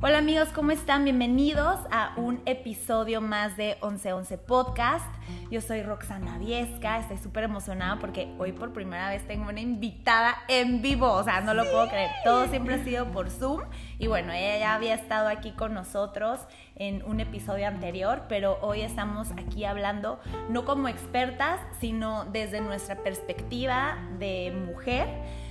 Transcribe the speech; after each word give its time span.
Hola 0.00 0.18
amigos, 0.18 0.50
¿cómo 0.54 0.70
están? 0.70 1.02
Bienvenidos 1.02 1.80
a 1.90 2.12
un 2.16 2.40
episodio 2.46 3.20
más 3.20 3.56
de 3.56 3.76
1111 3.82 4.38
Podcast. 4.38 5.04
Yo 5.50 5.60
soy 5.60 5.82
Roxana 5.82 6.38
Viesca, 6.38 7.00
estoy 7.00 7.18
súper 7.18 7.42
emocionada 7.42 7.98
porque 7.98 8.32
hoy 8.38 8.52
por 8.52 8.72
primera 8.72 9.10
vez 9.10 9.26
tengo 9.26 9.48
una 9.48 9.58
invitada 9.58 10.36
en 10.46 10.82
vivo, 10.82 11.10
o 11.10 11.24
sea, 11.24 11.40
no 11.40 11.52
lo 11.52 11.64
puedo 11.64 11.88
creer. 11.88 12.12
Todo 12.22 12.46
siempre 12.46 12.76
ha 12.76 12.84
sido 12.84 13.10
por 13.10 13.28
Zoom 13.28 13.62
y 13.98 14.06
bueno, 14.06 14.32
ella 14.32 14.60
ya 14.60 14.74
había 14.76 14.94
estado 14.94 15.26
aquí 15.26 15.50
con 15.50 15.74
nosotros 15.74 16.38
en 16.76 17.04
un 17.04 17.18
episodio 17.18 17.66
anterior, 17.66 18.26
pero 18.28 18.56
hoy 18.62 18.82
estamos 18.82 19.32
aquí 19.32 19.64
hablando 19.64 20.20
no 20.48 20.64
como 20.64 20.86
expertas, 20.86 21.58
sino 21.80 22.24
desde 22.26 22.60
nuestra 22.60 23.02
perspectiva 23.02 23.98
de 24.20 24.52
mujer 24.64 25.08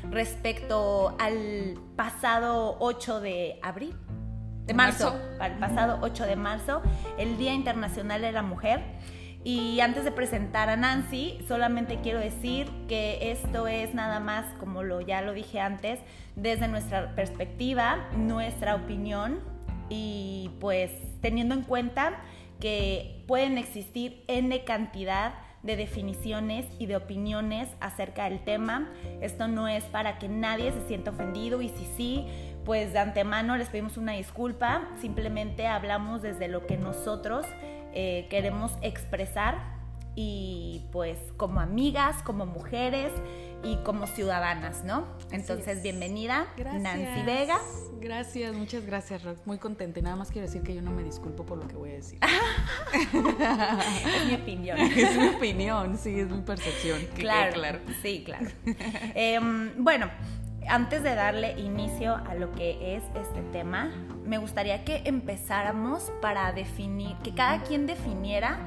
respecto 0.10 1.18
al 1.20 1.78
pasado 1.98 2.78
8 2.80 3.20
de 3.20 3.60
abril 3.62 3.94
de 4.68 4.74
marzo, 4.74 5.18
el 5.42 5.54
pasado 5.54 6.00
8 6.02 6.26
de 6.26 6.36
marzo, 6.36 6.82
el 7.18 7.38
Día 7.38 7.54
Internacional 7.54 8.22
de 8.22 8.34
la 8.34 8.42
Mujer. 8.42 8.82
Y 9.46 9.80
antes 9.80 10.04
de 10.04 10.12
presentar 10.12 10.68
a 10.68 10.76
Nancy, 10.76 11.40
solamente 11.48 12.00
quiero 12.04 12.20
decir 12.20 12.70
que 12.90 13.32
esto 13.32 13.68
es 13.68 13.94
nada 13.94 14.20
más, 14.20 14.46
como 14.60 14.84
lo, 14.84 15.00
ya 15.00 15.22
lo 15.22 15.32
dije 15.32 15.62
antes, 15.62 16.02
desde 16.36 16.68
nuestra 16.68 17.16
perspectiva, 17.16 18.10
nuestra 18.18 18.76
opinión 18.76 19.40
y 19.90 20.52
pues 20.60 20.92
teniendo 21.22 21.56
en 21.56 21.62
cuenta 21.62 22.20
que 22.60 23.24
pueden 23.26 23.58
existir 23.58 24.26
N 24.28 24.66
cantidad 24.66 25.36
de 25.64 25.76
definiciones 25.76 26.66
y 26.80 26.86
de 26.86 26.96
opiniones 26.96 27.70
acerca 27.80 28.30
del 28.30 28.40
tema. 28.40 28.90
Esto 29.22 29.48
no 29.48 29.68
es 29.68 29.84
para 29.86 30.18
que 30.18 30.30
nadie 30.30 30.72
se 30.72 30.88
sienta 30.88 31.12
ofendido 31.12 31.62
y 31.62 31.70
si 31.70 31.86
sí, 31.98 32.26
pues 32.68 32.92
de 32.92 33.00
antemano 33.00 33.56
les 33.56 33.70
pedimos 33.70 33.96
una 33.96 34.12
disculpa, 34.12 34.90
simplemente 35.00 35.68
hablamos 35.68 36.22
desde 36.22 36.50
lo 36.50 36.68
que 36.68 36.76
nosotros 36.76 37.46
eh, 37.94 38.28
queremos 38.30 38.74
expresar 38.82 39.78
y 40.16 40.84
pues 40.92 41.18
como 41.38 41.62
amigas, 41.62 42.22
como 42.24 42.46
mujeres 42.46 43.14
y 43.64 43.78
como 43.86 44.06
ciudadanas, 44.06 44.84
¿no? 44.84 45.08
Entonces, 45.32 45.82
bienvenida, 45.82 46.48
Nancy 46.58 47.24
Vega. 47.24 47.58
Gracias, 48.02 48.54
muchas 48.54 48.86
gracias, 48.86 49.24
Rox. 49.24 49.48
Muy 49.48 49.60
contenta. 49.60 50.02
nada 50.02 50.18
más 50.18 50.30
quiero 50.30 50.46
decir 50.48 50.62
que 50.62 50.76
yo 50.76 50.82
no 50.82 50.92
me 50.92 51.06
disculpo 51.06 51.46
por 51.46 51.60
lo 51.60 51.70
que 51.70 51.76
voy 51.78 51.92
a 51.92 51.94
decir. 51.94 52.20
es 52.94 54.26
mi 54.28 54.36
opinión. 54.36 54.78
Es 54.98 55.18
mi 55.18 55.28
opinión, 55.30 55.98
sí, 55.98 56.20
es 56.20 56.30
mi 56.30 56.42
percepción. 56.42 57.00
Claro, 57.16 57.54
claro. 57.54 57.80
Sí, 58.02 58.24
claro. 58.26 58.48
Em, 59.16 59.72
bueno, 59.82 60.12
antes 60.68 61.04
de 61.04 61.16
darle 61.16 61.60
inicio 61.60 62.16
a 62.16 62.36
lo 62.36 62.52
que 62.52 62.96
es 62.96 63.04
este 63.16 63.42
tema, 63.52 63.92
me 64.26 64.38
gustaría 64.38 64.84
que 64.84 65.02
empezáramos 65.06 66.12
para 66.22 66.52
definir, 66.52 67.16
que 67.24 67.34
cada 67.34 67.64
quien 67.64 67.86
definiera 67.88 68.60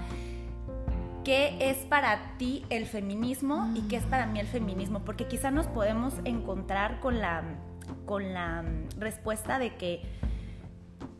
qué 1.25 1.56
es 1.61 1.77
para 1.78 2.37
ti 2.39 2.65
el 2.71 2.87
feminismo 2.87 3.71
y 3.75 3.83
qué 3.83 3.97
es 3.97 4.05
para 4.05 4.27
mí 4.27 4.41
el 4.41 4.47
feminismo, 4.47 5.01
porque 5.05 5.27
quizá 5.27 5.51
nos 5.51 5.67
podemos 5.67 6.15
encontrar 6.25 7.01
con 7.01 7.21
la, 7.21 7.43
con 8.06 8.33
la 8.33 8.65
respuesta 8.98 9.59
de 9.59 9.77
que 9.77 10.03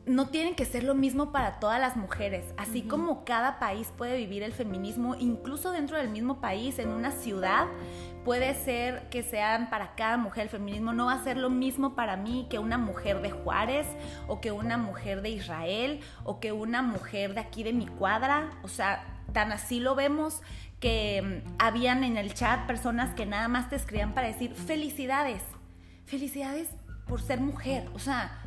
no 0.07 0.29
tienen 0.29 0.55
que 0.55 0.65
ser 0.65 0.83
lo 0.83 0.95
mismo 0.95 1.31
para 1.31 1.61
todas 1.61 1.81
las 1.81 1.97
mujeres, 1.97 2.45
así 2.57 2.83
como 2.83 3.25
cada 3.25 3.59
país 3.59 3.93
puede 3.97 4.17
vivir 4.17 4.43
el 4.43 4.53
feminismo, 4.53 5.15
incluso 5.15 5.71
dentro 5.71 5.99
del 5.99 6.09
mismo 6.09 6.41
país, 6.41 6.79
en 6.79 6.89
una 6.89 7.13
ciudad, 7.13 7.67
puede 8.25 8.55
ser 8.55 9.09
que 9.09 9.23
sean 9.23 9.71
para 9.71 9.95
cada 9.95 10.17
mujer 10.17 10.45
el 10.45 10.49
feminismo, 10.51 10.93
no 10.93 11.07
va 11.07 11.15
a 11.15 11.25
ser 11.25 11.37
lo 11.37 11.51
mismo 11.51 11.95
para 11.95 12.17
mí 12.17 12.47
que 12.51 12.59
una 12.59 12.79
mujer 12.79 13.23
de 13.23 13.31
Juárez 13.31 13.87
o 14.29 14.41
que 14.41 14.53
una 14.53 14.77
mujer 14.77 15.23
de 15.23 15.31
Israel 15.31 16.01
o 16.25 16.41
que 16.41 16.53
una 16.53 16.83
mujer 16.83 17.35
de 17.35 17.41
aquí 17.41 17.63
de 17.63 17.73
mi 17.73 17.87
cuadra, 17.87 18.51
o 18.63 18.69
sea, 18.69 19.05
tan 19.33 19.53
así 19.53 19.81
lo 19.81 19.95
vemos 19.95 20.43
que 20.81 21.43
mm, 21.47 21.57
habían 21.59 22.05
en 22.05 22.17
el 22.17 22.35
chat 22.35 22.67
personas 22.67 23.15
que 23.15 23.27
nada 23.27 23.49
más 23.49 23.71
te 23.71 23.77
escribían 23.77 24.13
para 24.13 24.29
decir 24.29 24.55
felicidades, 24.55 25.43
felicidades 26.07 26.69
por 27.07 27.21
ser 27.21 27.41
mujer, 27.41 27.89
o 27.95 27.99
sea, 27.99 28.43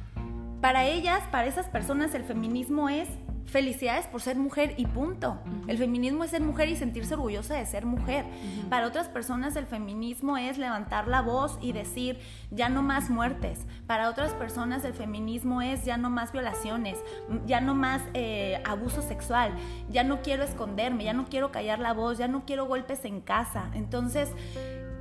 para 0.62 0.86
ellas, 0.86 1.22
para 1.32 1.48
esas 1.48 1.68
personas 1.68 2.14
el 2.14 2.24
feminismo 2.24 2.90
es 2.90 3.10
felicidades 3.46 4.08
por 4.08 4.22
ser 4.22 4.38
mujer 4.38 4.74
y 4.78 4.86
punto. 4.86 5.40
El 5.68 5.78
feminismo 5.78 6.24
es 6.24 6.32
ser 6.32 6.42
mujer 6.42 6.70
y 6.70 6.76
sentirse 6.76 7.14
orgullosa 7.14 7.56
de 7.56 7.66
ser 7.66 7.86
mujer. 7.86 8.26
Para 8.70 8.88
otras 8.88 9.08
personas 9.08 9.56
el 9.56 9.66
feminismo 9.66 10.38
es 10.38 10.58
levantar 10.58 11.08
la 11.08 11.22
voz 11.22 11.58
y 11.62 11.72
decir 11.72 12.20
ya 12.52 12.70
no 12.70 12.82
más 12.82 13.10
muertes. 13.10 13.66
Para 13.88 14.10
otras 14.10 14.34
personas 14.34 14.84
el 14.86 14.94
feminismo 14.94 15.62
es 15.62 15.86
ya 15.86 15.98
no 15.98 16.10
más 16.10 16.32
violaciones, 16.32 16.98
ya 17.46 17.62
no 17.62 17.76
más 17.76 18.02
eh, 18.14 18.62
abuso 18.66 19.02
sexual, 19.02 19.54
ya 19.90 20.04
no 20.04 20.22
quiero 20.22 20.44
esconderme, 20.44 21.04
ya 21.04 21.14
no 21.14 21.26
quiero 21.26 21.52
callar 21.52 21.80
la 21.80 21.94
voz, 21.94 22.18
ya 22.18 22.28
no 22.28 22.46
quiero 22.46 22.66
golpes 22.66 23.06
en 23.06 23.22
casa. 23.22 23.70
Entonces 23.74 24.30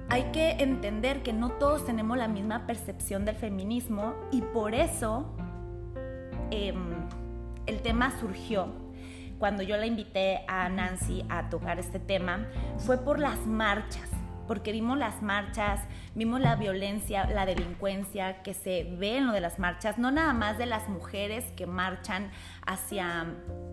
hay 0.08 0.24
que 0.32 0.50
entender 0.62 1.22
que 1.22 1.32
no 1.32 1.52
todos 1.52 1.86
tenemos 1.86 2.18
la 2.18 2.28
misma 2.28 2.66
percepción 2.66 3.24
del 3.24 3.36
feminismo 3.36 4.14
y 4.30 4.42
por 4.42 4.74
eso... 4.74 5.34
Em, 6.50 7.21
el 7.66 7.80
tema 7.80 8.12
surgió 8.20 8.68
cuando 9.42 9.64
yo 9.64 9.76
la 9.76 9.86
invité 9.86 10.44
a 10.46 10.68
Nancy 10.68 11.24
a 11.28 11.50
tocar 11.50 11.80
este 11.80 11.98
tema, 11.98 12.46
fue 12.78 12.98
por 12.98 13.18
las 13.18 13.44
marchas, 13.44 14.08
porque 14.46 14.70
vimos 14.70 14.96
las 14.96 15.20
marchas, 15.20 15.80
vimos 16.14 16.40
la 16.40 16.54
violencia, 16.54 17.26
la 17.26 17.44
delincuencia 17.44 18.44
que 18.44 18.54
se 18.54 18.84
ve 18.98 19.16
en 19.16 19.26
lo 19.26 19.32
de 19.32 19.40
las 19.40 19.58
marchas, 19.58 19.98
no 19.98 20.12
nada 20.12 20.32
más 20.32 20.58
de 20.58 20.66
las 20.66 20.88
mujeres 20.88 21.44
que 21.56 21.66
marchan 21.66 22.30
hacia 22.64 23.26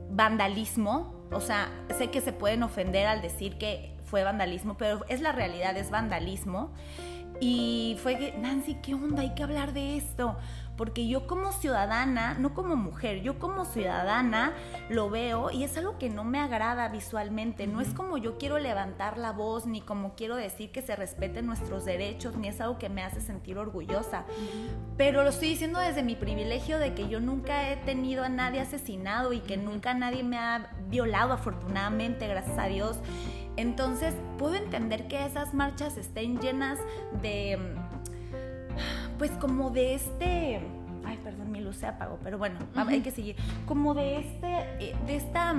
vandalismo, 0.10 1.28
o 1.32 1.40
sea, 1.40 1.70
sé 1.96 2.10
que 2.10 2.22
se 2.22 2.34
pueden 2.34 2.64
ofender 2.64 3.06
al 3.06 3.22
decir 3.22 3.60
que 3.60 3.96
fue 4.06 4.24
vandalismo, 4.24 4.76
pero 4.76 5.06
es 5.08 5.22
la 5.22 5.34
realidad, 5.34 5.78
es 5.78 5.92
vandalismo. 5.92 6.74
Y 7.40 7.96
fue 8.02 8.18
que, 8.18 8.34
Nancy, 8.38 8.76
¿qué 8.82 8.96
onda? 8.96 9.22
Hay 9.22 9.34
que 9.34 9.44
hablar 9.44 9.72
de 9.72 9.98
esto 9.98 10.36
porque 10.80 11.10
yo 11.10 11.28
como 11.28 11.52
ciudadana, 11.52 12.36
no 12.36 12.54
como 12.54 12.78
mujer, 12.78 13.22
yo 13.22 13.38
como 13.38 13.66
ciudadana 13.66 14.54
lo 14.88 15.10
veo 15.10 15.52
y 15.52 15.66
es 15.66 15.78
algo 15.78 15.98
que 15.98 16.10
no 16.10 16.24
me 16.24 16.40
agrada 16.40 16.88
visualmente, 16.88 17.68
no 17.68 17.82
es 17.82 17.90
como 17.90 18.18
yo 18.18 18.38
quiero 18.38 18.60
levantar 18.60 19.18
la 19.18 19.34
voz, 19.34 19.66
ni 19.66 19.82
como 19.82 20.16
quiero 20.16 20.38
decir 20.38 20.72
que 20.72 20.82
se 20.82 20.96
respeten 20.96 21.46
nuestros 21.46 21.84
derechos, 21.84 22.38
ni 22.38 22.48
es 22.48 22.62
algo 22.62 22.78
que 22.78 22.88
me 22.88 23.04
hace 23.04 23.20
sentir 23.20 23.58
orgullosa, 23.58 24.24
pero 24.96 25.24
lo 25.24 25.32
estoy 25.32 25.50
diciendo 25.50 25.82
desde 25.82 26.02
mi 26.02 26.16
privilegio 26.16 26.80
de 26.80 26.94
que 26.94 27.10
yo 27.10 27.20
nunca 27.20 27.70
he 27.70 27.76
tenido 27.76 28.24
a 28.24 28.30
nadie 28.30 28.62
asesinado 28.62 29.34
y 29.34 29.42
que 29.42 29.58
nunca 29.58 29.94
nadie 29.94 30.24
me 30.24 30.38
ha 30.38 30.72
violado 30.88 31.34
afortunadamente, 31.34 32.26
gracias 32.26 32.58
a 32.58 32.68
Dios. 32.68 33.00
Entonces 33.58 34.16
puedo 34.38 34.56
entender 34.56 35.10
que 35.10 35.26
esas 35.26 35.54
marchas 35.54 35.98
estén 35.98 36.40
llenas 36.40 36.80
de 37.22 37.60
pues 39.18 39.32
como 39.32 39.70
de 39.70 39.96
este, 39.96 40.60
ay, 41.06 41.20
perdón, 41.24 41.52
mi 41.52 41.62
luz 41.62 41.78
se 41.78 41.88
apagó, 41.88 42.20
pero 42.24 42.38
bueno, 42.38 42.60
hay 42.76 43.02
que 43.02 43.12
seguir, 43.12 43.36
como 43.66 43.94
de 43.94 44.20
este, 44.20 44.58
eh, 44.80 44.96
de 45.06 45.16
esta 45.16 45.56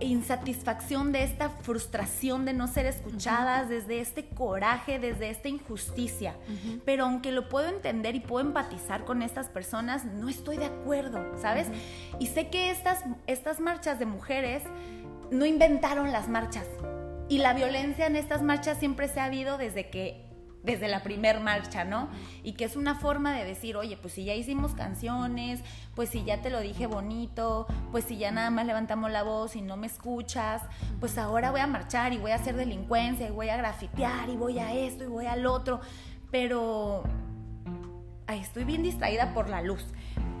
insatisfacción, 0.00 1.12
de 1.12 1.22
esta 1.22 1.50
frustración 1.50 2.44
de 2.44 2.52
no 2.52 2.66
ser 2.66 2.86
escuchadas, 2.86 3.68
desde 3.68 4.00
este 4.00 4.26
coraje, 4.26 4.98
desde 4.98 5.30
esta 5.30 5.48
injusticia. 5.48 6.34
Pero 6.84 7.04
aunque 7.04 7.32
lo 7.32 7.48
puedo 7.48 7.68
entender 7.68 8.14
y 8.14 8.20
puedo 8.20 8.46
empatizar 8.46 9.04
con 9.04 9.22
estas 9.22 9.48
personas, 9.48 10.04
no 10.04 10.28
estoy 10.28 10.56
de 10.56 10.66
acuerdo, 10.66 11.24
¿sabes? 11.40 11.68
Y 12.18 12.26
sé 12.26 12.48
que 12.48 12.70
estas, 12.70 13.04
estas 13.26 13.60
marchas 13.60 13.98
de 13.98 14.06
mujeres 14.06 14.62
no 15.30 15.46
inventaron 15.46 16.12
las 16.12 16.28
marchas. 16.28 16.66
Y 17.28 17.38
la 17.38 17.54
violencia 17.54 18.06
en 18.06 18.16
estas 18.16 18.42
marchas 18.42 18.78
siempre 18.78 19.08
se 19.08 19.20
ha 19.20 19.24
habido 19.24 19.56
desde 19.56 19.88
que 19.88 20.23
desde 20.64 20.88
la 20.88 21.02
primer 21.02 21.40
marcha, 21.40 21.84
¿no? 21.84 22.08
Y 22.42 22.52
que 22.52 22.64
es 22.64 22.74
una 22.74 22.94
forma 22.94 23.32
de 23.32 23.44
decir, 23.44 23.76
oye, 23.76 23.96
pues 23.96 24.14
si 24.14 24.24
ya 24.24 24.34
hicimos 24.34 24.74
canciones, 24.74 25.60
pues 25.94 26.08
si 26.08 26.24
ya 26.24 26.40
te 26.40 26.50
lo 26.50 26.60
dije 26.60 26.86
bonito, 26.86 27.66
pues 27.92 28.04
si 28.04 28.16
ya 28.16 28.32
nada 28.32 28.50
más 28.50 28.66
levantamos 28.66 29.10
la 29.10 29.22
voz 29.22 29.56
y 29.56 29.62
no 29.62 29.76
me 29.76 29.86
escuchas, 29.86 30.62
pues 31.00 31.18
ahora 31.18 31.50
voy 31.50 31.60
a 31.60 31.66
marchar 31.66 32.12
y 32.12 32.18
voy 32.18 32.30
a 32.30 32.36
hacer 32.36 32.56
delincuencia 32.56 33.28
y 33.28 33.30
voy 33.30 33.50
a 33.50 33.56
grafitear 33.56 34.28
y 34.30 34.36
voy 34.36 34.58
a 34.58 34.72
esto 34.72 35.04
y 35.04 35.08
voy 35.08 35.26
al 35.26 35.46
otro. 35.46 35.80
Pero 36.30 37.04
ay, 38.26 38.40
estoy 38.40 38.64
bien 38.64 38.82
distraída 38.82 39.34
por 39.34 39.48
la 39.48 39.62
luz. 39.62 39.84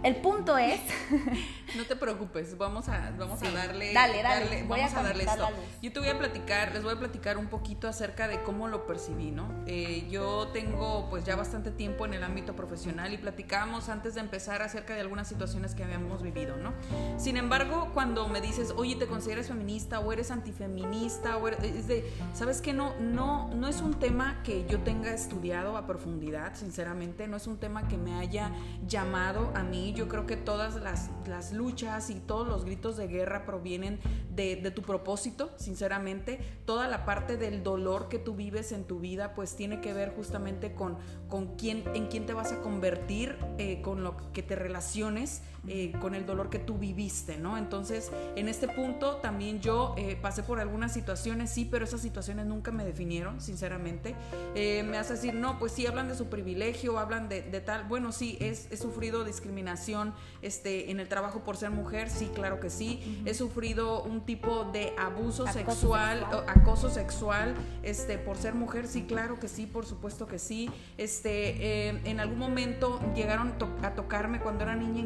El 0.04 0.16
punto 0.16 0.58
es. 0.58 0.80
no 1.76 1.84
te 1.84 1.96
preocupes, 1.96 2.58
vamos 2.58 2.90
a, 2.90 3.10
vamos 3.18 3.42
a 3.42 3.50
darle. 3.50 3.94
Dale, 3.94 4.22
dale. 4.22 4.62
voy 4.64 4.80
vamos 4.80 4.94
a, 4.94 5.02
darle 5.02 5.24
esto. 5.24 5.48
Yo 5.80 5.92
te 5.94 5.98
voy 5.98 6.10
a 6.10 6.18
platicar, 6.18 6.74
les 6.74 6.82
voy 6.82 6.92
a 6.92 6.98
platicar 6.98 7.38
un 7.38 7.46
poquito 7.46 7.88
acerca 7.88 8.28
de 8.28 8.42
cómo 8.42 8.68
lo 8.68 8.86
percibí, 8.86 9.30
¿no? 9.30 9.48
Eh, 9.66 10.06
yo 10.10 10.48
tengo 10.52 11.08
pues 11.08 11.24
ya 11.24 11.36
bastante 11.36 11.70
tiempo 11.70 12.04
en 12.04 12.12
el 12.12 12.22
ámbito 12.22 12.54
profesional 12.54 13.14
y 13.14 13.16
platicábamos 13.16 13.88
antes 13.88 14.14
de 14.14 14.20
empezar 14.20 14.60
acerca 14.60 14.94
de 14.94 15.00
algunas 15.00 15.26
situaciones 15.26 15.74
que 15.74 15.84
habíamos 15.84 16.22
vivido, 16.22 16.58
¿no? 16.58 16.74
Sin 17.16 17.38
embargo, 17.38 17.90
cuando 17.94 18.28
me 18.28 18.42
dices, 18.42 18.74
oye, 18.76 18.96
¿te 18.96 19.06
consideras 19.06 19.48
feminista 19.48 20.00
o 20.00 20.12
eres 20.12 20.30
antifeminista? 20.30 21.38
O 21.38 21.48
es 21.48 21.88
de, 21.88 22.12
¿sabes 22.34 22.60
qué? 22.60 22.74
No, 22.74 22.94
no, 23.00 23.48
no 23.54 23.68
es 23.68 23.80
un 23.80 23.94
tema 23.98 24.42
que 24.42 24.66
yo 24.68 24.80
tenga 24.80 25.14
estudiado 25.14 25.78
a 25.78 25.86
profundidad, 25.86 26.56
sinceramente, 26.56 27.26
no 27.26 27.38
es 27.38 27.46
un 27.46 27.56
tema 27.56 27.88
que 27.88 27.96
me 27.96 28.16
haya 28.16 28.50
llamado 28.86 29.50
a 29.54 29.62
mí 29.62 29.93
yo 29.94 30.08
creo 30.08 30.26
que 30.26 30.36
todas 30.36 30.74
las, 30.76 31.10
las 31.26 31.52
luchas 31.52 32.10
y 32.10 32.16
todos 32.16 32.46
los 32.48 32.64
gritos 32.64 32.96
de 32.96 33.06
guerra 33.06 33.44
provienen 33.44 34.00
de, 34.34 34.56
de, 34.56 34.70
tu 34.70 34.82
propósito, 34.82 35.50
sinceramente. 35.56 36.40
Toda 36.64 36.88
la 36.88 37.04
parte 37.04 37.36
del 37.36 37.62
dolor 37.62 38.08
que 38.08 38.18
tú 38.18 38.34
vives 38.34 38.72
en 38.72 38.84
tu 38.84 38.98
vida, 38.98 39.34
pues 39.34 39.56
tiene 39.56 39.80
que 39.80 39.92
ver 39.92 40.14
justamente 40.14 40.74
con, 40.74 40.98
con 41.28 41.56
quién, 41.56 41.84
en 41.94 42.08
quién 42.08 42.26
te 42.26 42.34
vas 42.34 42.52
a 42.52 42.60
convertir, 42.60 43.38
eh, 43.58 43.80
con 43.82 44.02
lo 44.02 44.32
que 44.32 44.42
te 44.42 44.56
relaciones, 44.56 45.42
eh, 45.68 45.92
con 46.00 46.14
el 46.14 46.26
dolor 46.26 46.50
que 46.50 46.58
tú 46.58 46.78
viviste, 46.78 47.38
¿no? 47.38 47.56
Entonces, 47.58 48.10
en 48.36 48.48
este 48.48 48.68
punto 48.68 49.16
también 49.16 49.60
yo 49.60 49.94
eh, 49.96 50.16
pasé 50.20 50.42
por 50.42 50.60
algunas 50.60 50.92
situaciones, 50.92 51.50
sí, 51.50 51.66
pero 51.70 51.84
esas 51.84 52.00
situaciones 52.00 52.46
nunca 52.46 52.70
me 52.70 52.84
definieron, 52.84 53.40
sinceramente. 53.40 54.14
me 54.54 54.98
hace 54.98 55.14
decir, 55.14 55.34
no, 55.34 55.58
pues 55.58 55.72
sí, 55.72 55.86
hablan 55.86 56.08
de 56.08 56.14
su 56.14 56.26
privilegio, 56.26 56.98
hablan 56.98 57.28
de, 57.28 57.42
de 57.42 57.60
tal. 57.60 57.84
Bueno, 57.84 58.12
sí, 58.12 58.36
es, 58.40 58.68
he 58.70 58.76
sufrido 58.76 59.24
discriminación 59.24 60.14
este, 60.42 60.90
en 60.90 61.00
el 61.00 61.08
trabajo 61.08 61.40
por 61.40 61.56
ser 61.56 61.70
mujer, 61.70 62.10
sí, 62.10 62.30
claro 62.34 62.60
que 62.60 62.70
sí. 62.70 63.22
He 63.24 63.34
sufrido 63.34 64.02
un 64.02 64.22
tipo 64.22 64.64
de 64.64 64.92
abuso 64.98 65.46
sexual, 65.46 66.26
acoso 66.46 66.90
sexual, 66.90 67.54
este, 67.82 68.18
por 68.18 68.36
ser 68.36 68.54
mujer, 68.54 68.86
sí, 68.86 69.04
claro 69.04 69.38
que 69.38 69.48
sí, 69.48 69.66
por 69.66 69.86
supuesto 69.86 70.26
que 70.26 70.38
sí. 70.38 70.70
Este, 70.98 71.88
eh, 71.88 72.00
en 72.04 72.20
algún 72.20 72.38
momento 72.38 73.00
llegaron 73.14 73.54
a 73.82 73.94
tocarme 73.94 74.40
cuando 74.40 74.64
era 74.64 74.74
niña 74.74 75.00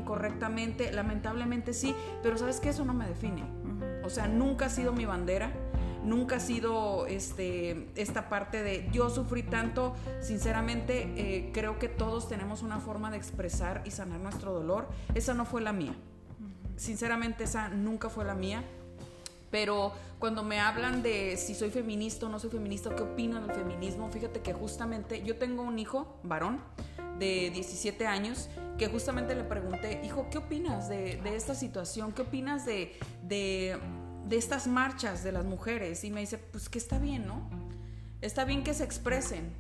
lamentablemente 0.92 1.72
sí, 1.72 1.94
pero 2.22 2.38
sabes 2.38 2.60
que 2.60 2.70
eso 2.70 2.84
no 2.84 2.94
me 2.94 3.06
define. 3.06 3.44
O 4.04 4.10
sea, 4.10 4.28
nunca 4.28 4.66
ha 4.66 4.70
sido 4.70 4.92
mi 4.92 5.04
bandera 5.04 5.52
nunca 6.02 6.36
ha 6.36 6.40
sido 6.40 7.06
este, 7.06 7.88
esta 7.94 8.28
parte 8.28 8.62
de 8.62 8.88
yo 8.92 9.10
sufrí 9.10 9.42
tanto, 9.42 9.94
sinceramente 10.20 11.12
eh, 11.16 11.50
creo 11.52 11.78
que 11.78 11.88
todos 11.88 12.28
tenemos 12.28 12.62
una 12.62 12.80
forma 12.80 13.10
de 13.10 13.16
expresar 13.16 13.82
y 13.84 13.90
sanar 13.90 14.20
nuestro 14.20 14.52
dolor. 14.52 14.88
Esa 15.14 15.34
no 15.34 15.44
fue 15.44 15.60
la 15.60 15.72
mía. 15.72 15.94
Sinceramente 16.76 17.44
esa 17.44 17.68
nunca 17.68 18.08
fue 18.08 18.24
la 18.24 18.34
mía. 18.34 18.64
Pero 19.50 19.92
cuando 20.18 20.42
me 20.42 20.60
hablan 20.60 21.02
de 21.02 21.36
si 21.38 21.54
soy 21.54 21.70
feminista 21.70 22.26
o 22.26 22.28
no 22.28 22.38
soy 22.38 22.50
feminista, 22.50 22.94
qué 22.94 23.02
opino 23.02 23.40
del 23.40 23.54
feminismo, 23.56 24.10
fíjate 24.10 24.40
que 24.40 24.52
justamente 24.52 25.22
yo 25.22 25.36
tengo 25.36 25.62
un 25.62 25.78
hijo, 25.78 26.18
varón, 26.22 26.60
de 27.18 27.50
17 27.50 28.06
años, 28.06 28.48
que 28.78 28.88
justamente 28.88 29.34
le 29.34 29.44
pregunté, 29.44 30.00
hijo, 30.04 30.28
¿qué 30.30 30.38
opinas 30.38 30.88
de, 30.88 31.20
esta 31.34 31.54
situación? 31.54 32.12
¿Qué 32.12 32.22
opinas 32.22 32.64
de, 32.64 32.98
de, 33.22 33.78
estas 34.30 34.66
marchas 34.66 35.24
de 35.24 35.32
las 35.32 35.44
mujeres? 35.44 36.04
Y 36.04 36.10
me 36.10 36.20
dice, 36.20 36.38
pues 36.38 36.68
que 36.68 36.78
está 36.78 36.98
bien, 36.98 37.26
¿no? 37.26 37.48
Está 38.20 38.44
bien 38.44 38.62
que 38.62 38.74
se 38.74 38.84
expresen. 38.84 39.52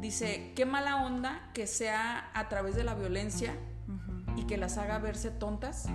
Dice, 0.00 0.52
qué 0.54 0.66
mala 0.66 1.04
onda 1.04 1.50
que 1.54 1.66
sea 1.66 2.30
a 2.34 2.48
través 2.48 2.74
de 2.76 2.84
la 2.84 2.94
violencia 2.94 3.54
y 4.36 4.44
que 4.44 4.56
las 4.58 4.76
haga 4.76 4.98
verse 4.98 5.30
tontas 5.30 5.86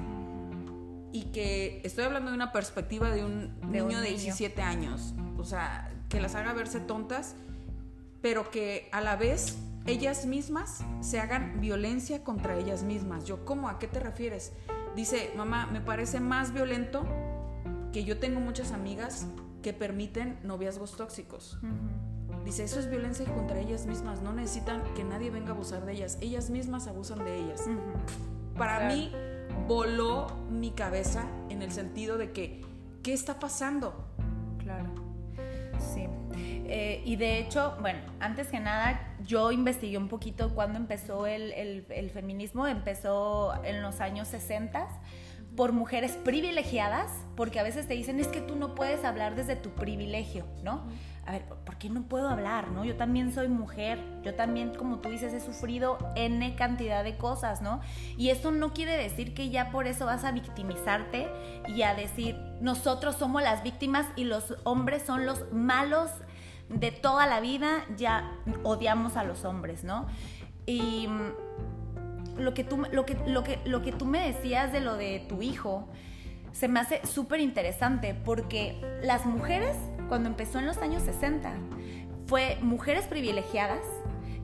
y 1.14 1.26
que 1.26 1.82
estoy 1.84 2.06
hablando 2.06 2.32
de 2.32 2.36
una 2.36 2.52
perspectiva 2.52 3.12
de 3.12 3.24
un 3.24 3.60
niño 3.70 4.00
de 4.00 4.10
17 4.10 4.62
años, 4.62 5.14
o 5.38 5.44
sea, 5.44 5.92
que 6.10 6.22
las 6.22 6.36
haga 6.36 6.54
verse 6.54 6.80
tontas, 6.80 7.36
pero 8.22 8.50
que 8.50 8.90
a 8.92 9.02
la 9.02 9.16
vez 9.16 9.58
ellas 9.86 10.26
mismas 10.26 10.84
se 11.02 11.20
hagan 11.20 11.60
violencia 11.60 12.24
contra 12.24 12.58
ellas 12.58 12.84
mismas. 12.84 13.26
Yo, 13.26 13.46
¿cómo? 13.46 13.70
¿A 13.70 13.80
qué 13.80 13.88
te 13.88 14.00
refieres? 14.00 14.54
Dice, 14.96 15.32
mamá, 15.36 15.68
me 15.68 15.82
parece 15.82 16.20
más 16.20 16.54
violento 16.54 17.04
que 17.92 18.04
yo 18.04 18.20
tengo 18.20 18.40
muchas 18.40 18.72
amigas 18.72 19.28
que 19.62 19.74
permiten 19.74 20.40
noviazgos 20.44 20.96
tóxicos. 20.96 21.58
Dice, 22.46 22.64
eso 22.64 22.80
es 22.80 22.90
violencia 22.90 23.26
contra 23.26 23.60
ellas 23.60 23.86
mismas, 23.86 24.22
no 24.22 24.34
necesitan 24.34 24.84
que 24.96 25.04
nadie 25.04 25.30
venga 25.30 25.50
a 25.50 25.54
abusar 25.54 25.86
de 25.86 25.94
ellas, 25.94 26.18
ellas 26.22 26.50
mismas 26.50 26.88
abusan 26.88 27.24
de 27.24 27.38
ellas. 27.38 27.66
Para 28.58 28.88
mí, 28.88 29.12
voló 29.68 30.28
mi 30.50 30.72
cabeza 30.72 31.26
en 31.50 31.62
el 31.62 31.72
sentido 31.72 32.18
de 32.18 32.32
que, 32.32 32.66
¿qué 33.04 33.14
está 33.14 33.40
pasando? 33.40 33.94
Claro, 34.58 34.90
sí. 35.94 36.08
Eh, 36.74 37.02
y 37.04 37.18
de 37.18 37.38
hecho, 37.38 37.76
bueno, 37.82 38.00
antes 38.22 38.48
que 38.48 38.62
nada, 38.62 39.14
yo 39.26 39.52
investigué 39.52 39.98
un 39.98 40.08
poquito 40.08 40.56
cuando 40.56 40.80
empezó 40.80 41.28
el, 41.28 41.52
el, 41.52 42.10
feminismo, 42.12 42.66
empezó 42.66 43.62
en 43.66 43.82
los 43.82 44.00
años 44.00 44.30
60 44.30 44.88
por 45.58 45.74
mujeres 45.74 46.14
privilegiadas, 46.14 47.12
porque 47.36 47.60
a 47.60 47.64
veces 47.64 47.90
te 47.90 47.94
dicen 47.94 48.22
es 48.22 48.30
que 48.30 48.40
tú 48.40 48.56
no 48.56 48.74
puedes 48.74 49.04
hablar 49.04 49.36
desde 49.36 49.58
tu 49.58 49.72
privilegio, 49.72 50.46
¿no? 50.64 50.88
a 51.26 51.34
ver, 51.34 51.44
¿por 51.66 51.78
qué 51.78 51.90
no 51.90 52.04
puedo 52.04 52.28
hablar, 52.28 52.70
no? 52.70 52.84
Yo 52.84 52.96
también 52.96 53.32
soy 53.32 53.48
mujer, 53.48 54.00
yo 54.24 54.34
también, 54.34 54.74
como 54.74 55.00
tú 55.00 55.10
dices, 55.10 55.34
he 55.34 55.40
sufrido 55.40 55.98
N 56.16 56.56
cantidad 56.56 57.04
de 57.04 57.16
cosas, 57.16 57.62
¿no? 57.62 57.80
Y 58.18 58.30
eso 58.30 58.52
no 58.52 58.74
quiere 58.74 58.98
decir 58.98 59.34
que 59.36 59.50
ya 59.50 59.72
por 59.72 59.86
eso 59.86 60.06
vas 60.08 60.24
a 60.24 60.32
victimizarte 60.32 61.30
y 61.68 61.84
a 61.84 61.94
decir, 61.94 62.36
nosotros 62.60 63.18
somos 63.18 63.44
las 63.44 63.62
víctimas 63.62 64.08
y 64.16 64.24
los 64.24 64.56
hombres 64.64 65.04
son 65.04 65.26
los 65.28 65.52
malos 65.54 66.10
de 66.74 66.92
toda 66.92 67.26
la 67.28 67.40
vida, 67.40 67.86
ya 67.98 68.32
odiamos 68.64 69.18
a 69.18 69.24
los 69.24 69.46
hombres, 69.46 69.84
¿no? 69.84 70.08
Y 70.66 71.08
mm, 71.08 72.42
lo 72.42 72.54
que 72.54 72.64
tú, 72.64 72.84
lo 72.92 73.06
que, 73.06 73.18
lo 73.28 73.44
que, 73.44 73.60
lo 73.66 73.82
que 73.82 73.92
tú 73.92 74.06
me 74.06 74.26
decías 74.26 74.72
de 74.72 74.80
lo 74.80 74.96
de 74.96 75.26
tu 75.28 75.42
hijo, 75.42 75.88
se 76.52 76.68
me 76.68 76.80
hace 76.80 77.06
súper 77.06 77.40
interesante 77.40 78.14
porque 78.14 78.80
las 79.04 79.26
mujeres 79.26 79.76
cuando 80.12 80.28
empezó 80.28 80.60
en 80.60 80.66
los 80.66 80.78
años 80.80 81.04
60. 81.04 81.54
Fue 82.28 82.58
mujeres 82.62 83.08
privilegiadas 83.08 83.80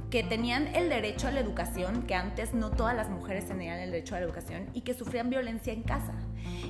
que 0.09 0.23
tenían 0.23 0.67
el 0.75 0.89
derecho 0.89 1.27
a 1.27 1.31
la 1.31 1.41
educación, 1.41 2.03
que 2.03 2.15
antes 2.15 2.53
no 2.53 2.71
todas 2.71 2.95
las 2.95 3.09
mujeres 3.09 3.47
tenían 3.47 3.79
el 3.79 3.91
derecho 3.91 4.15
a 4.15 4.19
la 4.19 4.25
educación, 4.25 4.69
y 4.73 4.81
que 4.81 4.93
sufrían 4.93 5.29
violencia 5.29 5.73
en 5.73 5.83
casa. 5.83 6.13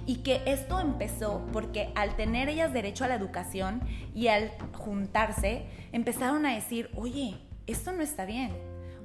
Y 0.06 0.18
que 0.18 0.42
esto 0.46 0.80
empezó 0.80 1.46
porque 1.54 1.92
al 1.96 2.16
tener 2.16 2.50
ellas 2.50 2.74
derecho 2.74 3.04
a 3.04 3.08
la 3.08 3.16
educación 3.16 3.82
y 4.16 4.28
al 4.28 4.52
juntarse, 4.74 5.66
empezaron 5.92 6.46
a 6.46 6.56
decir, 6.56 6.90
oye, 6.96 7.38
esto 7.68 7.92
no 7.92 8.02
está 8.02 8.26
bien. 8.26 8.52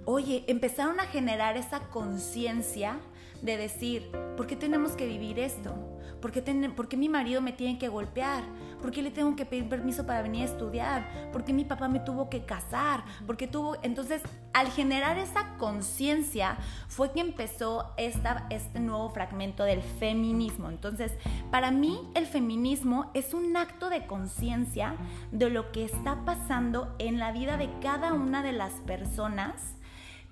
Oye, 0.04 0.44
empezaron 0.46 0.98
a 0.98 1.04
generar 1.04 1.56
esa 1.56 1.80
conciencia 1.88 2.98
de 3.42 3.56
decir, 3.56 4.10
¿por 4.36 4.46
qué 4.46 4.56
tenemos 4.56 4.92
que 4.92 5.06
vivir 5.06 5.38
esto? 5.38 5.74
¿Por 6.20 6.30
qué, 6.30 6.42
¿Por 6.74 6.88
qué, 6.88 6.96
mi 6.96 7.08
marido 7.08 7.40
me 7.42 7.52
tiene 7.52 7.78
que 7.78 7.88
golpear? 7.88 8.44
¿Por 8.82 8.90
qué 8.90 9.00
le 9.00 9.12
tengo 9.12 9.36
que 9.36 9.46
pedir 9.46 9.68
permiso 9.68 10.04
para 10.04 10.22
venir 10.22 10.42
a 10.42 10.46
estudiar? 10.46 11.30
¿Por 11.32 11.44
qué 11.44 11.52
mi 11.52 11.64
papá 11.64 11.88
me 11.88 12.00
tuvo 12.00 12.28
que 12.28 12.44
casar? 12.44 13.04
¿Por 13.26 13.36
qué 13.36 13.46
tuvo...? 13.46 13.76
Entonces, 13.82 14.20
al 14.52 14.68
generar 14.68 15.16
esa 15.18 15.56
conciencia 15.56 16.58
fue 16.88 17.12
que 17.12 17.20
empezó 17.20 17.94
esta, 17.96 18.46
este 18.50 18.80
nuevo 18.80 19.08
fragmento 19.10 19.64
del 19.64 19.82
feminismo. 19.82 20.68
Entonces, 20.68 21.12
para 21.50 21.70
mí 21.70 22.00
el 22.14 22.26
feminismo 22.26 23.10
es 23.14 23.32
un 23.34 23.56
acto 23.56 23.88
de 23.88 24.06
conciencia 24.06 24.96
de 25.30 25.48
lo 25.48 25.70
que 25.70 25.84
está 25.84 26.24
pasando 26.24 26.94
en 26.98 27.18
la 27.18 27.30
vida 27.30 27.56
de 27.56 27.70
cada 27.80 28.12
una 28.12 28.42
de 28.42 28.52
las 28.52 28.72
personas 28.80 29.76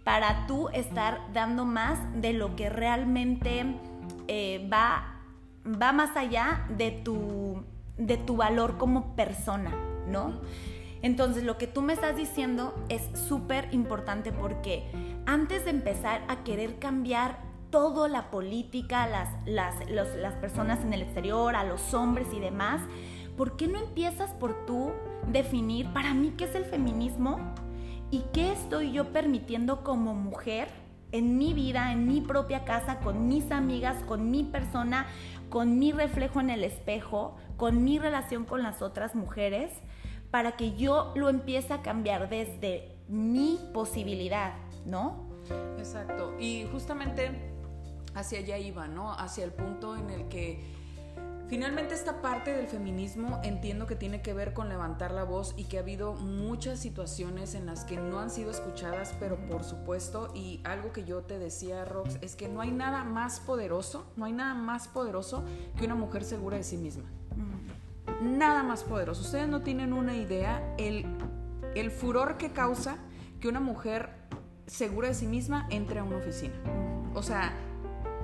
para 0.04 0.46
tú 0.46 0.68
estar 0.70 1.20
dando 1.32 1.64
más 1.64 1.98
de 2.20 2.32
lo 2.32 2.56
que 2.56 2.68
realmente 2.68 3.76
eh, 4.28 4.68
va, 4.72 5.20
va 5.64 5.92
más 5.92 6.16
allá 6.16 6.66
de 6.68 6.90
tu, 6.90 7.62
de 8.00 8.16
tu 8.16 8.36
valor 8.36 8.78
como 8.78 9.14
persona, 9.14 9.72
¿no? 10.08 10.40
Entonces 11.02 11.44
lo 11.44 11.56
que 11.56 11.66
tú 11.66 11.82
me 11.82 11.92
estás 11.92 12.16
diciendo 12.16 12.74
es 12.88 13.02
súper 13.28 13.68
importante 13.72 14.32
porque 14.32 14.84
antes 15.26 15.64
de 15.64 15.70
empezar 15.70 16.22
a 16.28 16.42
querer 16.42 16.78
cambiar 16.78 17.38
toda 17.70 18.08
la 18.08 18.30
política, 18.30 19.06
las, 19.06 19.28
las, 19.46 19.74
las 20.16 20.34
personas 20.34 20.82
en 20.82 20.92
el 20.92 21.02
exterior, 21.02 21.54
a 21.54 21.64
los 21.64 21.94
hombres 21.94 22.26
y 22.34 22.40
demás, 22.40 22.82
¿por 23.36 23.56
qué 23.56 23.68
no 23.68 23.78
empiezas 23.78 24.30
por 24.32 24.66
tú 24.66 24.90
definir 25.28 25.86
para 25.92 26.12
mí 26.12 26.34
qué 26.36 26.44
es 26.44 26.54
el 26.54 26.64
feminismo? 26.64 27.38
¿Y 28.10 28.24
qué 28.32 28.52
estoy 28.52 28.92
yo 28.92 29.12
permitiendo 29.12 29.84
como 29.84 30.14
mujer 30.14 30.68
en 31.12 31.38
mi 31.38 31.54
vida, 31.54 31.92
en 31.92 32.06
mi 32.06 32.20
propia 32.20 32.64
casa, 32.64 32.98
con 33.00 33.28
mis 33.28 33.50
amigas, 33.50 34.02
con 34.04 34.30
mi 34.30 34.44
persona, 34.44 35.06
con 35.48 35.78
mi 35.78 35.92
reflejo 35.92 36.40
en 36.40 36.50
el 36.50 36.64
espejo, 36.64 37.36
con 37.60 37.84
mi 37.84 37.98
relación 37.98 38.46
con 38.46 38.62
las 38.62 38.80
otras 38.80 39.14
mujeres, 39.14 39.70
para 40.30 40.52
que 40.52 40.76
yo 40.76 41.12
lo 41.14 41.28
empiece 41.28 41.74
a 41.74 41.82
cambiar 41.82 42.30
desde 42.30 42.96
mi 43.06 43.60
posibilidad, 43.74 44.54
¿no? 44.86 45.28
Exacto. 45.76 46.34
Y 46.40 46.66
justamente 46.72 47.52
hacia 48.14 48.38
allá 48.38 48.56
iba, 48.56 48.88
¿no? 48.88 49.12
Hacia 49.12 49.44
el 49.44 49.52
punto 49.52 49.94
en 49.94 50.08
el 50.08 50.28
que 50.28 50.64
Finalmente 51.50 51.94
esta 51.94 52.22
parte 52.22 52.54
del 52.54 52.68
feminismo 52.68 53.40
entiendo 53.42 53.88
que 53.88 53.96
tiene 53.96 54.22
que 54.22 54.32
ver 54.32 54.52
con 54.52 54.68
levantar 54.68 55.10
la 55.10 55.24
voz 55.24 55.52
y 55.56 55.64
que 55.64 55.78
ha 55.78 55.80
habido 55.80 56.12
muchas 56.12 56.78
situaciones 56.78 57.56
en 57.56 57.66
las 57.66 57.84
que 57.84 57.96
no 57.96 58.20
han 58.20 58.30
sido 58.30 58.52
escuchadas, 58.52 59.16
pero 59.18 59.36
por 59.48 59.64
supuesto, 59.64 60.30
y 60.32 60.60
algo 60.62 60.92
que 60.92 61.02
yo 61.02 61.22
te 61.22 61.40
decía, 61.40 61.84
Rox, 61.84 62.18
es 62.20 62.36
que 62.36 62.48
no 62.48 62.60
hay 62.60 62.70
nada 62.70 63.02
más 63.02 63.40
poderoso, 63.40 64.06
no 64.14 64.26
hay 64.26 64.32
nada 64.32 64.54
más 64.54 64.86
poderoso 64.86 65.42
que 65.76 65.86
una 65.86 65.96
mujer 65.96 66.22
segura 66.22 66.56
de 66.56 66.62
sí 66.62 66.76
misma. 66.76 67.10
Nada 68.22 68.62
más 68.62 68.84
poderoso. 68.84 69.22
Ustedes 69.22 69.48
no 69.48 69.62
tienen 69.62 69.92
una 69.92 70.14
idea 70.14 70.76
el, 70.78 71.04
el 71.74 71.90
furor 71.90 72.36
que 72.36 72.52
causa 72.52 72.96
que 73.40 73.48
una 73.48 73.58
mujer 73.58 74.10
segura 74.68 75.08
de 75.08 75.14
sí 75.14 75.26
misma 75.26 75.66
entre 75.70 75.98
a 75.98 76.04
una 76.04 76.18
oficina. 76.18 76.54
O 77.12 77.24
sea, 77.24 77.52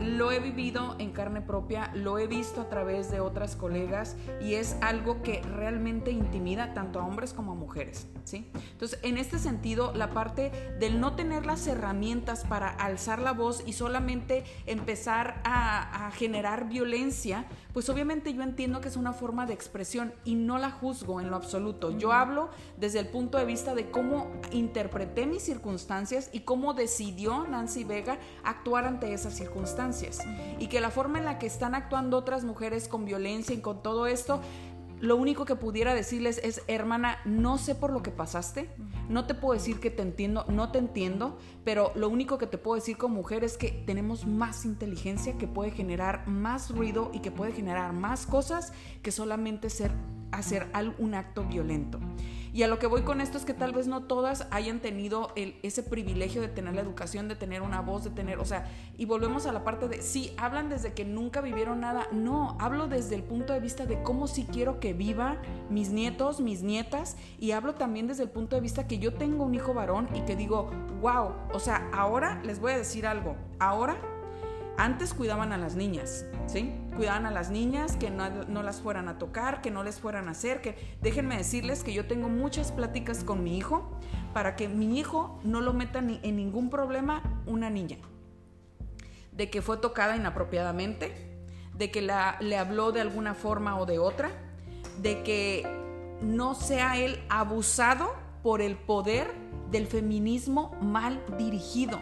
lo 0.01 0.31
he 0.31 0.41
vivido 0.41 0.97
en 0.99 1.13
carne 1.13 1.41
propia, 1.41 1.91
lo 1.95 2.19
he 2.19 2.27
visto 2.27 2.61
a 2.61 2.69
través 2.69 3.11
de 3.11 3.21
otras 3.21 3.57
colegas 3.57 4.17
y 4.41 4.55
es 4.55 4.77
algo 4.83 5.23
que 5.23 5.43
realmente 5.43 6.11
intimida 6.11 6.75
tanto 6.75 7.01
a 7.01 7.07
hombres 7.07 7.33
como 7.33 7.53
a 7.53 7.55
mujeres, 7.55 8.07
¿sí? 8.25 8.51
Entonces, 8.73 8.99
en 9.03 9.17
este 9.17 9.39
sentido, 9.39 9.93
la 9.95 10.11
parte 10.11 10.51
del 10.79 11.01
no 11.01 11.15
tener 11.15 11.47
las 11.47 11.67
herramientas 11.67 12.45
para 12.45 12.69
alzar 12.69 13.21
la 13.21 13.33
voz 13.33 13.63
y 13.67 13.73
solamente 13.73 14.45
empezar 14.67 15.41
a, 15.45 16.07
a 16.07 16.11
generar 16.11 16.69
violencia, 16.69 17.47
pues 17.73 17.89
obviamente 17.89 18.33
yo 18.33 18.43
entiendo 18.43 18.81
que 18.81 18.89
es 18.89 18.97
una 18.97 19.13
forma 19.13 19.47
de 19.47 19.55
expresión 19.55 20.13
y 20.25 20.35
no 20.35 20.59
la 20.59 20.71
juzgo 20.71 21.21
en 21.21 21.31
lo 21.31 21.37
absoluto. 21.37 21.97
Yo 21.97 22.13
hablo 22.13 22.51
desde 22.79 23.01
el 23.01 23.09
punto 23.09 23.39
de 23.39 23.45
vista 23.45 23.75
de 23.75 23.91
cómo 23.91 24.31
interpreté 24.51 25.27
mis 25.27 25.43
circunstancias 25.43 26.31
y 26.33 26.41
cómo 26.41 26.75
decidió 26.75 27.47
Nancy 27.47 27.85
Vega 27.85 28.19
actuar 28.45 28.87
ante 28.87 29.13
esas 29.13 29.35
circunstancias. 29.35 29.86
Y 30.59 30.69
que 30.69 30.81
la 30.81 30.91
forma 30.91 31.19
en 31.19 31.25
la 31.25 31.39
que 31.39 31.47
están 31.47 31.75
actuando 31.75 32.17
otras 32.17 32.45
mujeres 32.45 32.89
con 32.89 33.05
violencia 33.05 33.55
y 33.55 33.61
con 33.61 33.83
todo 33.83 34.07
esto, 34.07 34.41
lo 35.01 35.17
único 35.17 35.45
que 35.45 35.57
pudiera 35.57 35.95
decirles 35.95 36.41
es, 36.43 36.63
hermana, 36.69 37.19
no 37.27 37.59
sé 37.59 37.75
por 37.75 37.93
lo 37.93 38.03
que 38.03 38.11
pasaste, 38.11 38.71
no 39.11 39.27
te 39.27 39.35
puedo 39.35 39.53
decir 39.53 39.79
que 39.79 39.91
te 39.91 40.03
entiendo, 40.03 40.47
no 40.49 40.73
te 40.73 40.79
entiendo, 40.79 41.39
pero 41.65 41.93
lo 41.95 42.09
único 42.09 42.39
que 42.39 42.47
te 42.47 42.57
puedo 42.57 42.77
decir 42.77 42.97
como 42.97 43.17
mujer 43.17 43.45
es 43.45 43.59
que 43.59 43.71
tenemos 43.87 44.27
más 44.27 44.65
inteligencia 44.65 45.37
que 45.37 45.47
puede 45.47 45.71
generar 45.71 46.27
más 46.27 46.71
ruido 46.71 47.11
y 47.13 47.21
que 47.21 47.31
puede 47.31 47.53
generar 47.53 47.93
más 47.93 48.25
cosas 48.27 48.73
que 49.03 49.13
solamente 49.13 49.69
ser, 49.69 49.93
hacer 50.33 50.67
un 50.99 51.15
acto 51.15 51.45
violento. 51.45 51.99
Y 52.57 52.63
a 52.63 52.69
lo 52.69 52.79
que 52.79 52.87
voy 52.87 53.03
con 53.03 53.21
esto 53.21 53.37
es 53.37 53.45
que 53.45 53.53
tal 53.53 53.73
vez 53.73 53.87
no 53.87 54.05
todas 54.05 54.47
hayan 54.51 54.81
tenido 54.81 55.31
ese 55.37 55.83
privilegio 55.83 56.41
de 56.41 56.49
tener 56.49 56.75
la 56.75 56.81
educación, 56.81 57.29
de 57.29 57.37
tener 57.37 57.61
una 57.61 57.83
voz, 57.83 58.05
de 58.05 58.09
tener, 58.09 58.39
o 58.39 58.47
sea, 58.47 58.71
y 58.97 59.05
volvemos 59.05 59.45
a 59.45 59.53
la 59.53 59.63
parte 59.63 59.89
de, 59.89 60.01
sí, 60.01 60.33
hablan 60.39 60.71
desde 60.71 60.95
que 60.95 61.05
nunca 61.05 61.43
vivieron 61.43 61.81
nada. 61.81 62.09
No, 62.13 62.57
hablo 62.59 62.89
desde 62.89 63.15
el 63.15 63.23
punto 63.23 63.53
de 63.53 63.61
vista 63.61 63.85
de 63.85 64.03
cómo 64.03 64.27
sí 64.27 64.47
quiero 64.51 64.81
que 64.81 64.95
vivan 64.95 65.39
mis 65.69 65.91
nietos, 65.91 66.41
mis 66.41 66.63
nietas, 66.63 67.19
y 67.39 67.51
hablo 67.51 67.75
también 67.75 68.07
desde 68.07 68.23
el 68.23 68.31
punto 68.31 68.57
de 68.57 68.63
vista 68.63 68.87
que 68.87 68.99
yo 68.99 69.13
tengo 69.13 69.45
un 69.45 69.55
hijo 69.55 69.75
varón 69.75 70.09
y 70.15 70.23
que 70.23 70.35
digo, 70.35 70.71
wow, 71.03 71.35
o 71.53 71.61
sea, 71.61 71.91
ahora 71.93 72.41
les 72.43 72.59
voy 72.59 72.73
a 72.73 72.79
decir 72.79 73.07
algo, 73.07 73.37
ahora 73.59 74.01
antes 74.79 75.15
cuidaban 75.15 75.53
a 75.53 75.59
las 75.59 75.75
niñas, 75.75 76.27
¿sí? 76.47 76.75
Cuidaban 76.97 77.27
a 77.27 77.31
las 77.31 77.51
niñas, 77.51 77.97
que 77.97 78.11
no, 78.11 78.63
las 78.63 78.81
fueran 78.81 79.09
a 79.09 79.19
tocar, 79.19 79.61
que 79.63 79.71
no 79.71 79.83
les 79.83 80.01
fueran 80.01 80.29
a 80.29 80.33
hacer, 80.33 80.61
que 80.61 80.97
déjenme 81.01 81.37
decirles 81.37 81.83
que 81.83 81.93
yo 81.93 82.07
tengo 82.07 82.29
muchas 82.29 82.73
pláticas 82.73 83.25
con 83.25 83.43
mi 83.43 83.57
hijo 83.57 83.91
para 84.33 84.57
que 84.57 84.69
mi 84.69 84.99
hijo 84.99 85.41
no 85.45 85.61
lo 85.61 85.73
meta 85.73 86.01
ni 86.01 86.21
en 86.23 86.37
ningún 86.37 86.71
problema 86.71 87.23
una 87.47 87.71
niña. 87.71 87.99
De 89.33 89.51
que 89.51 89.63
fue 89.63 89.79
tocada 89.79 90.17
inapropiadamente, 90.17 91.15
de 91.75 91.91
que 91.91 92.03
la, 92.03 92.37
le 92.41 92.57
habló 92.57 92.93
de 92.93 93.01
alguna 93.01 93.35
forma 93.35 93.79
o 93.79 93.87
de 93.87 93.99
otra, 93.99 94.31
de 94.99 95.23
que 95.23 95.67
no 96.23 96.55
sea 96.55 96.99
él 96.99 97.23
abusado 97.29 98.15
por 98.43 98.63
el 98.63 98.77
poder 98.77 99.27
del 99.71 99.87
feminismo 99.87 100.75
mal 100.81 101.23
dirigido 101.37 102.01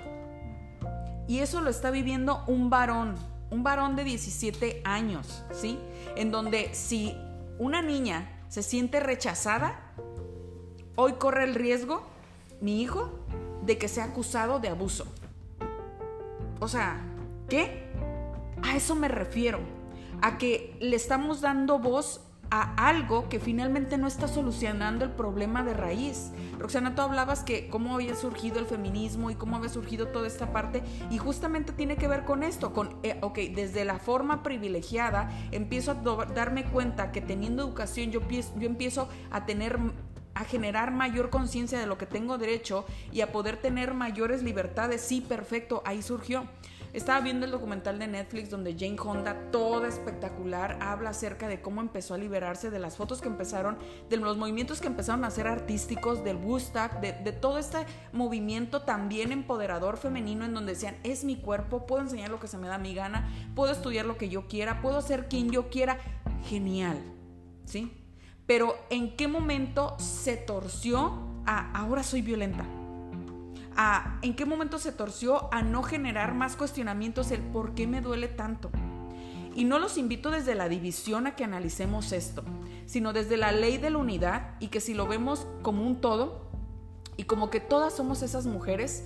y 1.26 1.38
eso 1.38 1.60
lo 1.60 1.70
está 1.70 1.90
viviendo 1.90 2.44
un 2.46 2.70
varón, 2.70 3.14
un 3.50 3.62
varón 3.62 3.96
de 3.96 4.04
17 4.04 4.82
años, 4.84 5.44
¿sí? 5.52 5.78
En 6.16 6.30
donde 6.30 6.74
si 6.74 7.16
una 7.58 7.82
niña 7.82 8.30
se 8.48 8.62
siente 8.62 9.00
rechazada, 9.00 9.92
hoy 10.96 11.14
corre 11.14 11.44
el 11.44 11.54
riesgo, 11.54 12.02
mi 12.60 12.82
hijo, 12.82 13.10
de 13.64 13.78
que 13.78 13.88
sea 13.88 14.04
acusado 14.04 14.60
de 14.60 14.68
abuso. 14.68 15.06
O 16.60 16.68
sea, 16.68 17.00
¿qué? 17.48 17.90
A 18.62 18.76
eso 18.76 18.94
me 18.94 19.08
refiero, 19.08 19.60
a 20.22 20.38
que 20.38 20.76
le 20.80 20.96
estamos 20.96 21.40
dando 21.40 21.78
voz 21.78 22.20
a 22.50 22.88
algo 22.88 23.28
que 23.28 23.40
finalmente 23.40 23.98
no 23.98 24.06
está 24.06 24.28
solucionando 24.28 25.04
el 25.04 25.10
problema 25.10 25.62
de 25.62 25.74
raíz. 25.74 26.32
Roxana, 26.58 26.94
tú 26.94 27.02
hablabas 27.02 27.42
que 27.42 27.68
cómo 27.68 27.94
había 27.94 28.14
surgido 28.14 28.58
el 28.58 28.66
feminismo 28.66 29.30
y 29.30 29.34
cómo 29.34 29.56
había 29.56 29.68
surgido 29.68 30.08
toda 30.08 30.26
esta 30.26 30.52
parte 30.52 30.82
y 31.10 31.18
justamente 31.18 31.72
tiene 31.72 31.96
que 31.96 32.08
ver 32.08 32.24
con 32.24 32.42
esto, 32.42 32.72
con, 32.72 32.96
eh, 33.02 33.18
ok, 33.22 33.38
desde 33.54 33.84
la 33.84 33.98
forma 33.98 34.42
privilegiada 34.42 35.30
empiezo 35.50 35.92
a 35.92 36.24
darme 36.26 36.64
cuenta 36.64 37.12
que 37.12 37.20
teniendo 37.20 37.62
educación 37.62 38.10
yo, 38.10 38.20
yo 38.28 38.66
empiezo 38.66 39.08
a 39.30 39.46
tener 39.46 39.78
a 40.34 40.44
generar 40.44 40.90
mayor 40.90 41.30
conciencia 41.30 41.78
de 41.78 41.86
lo 41.86 41.96
que 41.96 42.06
tengo 42.06 42.38
derecho 42.38 42.84
y 43.12 43.20
a 43.20 43.30
poder 43.30 43.56
tener 43.56 43.94
mayores 43.94 44.42
libertades. 44.42 45.00
Sí, 45.00 45.20
perfecto, 45.20 45.82
ahí 45.86 46.02
surgió. 46.02 46.48
Estaba 46.94 47.20
viendo 47.20 47.44
el 47.44 47.50
documental 47.50 47.98
de 47.98 48.06
Netflix 48.06 48.50
donde 48.50 48.76
Jane 48.78 48.96
Honda, 49.04 49.50
toda 49.50 49.88
espectacular, 49.88 50.78
habla 50.80 51.10
acerca 51.10 51.48
de 51.48 51.60
cómo 51.60 51.80
empezó 51.80 52.14
a 52.14 52.18
liberarse 52.18 52.70
de 52.70 52.78
las 52.78 52.96
fotos 52.96 53.20
que 53.20 53.26
empezaron, 53.26 53.78
de 54.08 54.16
los 54.16 54.36
movimientos 54.36 54.80
que 54.80 54.86
empezaron 54.86 55.24
a 55.24 55.30
ser 55.32 55.48
artísticos, 55.48 56.22
del 56.22 56.36
Woodstock, 56.36 57.00
de, 57.00 57.12
de 57.12 57.32
todo 57.32 57.58
este 57.58 57.78
movimiento 58.12 58.82
también 58.82 59.32
empoderador 59.32 59.96
femenino 59.96 60.44
en 60.44 60.54
donde 60.54 60.74
decían, 60.74 60.96
es 61.02 61.24
mi 61.24 61.34
cuerpo, 61.34 61.84
puedo 61.84 62.00
enseñar 62.00 62.30
lo 62.30 62.38
que 62.38 62.46
se 62.46 62.58
me 62.58 62.68
da 62.68 62.78
mi 62.78 62.94
gana, 62.94 63.28
puedo 63.56 63.72
estudiar 63.72 64.06
lo 64.06 64.16
que 64.16 64.28
yo 64.28 64.46
quiera, 64.46 64.80
puedo 64.80 65.02
ser 65.02 65.28
quien 65.28 65.50
yo 65.50 65.70
quiera. 65.70 65.98
Genial, 66.44 67.02
¿sí? 67.64 67.92
Pero 68.46 68.76
¿en 68.90 69.16
qué 69.16 69.26
momento 69.26 69.96
se 69.98 70.36
torció 70.36 71.26
a 71.44 71.72
ahora 71.72 72.04
soy 72.04 72.22
violenta? 72.22 72.64
En 74.22 74.36
qué 74.36 74.46
momento 74.46 74.78
se 74.78 74.92
torció 74.92 75.52
a 75.52 75.62
no 75.62 75.82
generar 75.82 76.34
más 76.34 76.56
cuestionamientos 76.56 77.30
el 77.30 77.40
por 77.40 77.74
qué 77.74 77.86
me 77.86 78.00
duele 78.00 78.28
tanto. 78.28 78.70
Y 79.56 79.64
no 79.64 79.78
los 79.78 79.98
invito 79.98 80.30
desde 80.30 80.54
la 80.54 80.68
división 80.68 81.26
a 81.26 81.36
que 81.36 81.44
analicemos 81.44 82.12
esto, 82.12 82.44
sino 82.86 83.12
desde 83.12 83.36
la 83.36 83.52
ley 83.52 83.78
de 83.78 83.90
la 83.90 83.98
unidad 83.98 84.56
y 84.60 84.68
que 84.68 84.80
si 84.80 84.94
lo 84.94 85.06
vemos 85.06 85.46
como 85.62 85.86
un 85.86 86.00
todo 86.00 86.50
y 87.16 87.24
como 87.24 87.50
que 87.50 87.60
todas 87.60 87.94
somos 87.94 88.22
esas 88.22 88.46
mujeres 88.46 89.04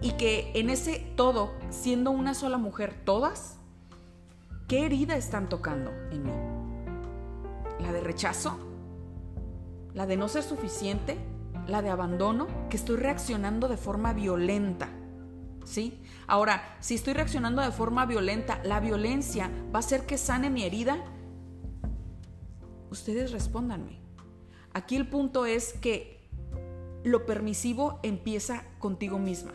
y 0.00 0.12
que 0.12 0.50
en 0.54 0.70
ese 0.70 0.98
todo, 1.16 1.52
siendo 1.70 2.10
una 2.10 2.34
sola 2.34 2.58
mujer 2.58 2.94
todas, 3.04 3.58
¿qué 4.66 4.86
herida 4.86 5.16
están 5.16 5.48
tocando 5.48 5.90
en 6.10 6.24
mí? 6.24 6.32
¿La 7.80 7.92
de 7.92 8.00
rechazo? 8.00 8.58
¿La 9.94 10.06
de 10.06 10.16
no 10.16 10.28
ser 10.28 10.42
suficiente? 10.42 11.18
La 11.66 11.82
de 11.82 11.90
abandono, 11.90 12.46
que 12.68 12.76
estoy 12.76 12.96
reaccionando 12.96 13.68
de 13.68 13.76
forma 13.76 14.12
violenta. 14.12 14.88
¿Sí? 15.64 16.02
Ahora, 16.26 16.76
si 16.80 16.94
estoy 16.94 17.14
reaccionando 17.14 17.62
de 17.62 17.70
forma 17.70 18.04
violenta, 18.04 18.60
la 18.64 18.80
violencia 18.80 19.50
va 19.72 19.78
a 19.78 19.80
hacer 19.80 20.06
que 20.06 20.18
sane 20.18 20.50
mi 20.50 20.64
herida. 20.64 20.98
Ustedes 22.90 23.32
respóndanme. 23.32 24.00
Aquí 24.74 24.96
el 24.96 25.08
punto 25.08 25.46
es 25.46 25.74
que 25.74 26.28
lo 27.04 27.26
permisivo 27.26 28.00
empieza 28.02 28.64
contigo 28.78 29.18
misma. 29.18 29.52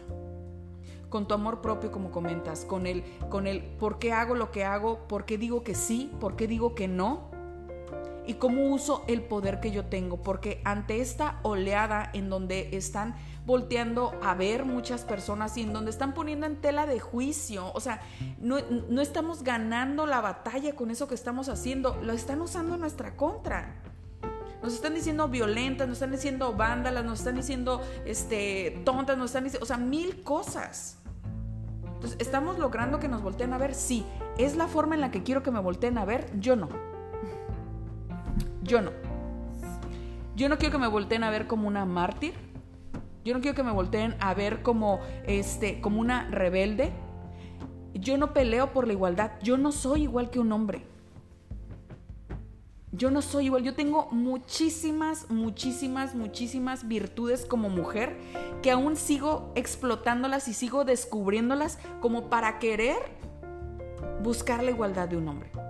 Con 1.10 1.28
tu 1.28 1.34
amor 1.34 1.62
propio, 1.62 1.92
como 1.92 2.12
comentas, 2.12 2.66
con 2.66 2.86
el, 2.86 3.04
con 3.30 3.48
el 3.48 3.64
por 3.64 4.00
qué 4.00 4.12
hago 4.12 4.36
lo 4.36 4.52
que 4.52 4.66
hago, 4.66 5.08
por 5.08 5.26
qué 5.26 5.38
digo 5.38 5.64
que 5.64 5.74
sí, 5.74 6.12
por 6.20 6.36
qué 6.36 6.48
digo 6.48 6.76
que 6.76 6.88
no, 6.88 7.27
y 8.28 8.36
cómo 8.36 8.66
uso 8.68 9.06
el 9.08 9.22
poder 9.22 9.60
que 9.60 9.72
yo 9.72 9.86
tengo, 9.86 10.22
porque 10.22 10.62
ante 10.66 11.02
esta 11.02 11.40
oleada 11.44 12.10
en 12.14 12.30
donde 12.30 12.70
están 12.74 13.16
volteando 13.46 14.14
a 14.22 14.36
ver 14.36 14.66
muchas 14.66 15.06
personas 15.06 15.56
y 15.58 15.62
en 15.62 15.72
donde 15.72 15.90
están 15.90 16.14
poniendo 16.14 16.46
en 16.46 16.58
tela 16.58 16.86
de 16.86 17.00
juicio, 17.00 17.72
o 17.74 17.80
sea, 17.80 18.02
no, 18.40 18.58
estamos 19.02 19.44
ganando 19.44 20.06
la 20.06 20.20
batalla 20.20 20.76
con 20.76 20.92
eso 20.92 21.08
que 21.08 21.16
estamos 21.16 21.48
haciendo, 21.48 21.98
lo 22.04 22.12
están 22.12 22.42
usando 22.42 22.76
en 22.76 22.82
nuestra 22.82 23.16
contra. 23.16 23.82
Nos 24.62 24.74
están 24.74 24.96
diciendo 24.96 25.30
violentas, 25.30 25.88
nos 25.88 25.98
están 25.98 26.12
diciendo 26.12 26.54
vándalas, 26.54 27.06
nos 27.06 27.20
están 27.20 27.36
diciendo 27.36 27.82
este, 28.06 28.82
tontas, 28.84 29.18
nos 29.18 29.28
están 29.28 29.46
diciendo, 29.46 29.64
o 29.64 29.68
sea, 29.68 29.78
mil 29.78 30.24
cosas. 30.24 30.98
Entonces, 31.86 32.18
¿estamos 32.20 32.60
logrando 32.60 33.00
que 33.00 33.08
nos 33.08 33.22
volteen 33.22 33.54
a 33.54 33.58
ver? 33.58 33.74
Sí. 33.74 34.06
¿Es 34.38 34.56
la 34.56 34.68
forma 34.68 34.96
en 34.96 35.02
la 35.02 35.10
que 35.10 35.24
quiero 35.24 35.42
que 35.42 35.52
me 35.52 35.60
volteen 35.60 35.98
a 35.98 36.06
ver? 36.06 36.28
Yo 36.40 36.56
no. 36.56 36.87
Yo 38.68 38.82
no. 38.82 38.92
Yo 40.36 40.50
no 40.50 40.58
quiero 40.58 40.74
que 40.74 40.78
me 40.78 40.88
volteen 40.88 41.24
a 41.24 41.30
ver 41.30 41.48
como 41.48 41.68
una 41.68 41.86
mártir. 41.86 42.34
Yo 43.24 43.34
no 43.34 43.40
quiero 43.40 43.56
que 43.56 43.64
me 43.64 43.72
volteen 43.72 44.16
a 44.20 44.34
ver 44.34 44.62
como, 44.62 45.00
este, 45.26 45.80
como 45.80 46.02
una 46.02 46.30
rebelde. 46.30 46.92
Yo 47.94 48.18
no 48.18 48.34
peleo 48.34 48.74
por 48.74 48.86
la 48.86 48.94
igualdad. 48.94 49.32
Yo 49.42 49.58
no 49.58 49.72
soy 49.72 50.04
igual 50.04 50.30
que 50.30 50.40
un 50.40 50.52
hombre. 50.52 50.86
Yo 52.92 53.10
no 53.10 53.22
soy 53.22 53.46
igual. 53.46 53.64
Yo 53.64 53.74
tengo 53.74 54.10
muchísimas, 54.12 55.30
muchísimas, 55.30 56.14
muchísimas 56.14 56.88
virtudes 56.88 57.46
como 57.46 57.70
mujer 57.70 58.18
que 58.62 58.72
aún 58.72 58.98
sigo 58.98 59.54
explotándolas 59.56 60.48
y 60.50 60.54
sigo 60.54 60.84
descubriéndolas 60.84 61.80
como 62.02 62.30
para 62.30 62.60
querer 62.60 62.98
buscar 64.22 64.62
la 64.62 64.72
igualdad 64.72 65.08
de 65.08 65.18
un 65.18 65.30
hombre. 65.30 65.67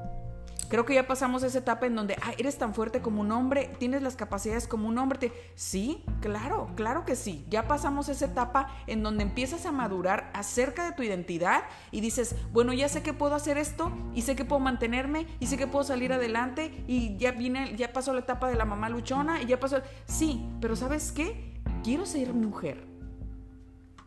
Creo 0.70 0.86
que 0.86 0.96
ya 0.96 1.08
pasamos 1.08 1.44
esa 1.44 1.60
etapa 1.60 1.86
en 1.86 1.96
donde, 1.96 2.18
eres 2.38 2.58
tan 2.58 2.74
fuerte 2.74 3.02
como 3.02 3.22
un 3.22 3.32
hombre, 3.32 3.72
tienes 3.80 4.02
las 4.02 4.18
capacidades 4.18 4.68
como 4.68 4.90
un 4.90 4.98
hombre. 4.98 5.32
Sí, 5.56 6.04
claro, 6.20 6.70
claro 6.76 7.06
que 7.06 7.16
sí. 7.16 7.46
Ya 7.50 7.68
pasamos 7.68 8.10
esa 8.10 8.26
etapa 8.26 8.68
en 8.86 9.02
donde 9.02 9.24
empiezas 9.24 9.66
a 9.66 9.72
madurar 9.72 10.30
acerca 10.34 10.86
de 10.86 10.92
tu 10.92 11.04
identidad 11.04 11.64
y 11.92 12.02
dices, 12.02 12.36
bueno, 12.52 12.74
ya 12.74 12.90
sé 12.90 13.02
que 13.02 13.14
puedo 13.14 13.36
hacer 13.36 13.58
esto 13.58 13.92
y 14.14 14.24
sé 14.24 14.36
que 14.36 14.44
puedo 14.44 14.60
mantenerme 14.60 15.26
y 15.40 15.48
sé 15.48 15.58
que 15.58 15.68
puedo 15.68 15.86
salir 15.86 16.12
adelante 16.12 16.84
y 16.88 17.16
ya 17.18 17.32
vine, 17.32 17.76
ya 17.78 17.94
pasó 17.94 18.14
la 18.14 18.20
etapa 18.20 18.50
de 18.50 18.56
la 18.56 18.66
mamá 18.66 18.90
luchona 18.90 19.42
y 19.42 19.46
ya 19.46 19.60
pasó. 19.60 19.82
Sí, 20.06 20.46
pero 20.60 20.76
¿sabes 20.76 21.14
qué? 21.14 21.62
Quiero 21.84 22.06
ser 22.06 22.34
mujer. 22.34 22.86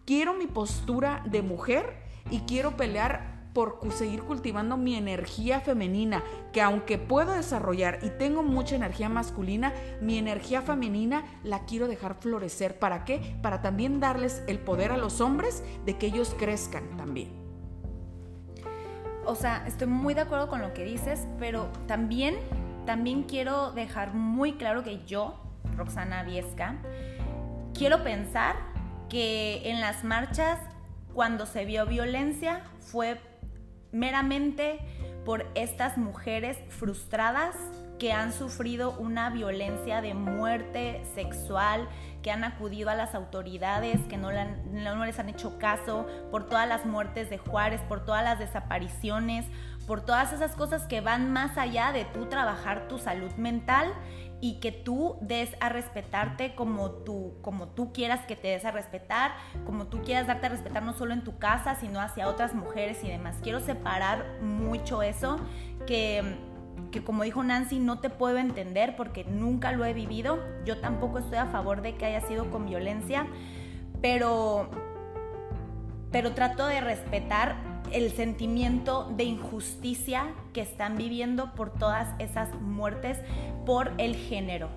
Quiero 0.04 0.34
mi 0.34 0.46
postura 0.46 1.22
de 1.24 1.40
mujer 1.40 2.02
y 2.30 2.40
quiero 2.40 2.76
pelear 2.76 3.29
por 3.52 3.80
seguir 3.92 4.22
cultivando 4.22 4.76
mi 4.76 4.94
energía 4.94 5.60
femenina, 5.60 6.22
que 6.52 6.62
aunque 6.62 6.98
puedo 6.98 7.32
desarrollar 7.32 7.98
y 8.02 8.10
tengo 8.10 8.42
mucha 8.42 8.76
energía 8.76 9.08
masculina, 9.08 9.72
mi 10.00 10.18
energía 10.18 10.62
femenina 10.62 11.24
la 11.42 11.64
quiero 11.64 11.88
dejar 11.88 12.14
florecer. 12.14 12.78
¿Para 12.78 13.04
qué? 13.04 13.36
Para 13.42 13.62
también 13.62 14.00
darles 14.00 14.42
el 14.46 14.58
poder 14.58 14.92
a 14.92 14.96
los 14.96 15.20
hombres 15.20 15.64
de 15.84 15.98
que 15.98 16.06
ellos 16.06 16.34
crezcan 16.38 16.96
también. 16.96 17.40
O 19.24 19.34
sea, 19.34 19.64
estoy 19.66 19.86
muy 19.86 20.14
de 20.14 20.22
acuerdo 20.22 20.48
con 20.48 20.60
lo 20.62 20.72
que 20.72 20.84
dices, 20.84 21.26
pero 21.38 21.68
también, 21.86 22.36
también 22.86 23.24
quiero 23.24 23.72
dejar 23.72 24.14
muy 24.14 24.54
claro 24.54 24.82
que 24.82 25.04
yo, 25.04 25.40
Roxana 25.76 26.22
Viesca, 26.22 26.76
quiero 27.74 28.02
pensar 28.02 28.56
que 29.08 29.62
en 29.70 29.80
las 29.80 30.04
marchas 30.04 30.58
cuando 31.14 31.46
se 31.46 31.64
vio 31.64 31.86
violencia 31.86 32.62
fue 32.80 33.20
meramente 33.92 34.80
por 35.24 35.46
estas 35.54 35.98
mujeres 35.98 36.58
frustradas 36.68 37.56
que 38.00 38.12
han 38.12 38.32
sufrido 38.32 38.92
una 38.98 39.28
violencia 39.28 40.00
de 40.00 40.14
muerte 40.14 41.02
sexual, 41.14 41.86
que 42.22 42.30
han 42.30 42.44
acudido 42.44 42.88
a 42.88 42.94
las 42.94 43.14
autoridades, 43.14 44.00
que 44.08 44.16
no, 44.16 44.32
les 44.32 45.18
han 45.18 45.28
hecho 45.28 45.58
caso, 45.58 46.06
por 46.30 46.48
todas 46.48 46.66
las 46.66 46.86
muertes 46.86 47.28
de 47.28 47.36
Juárez, 47.36 47.82
por 47.82 48.04
todas 48.04 48.24
las 48.24 48.38
desapariciones, 48.38 49.44
por 49.86 50.00
todas 50.00 50.32
esas 50.32 50.56
cosas 50.56 50.86
que 50.86 51.02
van 51.02 51.30
más 51.30 51.58
allá 51.58 51.92
de 51.92 52.06
tú 52.06 52.26
trabajar 52.26 52.88
tu 52.88 52.98
salud 52.98 53.32
mental 53.32 53.92
y 54.40 54.54
que 54.60 54.72
tú 54.72 55.16
des 55.20 55.50
a 55.60 55.68
respetarte 55.68 56.54
como 56.54 56.90
tú, 56.90 57.34
como 57.42 57.68
tú 57.68 57.92
quieras 57.92 58.24
que 58.26 58.36
te 58.36 58.48
des 58.48 58.64
a 58.64 58.70
respetar, 58.70 59.32
como 59.66 59.86
tú 59.86 60.02
quieras 60.02 60.26
darte 60.26 60.46
a 60.46 60.48
respetar 60.50 60.82
no 60.82 60.94
solo 60.94 61.12
en 61.12 61.24
tu 61.24 61.38
casa, 61.38 61.74
sino 61.74 62.00
hacia 62.00 62.28
otras 62.28 62.54
mujeres 62.54 63.04
y 63.04 63.08
demás. 63.08 63.36
Quiero 63.42 63.60
separar 63.60 64.40
mucho 64.40 65.02
eso, 65.02 65.38
que, 65.86 66.36
que 66.90 67.04
como 67.04 67.22
dijo 67.22 67.42
Nancy, 67.42 67.78
no 67.78 68.00
te 68.00 68.08
puedo 68.08 68.38
entender 68.38 68.96
porque 68.96 69.24
nunca 69.24 69.72
lo 69.72 69.84
he 69.84 69.92
vivido. 69.92 70.38
Yo 70.64 70.80
tampoco 70.80 71.18
estoy 71.18 71.38
a 71.38 71.46
favor 71.46 71.82
de 71.82 71.96
que 71.96 72.06
haya 72.06 72.22
sido 72.22 72.50
con 72.50 72.66
violencia, 72.66 73.26
pero, 74.00 74.70
pero 76.10 76.32
trato 76.32 76.66
de 76.66 76.80
respetar 76.80 77.69
el 77.92 78.10
sentimiento 78.12 79.12
de 79.16 79.24
injusticia 79.24 80.34
que 80.52 80.60
están 80.60 80.96
viviendo 80.96 81.54
por 81.54 81.72
todas 81.72 82.08
esas 82.18 82.54
muertes 82.60 83.18
por 83.66 83.92
el 83.98 84.16
género. 84.16 84.68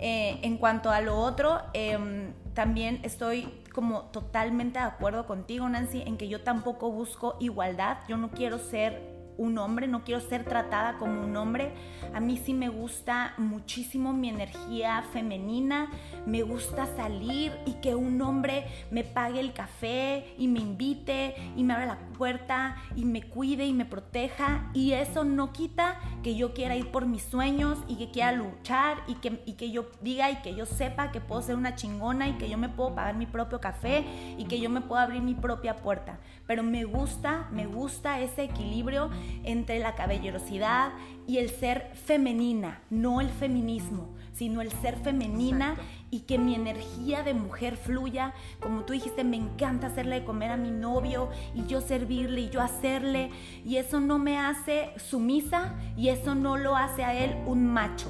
Eh, 0.00 0.38
en 0.42 0.58
cuanto 0.58 0.90
a 0.90 1.00
lo 1.00 1.16
otro, 1.18 1.60
em, 1.72 2.32
también 2.54 3.00
estoy 3.02 3.62
como 3.72 4.02
totalmente 4.06 4.78
de 4.78 4.84
acuerdo 4.84 5.26
contigo, 5.26 5.68
Nancy, 5.68 6.02
en 6.02 6.16
que 6.16 6.28
yo 6.28 6.42
tampoco 6.42 6.90
busco 6.90 7.36
igualdad. 7.40 7.98
Yo 8.08 8.16
no 8.16 8.30
quiero 8.30 8.58
ser 8.58 9.17
un 9.38 9.56
hombre, 9.56 9.86
no 9.86 10.04
quiero 10.04 10.20
ser 10.20 10.44
tratada 10.44 10.98
como 10.98 11.22
un 11.22 11.36
hombre. 11.36 11.72
A 12.12 12.20
mí 12.20 12.36
sí 12.36 12.52
me 12.52 12.68
gusta 12.68 13.34
muchísimo 13.38 14.12
mi 14.12 14.28
energía 14.28 15.02
femenina, 15.12 15.90
me 16.26 16.42
gusta 16.42 16.86
salir 16.96 17.52
y 17.64 17.74
que 17.74 17.94
un 17.94 18.20
hombre 18.20 18.66
me 18.90 19.04
pague 19.04 19.40
el 19.40 19.52
café 19.52 20.34
y 20.36 20.48
me 20.48 20.58
invite 20.58 21.34
y 21.56 21.64
me 21.64 21.74
abra 21.74 21.86
la 21.86 21.98
puerta 22.18 22.76
y 22.96 23.04
me 23.04 23.22
cuide 23.22 23.66
y 23.66 23.72
me 23.72 23.84
proteja 23.84 24.70
y 24.74 24.92
eso 24.92 25.24
no 25.24 25.52
quita 25.52 26.00
que 26.22 26.34
yo 26.34 26.52
quiera 26.52 26.76
ir 26.76 26.90
por 26.90 27.06
mis 27.06 27.22
sueños 27.22 27.78
y 27.86 27.96
que 27.96 28.10
quiera 28.10 28.32
luchar 28.32 28.98
y 29.06 29.14
que, 29.14 29.40
y 29.46 29.52
que 29.52 29.70
yo 29.70 29.86
diga 30.00 30.30
y 30.30 30.36
que 30.36 30.54
yo 30.54 30.66
sepa 30.66 31.12
que 31.12 31.20
puedo 31.20 31.42
ser 31.42 31.56
una 31.56 31.76
chingona 31.76 32.28
y 32.28 32.32
que 32.34 32.48
yo 32.48 32.58
me 32.58 32.68
puedo 32.68 32.94
pagar 32.94 33.14
mi 33.14 33.26
propio 33.26 33.60
café 33.60 34.04
y 34.36 34.44
que 34.46 34.58
yo 34.58 34.68
me 34.68 34.80
puedo 34.80 35.00
abrir 35.00 35.22
mi 35.22 35.34
propia 35.34 35.76
puerta. 35.76 36.18
Pero 36.46 36.62
me 36.62 36.84
gusta, 36.84 37.48
me 37.52 37.66
gusta 37.66 38.20
ese 38.20 38.44
equilibrio 38.44 39.10
entre 39.44 39.78
la 39.78 39.94
caballerosidad 39.94 40.92
y 41.26 41.38
el 41.38 41.50
ser 41.50 41.90
femenina, 41.94 42.80
no 42.90 43.20
el 43.20 43.28
feminismo, 43.28 44.08
sino 44.32 44.62
el 44.62 44.70
ser 44.70 44.96
femenina 44.96 45.76
y 46.10 46.20
que 46.20 46.38
mi 46.38 46.54
energía 46.54 47.22
de 47.22 47.34
mujer 47.34 47.76
fluya. 47.76 48.34
Como 48.60 48.84
tú 48.84 48.92
dijiste, 48.92 49.24
me 49.24 49.36
encanta 49.36 49.88
hacerle 49.88 50.20
de 50.20 50.24
comer 50.24 50.52
a 50.52 50.56
mi 50.56 50.70
novio 50.70 51.28
y 51.54 51.66
yo 51.66 51.80
servirle 51.80 52.42
y 52.42 52.50
yo 52.50 52.60
hacerle. 52.60 53.30
Y 53.64 53.76
eso 53.76 54.00
no 54.00 54.18
me 54.18 54.38
hace 54.38 54.90
sumisa 54.96 55.74
y 55.96 56.08
eso 56.08 56.34
no 56.34 56.56
lo 56.56 56.76
hace 56.76 57.04
a 57.04 57.14
él 57.14 57.36
un 57.46 57.66
macho. 57.66 58.08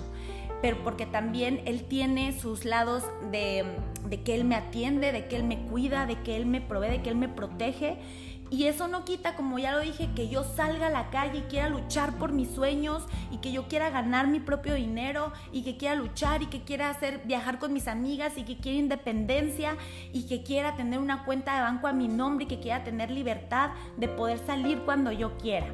Pero 0.60 0.82
porque 0.84 1.06
también 1.06 1.62
él 1.64 1.84
tiene 1.84 2.38
sus 2.38 2.64
lados 2.64 3.04
de, 3.30 3.64
de 4.08 4.22
que 4.22 4.34
él 4.34 4.44
me 4.44 4.56
atiende, 4.56 5.12
de 5.12 5.26
que 5.26 5.36
él 5.36 5.44
me 5.44 5.60
cuida, 5.62 6.04
de 6.04 6.20
que 6.22 6.36
él 6.36 6.46
me 6.46 6.60
provee, 6.60 6.90
de 6.90 7.02
que 7.02 7.10
él 7.10 7.16
me 7.16 7.28
protege 7.28 7.96
y 8.50 8.64
eso 8.64 8.88
no 8.88 9.04
quita, 9.04 9.36
como 9.36 9.58
ya 9.58 9.72
lo 9.72 9.80
dije, 9.80 10.08
que 10.14 10.28
yo 10.28 10.42
salga 10.42 10.86
a 10.86 10.90
la 10.90 11.10
calle 11.10 11.38
y 11.38 11.42
quiera 11.42 11.68
luchar 11.68 12.14
por 12.18 12.32
mis 12.32 12.50
sueños 12.50 13.04
y 13.30 13.38
que 13.38 13.52
yo 13.52 13.68
quiera 13.68 13.90
ganar 13.90 14.26
mi 14.26 14.40
propio 14.40 14.74
dinero 14.74 15.32
y 15.52 15.62
que 15.62 15.76
quiera 15.76 15.94
luchar 15.94 16.42
y 16.42 16.46
que 16.46 16.62
quiera 16.62 16.88
hacer 16.88 17.22
viajar 17.24 17.58
con 17.58 17.72
mis 17.72 17.88
amigas 17.88 18.38
y 18.38 18.44
que 18.44 18.56
quiera 18.56 18.78
independencia 18.78 19.76
y 20.12 20.26
que 20.26 20.42
quiera 20.42 20.76
tener 20.76 20.98
una 20.98 21.24
cuenta 21.24 21.56
de 21.56 21.60
banco 21.60 21.86
a 21.88 21.92
mi 21.92 22.08
nombre 22.08 22.46
y 22.46 22.48
que 22.48 22.60
quiera 22.60 22.84
tener 22.84 23.10
libertad 23.10 23.70
de 23.96 24.08
poder 24.08 24.38
salir 24.38 24.80
cuando 24.80 25.12
yo 25.12 25.36
quiera. 25.36 25.66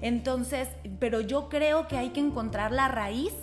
Entonces, 0.00 0.68
pero 0.98 1.20
yo 1.20 1.48
creo 1.48 1.86
que 1.86 1.96
hay 1.96 2.10
que 2.10 2.20
encontrar 2.20 2.72
la 2.72 2.88
raíz 2.88 3.34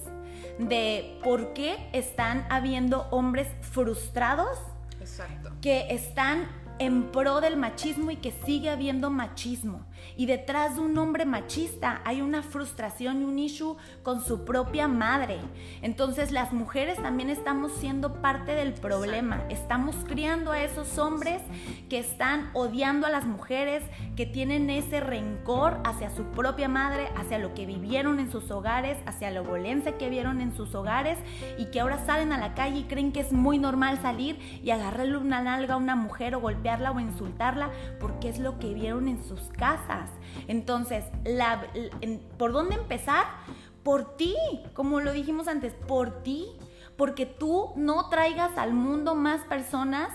de 0.60 1.20
por 1.24 1.54
qué 1.54 1.90
están 1.94 2.46
habiendo 2.50 3.08
hombres 3.12 3.48
frustrados 3.62 4.60
Exacto. 5.00 5.52
que 5.62 5.88
están 5.90 6.48
en 6.86 7.12
pro 7.12 7.42
del 7.42 7.58
machismo 7.58 8.12
y 8.12 8.18
que 8.18 8.32
sigue 8.46 8.70
habiendo 8.70 9.10
machismo. 9.10 9.86
Y 10.16 10.26
detrás 10.26 10.76
de 10.76 10.82
un 10.82 10.98
hombre 10.98 11.26
machista 11.26 12.02
hay 12.06 12.22
una 12.22 12.44
frustración 12.44 13.22
y 13.22 13.26
un 13.26 13.40
issue 13.40 13.78
con 14.04 14.24
su 14.24 14.46
propia 14.46 14.88
madre. 14.88 15.40
Entonces 15.82 16.32
las 16.32 16.54
mujeres 16.54 17.02
también 17.02 17.30
estamos 17.30 17.72
siendo 17.74 18.22
parte 18.22 18.54
del 18.54 18.74
problema. 18.74 19.44
Estamos 19.50 19.96
criando 20.08 20.52
a 20.52 20.62
esos 20.62 20.98
hombres 20.98 21.42
que 21.90 22.00
están 22.00 22.50
odiando 22.54 23.08
a 23.08 23.10
las 23.10 23.26
mujeres, 23.26 23.84
que 24.16 24.26
tienen 24.26 24.70
ese 24.70 25.00
rencor 25.00 25.80
hacia 25.84 26.10
su 26.10 26.24
propia 26.26 26.68
madre, 26.68 27.10
hacia 27.16 27.40
lo 27.40 27.54
que 27.54 27.66
vivieron 27.66 28.20
en 28.20 28.32
sus 28.32 28.52
hogares, 28.52 28.98
hacia 29.06 29.32
la 29.32 29.42
violencia 29.42 29.98
que 29.98 30.10
vieron 30.10 30.42
en 30.42 30.56
sus 30.56 30.76
hogares 30.76 31.18
y 31.58 31.66
que 31.66 31.80
ahora 31.80 32.04
salen 32.06 32.32
a 32.32 32.38
la 32.38 32.54
calle 32.54 32.80
y 32.80 32.84
creen 32.84 33.12
que 33.12 33.20
es 33.20 33.32
muy 33.32 33.58
normal 33.58 34.00
salir 34.02 34.40
y 34.64 34.72
agarrarle 34.72 35.18
una 35.18 35.42
nalga 35.42 35.76
a 35.76 35.78
una 35.78 35.96
mujer 35.96 36.36
o 36.36 36.40
golpearla 36.40 36.92
o 36.92 37.00
insultarla 37.00 37.70
porque 38.00 38.30
es 38.30 38.40
lo 38.40 38.60
que 38.60 38.74
vieron 38.74 39.08
en 39.08 39.24
sus 39.24 39.42
casas. 39.58 39.93
Entonces, 40.48 41.06
¿por 42.38 42.52
dónde 42.52 42.76
empezar? 42.76 43.26
Por 43.84 44.16
ti, 44.16 44.36
como 44.74 45.00
lo 45.02 45.12
dijimos 45.12 45.48
antes, 45.48 45.74
por 45.74 46.24
ti. 46.24 46.48
Porque 46.98 47.26
tú 47.26 47.72
no 47.76 48.08
traigas 48.10 48.56
al 48.56 48.74
mundo 48.74 49.16
más 49.16 49.42
personas 49.46 50.10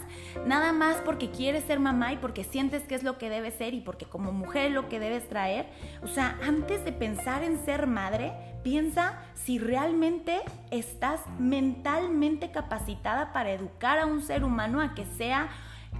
nada 0.47 0.73
más 0.73 0.99
porque 0.99 1.29
quieres 1.29 1.65
ser 1.65 1.81
mamá 1.81 2.13
y 2.13 2.19
porque 2.19 2.45
sientes 2.45 2.85
que 2.85 2.95
es 2.95 3.03
lo 3.03 3.19
que 3.19 3.29
debes 3.29 3.55
ser 3.55 3.75
y 3.75 3.81
porque 3.81 4.07
como 4.07 4.31
mujer 4.31 4.67
es 4.67 4.73
lo 4.73 4.89
que 4.89 5.01
debes 5.01 5.29
traer. 5.29 5.67
O 6.05 6.07
sea, 6.07 6.39
antes 6.41 6.85
de 6.85 6.93
pensar 6.93 7.43
en 7.43 7.65
ser 7.65 7.89
madre, 7.89 8.33
piensa 8.63 9.21
si 9.35 9.59
realmente 9.59 10.41
estás 10.71 11.21
mentalmente 11.41 12.53
capacitada 12.53 13.33
para 13.33 13.51
educar 13.51 13.99
a 13.99 14.07
un 14.07 14.23
ser 14.23 14.45
humano 14.45 14.81
a 14.81 14.95
que 14.95 15.05
sea 15.05 15.49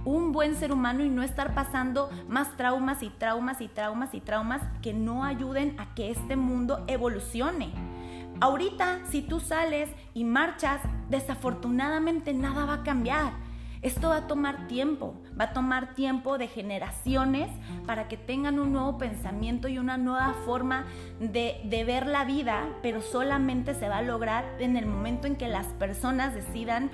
un 0.05 0.31
buen 0.31 0.55
ser 0.55 0.71
humano 0.71 1.03
y 1.03 1.09
no 1.09 1.23
estar 1.23 1.53
pasando 1.53 2.09
más 2.27 2.55
traumas 2.57 3.03
y 3.03 3.09
traumas 3.09 3.61
y 3.61 3.67
traumas 3.67 4.13
y 4.13 4.21
traumas 4.21 4.61
que 4.81 4.93
no 4.93 5.23
ayuden 5.23 5.75
a 5.79 5.93
que 5.95 6.11
este 6.11 6.35
mundo 6.35 6.83
evolucione. 6.87 7.71
Ahorita, 8.41 8.99
si 9.09 9.21
tú 9.21 9.39
sales 9.39 9.89
y 10.13 10.23
marchas, 10.23 10.81
desafortunadamente 11.09 12.33
nada 12.33 12.65
va 12.65 12.75
a 12.75 12.83
cambiar. 12.83 13.33
Esto 13.81 14.09
va 14.09 14.17
a 14.17 14.27
tomar 14.27 14.67
tiempo, 14.67 15.15
va 15.39 15.45
a 15.45 15.53
tomar 15.53 15.93
tiempo 15.93 16.37
de 16.37 16.47
generaciones 16.47 17.49
para 17.85 18.09
que 18.09 18.17
tengan 18.17 18.59
un 18.59 18.73
nuevo 18.73 18.97
pensamiento 18.97 19.69
y 19.69 19.77
una 19.77 19.97
nueva 19.97 20.35
forma 20.45 20.85
de, 21.21 21.61
de, 21.63 21.85
ver 21.85 22.05
la 22.05 22.25
vida, 22.25 22.67
pero 22.81 23.01
solamente 23.01 23.73
se 23.73 23.87
va 23.87 23.99
a 23.99 24.01
lograr 24.01 24.43
en 24.59 24.75
el 24.75 24.85
momento 24.85 25.27
en 25.27 25.37
que 25.37 25.47
las 25.47 25.67
personas 25.67 26.33
decidan 26.33 26.91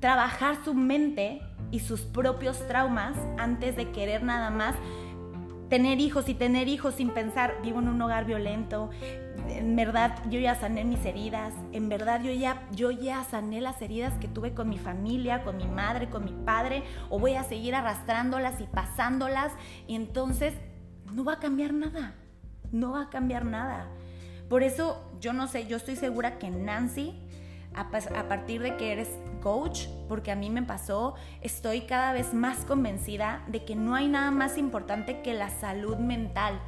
trabajar 0.00 0.56
su 0.64 0.74
mente 0.74 1.40
y 1.70 1.80
sus 1.80 2.02
propios 2.02 2.66
traumas 2.66 3.16
antes 3.38 3.76
de 3.76 3.90
querer 3.90 4.22
nada 4.22 4.50
más 4.50 4.74
tener 5.68 6.00
hijos 6.00 6.28
y 6.28 6.34
tener 6.34 6.68
hijos 6.68 6.94
sin 6.94 7.10
pensar, 7.10 7.56
vivo 7.62 7.80
en 7.80 7.88
un 7.88 8.00
hogar 8.00 8.26
violento, 8.26 8.90
en 9.48 9.74
verdad 9.76 10.16
yo 10.30 10.38
ya 10.38 10.54
sané 10.54 10.84
mis 10.84 11.04
heridas, 11.04 11.52
en 11.72 11.88
verdad 11.88 12.22
yo 12.22 12.32
ya, 12.32 12.62
yo 12.72 12.90
ya 12.90 13.24
sané 13.24 13.60
las 13.60 13.80
heridas 13.82 14.14
que 14.18 14.28
tuve 14.28 14.54
con 14.54 14.68
mi 14.68 14.78
familia, 14.78 15.42
con 15.42 15.56
mi 15.56 15.66
madre, 15.66 16.08
con 16.08 16.24
mi 16.24 16.32
padre, 16.44 16.84
o 17.10 17.18
voy 17.18 17.34
a 17.34 17.44
seguir 17.44 17.74
arrastrándolas 17.74 18.60
y 18.60 18.64
pasándolas, 18.64 19.52
y 19.86 19.96
entonces 19.96 20.54
no 21.12 21.24
va 21.24 21.34
a 21.34 21.38
cambiar 21.40 21.72
nada, 21.72 22.14
no 22.70 22.92
va 22.92 23.02
a 23.02 23.10
cambiar 23.10 23.44
nada. 23.44 23.88
Por 24.48 24.62
eso 24.62 25.10
yo 25.20 25.32
no 25.32 25.48
sé, 25.48 25.66
yo 25.66 25.76
estoy 25.76 25.96
segura 25.96 26.38
que 26.38 26.50
Nancy, 26.50 27.18
a, 27.74 27.80
a 27.80 28.28
partir 28.28 28.62
de 28.62 28.76
que 28.76 28.92
eres 28.92 29.08
coach, 29.44 29.88
porque 30.08 30.32
a 30.32 30.36
mí 30.36 30.48
me 30.48 30.62
pasó, 30.62 31.16
estoy 31.42 31.82
cada 31.82 32.14
vez 32.14 32.32
más 32.32 32.64
convencida 32.64 33.44
de 33.46 33.62
que 33.66 33.76
no 33.76 33.94
hay 33.94 34.08
nada 34.08 34.30
más 34.30 34.56
importante 34.56 35.20
que 35.20 35.34
la 35.34 35.50
salud 35.50 35.98
mental 35.98 36.58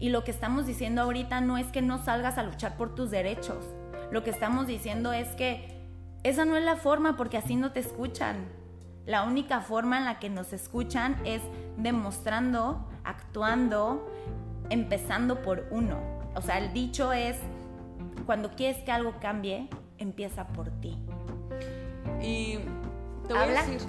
y 0.00 0.08
lo 0.08 0.24
que 0.24 0.30
estamos 0.30 0.66
diciendo 0.66 1.02
ahorita 1.02 1.42
no 1.42 1.58
es 1.58 1.66
que 1.66 1.82
no 1.82 1.98
salgas 1.98 2.38
a 2.38 2.42
luchar 2.42 2.78
por 2.78 2.94
tus 2.94 3.10
derechos. 3.10 3.64
Lo 4.10 4.24
que 4.24 4.30
estamos 4.30 4.66
diciendo 4.66 5.12
es 5.12 5.28
que 5.36 5.82
esa 6.22 6.46
no 6.46 6.56
es 6.56 6.64
la 6.64 6.76
forma 6.76 7.16
porque 7.16 7.36
así 7.36 7.56
no 7.56 7.72
te 7.72 7.80
escuchan. 7.80 8.48
La 9.04 9.24
única 9.24 9.60
forma 9.60 9.98
en 9.98 10.06
la 10.06 10.18
que 10.18 10.30
nos 10.30 10.54
escuchan 10.54 11.20
es 11.24 11.42
demostrando, 11.76 12.88
actuando, 13.04 14.10
empezando 14.70 15.42
por 15.42 15.66
uno. 15.70 15.98
O 16.34 16.40
sea, 16.40 16.56
el 16.56 16.72
dicho 16.72 17.12
es, 17.12 17.36
cuando 18.24 18.50
quieres 18.56 18.82
que 18.82 18.92
algo 18.92 19.14
cambie, 19.20 19.68
empieza 19.98 20.46
por 20.48 20.70
ti. 20.80 20.98
Y 22.22 22.58
te 23.26 23.34
voy 23.34 23.42
a 23.42 23.62
decir, 23.62 23.80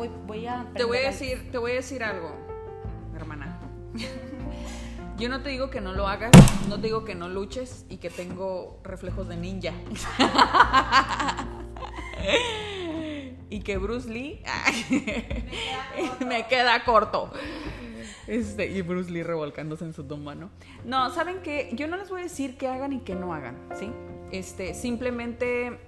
te 0.76 0.84
voy 0.84 0.98
a 0.98 1.02
decir, 1.02 1.52
te 1.52 1.58
voy 1.58 1.72
a 1.72 1.76
decir 1.76 2.04
algo, 2.04 2.36
hermana. 3.16 3.60
Yo 5.18 5.30
no 5.30 5.42
te 5.42 5.50
digo 5.50 5.70
que 5.70 5.80
no 5.80 5.94
lo 5.94 6.10
hagas, 6.10 6.32
no 6.68 6.76
te 6.76 6.88
digo 6.88 7.06
que 7.06 7.16
no 7.16 7.30
luches 7.30 7.86
y 7.90 7.98
que 7.98 8.10
tengo 8.10 8.82
reflejos 8.84 9.30
de 9.30 9.38
ninja. 9.38 9.72
y 13.50 13.62
que 13.62 13.78
Bruce 13.78 14.10
Lee 14.10 14.44
me 16.28 16.48
queda 16.48 16.84
corto. 16.84 17.32
Este, 18.28 18.68
y 18.68 18.82
Bruce 18.82 19.10
Lee 19.10 19.24
revolcándose 19.24 19.86
en 19.86 19.94
su 19.94 20.04
tumba, 20.04 20.36
¿no? 20.36 20.50
No, 20.84 21.10
¿saben 21.12 21.42
qué? 21.44 21.70
Yo 21.74 21.88
no 21.88 21.96
les 21.96 22.10
voy 22.10 22.22
a 22.22 22.24
decir 22.24 22.58
que 22.58 22.68
hagan 22.68 22.92
y 22.92 23.00
que 23.00 23.16
no 23.16 23.34
hagan, 23.34 23.56
¿sí? 23.80 23.92
Este, 24.32 24.74
simplemente 24.74 25.80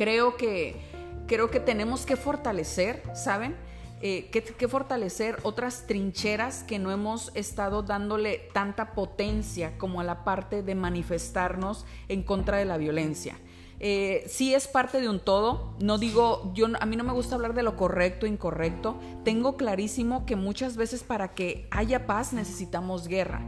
creo 0.00 0.38
que 0.38 0.80
creo 1.26 1.50
que 1.50 1.60
tenemos 1.60 2.06
que 2.06 2.16
fortalecer, 2.16 3.02
¿saben? 3.14 3.54
eh, 4.02 4.30
que, 4.30 4.68
fortalecer 4.68 5.36
otras 5.42 5.86
trincheras 5.86 6.62
que 6.62 6.78
no 6.78 6.90
hemos 6.90 7.30
estado 7.34 7.82
dándole 7.82 8.48
tanta 8.54 8.92
potencia 8.92 9.76
como 9.76 10.00
a 10.00 10.04
la 10.04 10.24
parte 10.24 10.62
de 10.62 10.74
manifestarnos 10.74 11.84
en 12.08 12.22
contra 12.22 12.56
de 12.56 12.64
la 12.64 12.78
violencia. 12.78 13.36
Eh, 13.78 14.24
sí 14.26 14.54
es 14.54 14.68
parte 14.68 15.00
de 15.00 15.08
un 15.08 15.20
todo. 15.20 15.74
No 15.80 15.98
digo, 15.98 16.52
yo 16.54 16.66
a 16.78 16.86
mí 16.86 16.96
no 16.96 17.04
me 17.04 17.12
gusta 17.12 17.34
hablar 17.34 17.54
de 17.54 17.62
lo 17.62 17.76
correcto 17.76 18.26
incorrecto. 18.26 18.98
Tengo 19.24 19.56
clarísimo 19.56 20.24
que 20.24 20.36
muchas 20.36 20.76
veces 20.76 21.02
para 21.02 21.34
que 21.34 21.66
haya 21.70 22.06
paz 22.06 22.32
necesitamos 22.32 23.06
guerra. 23.06 23.42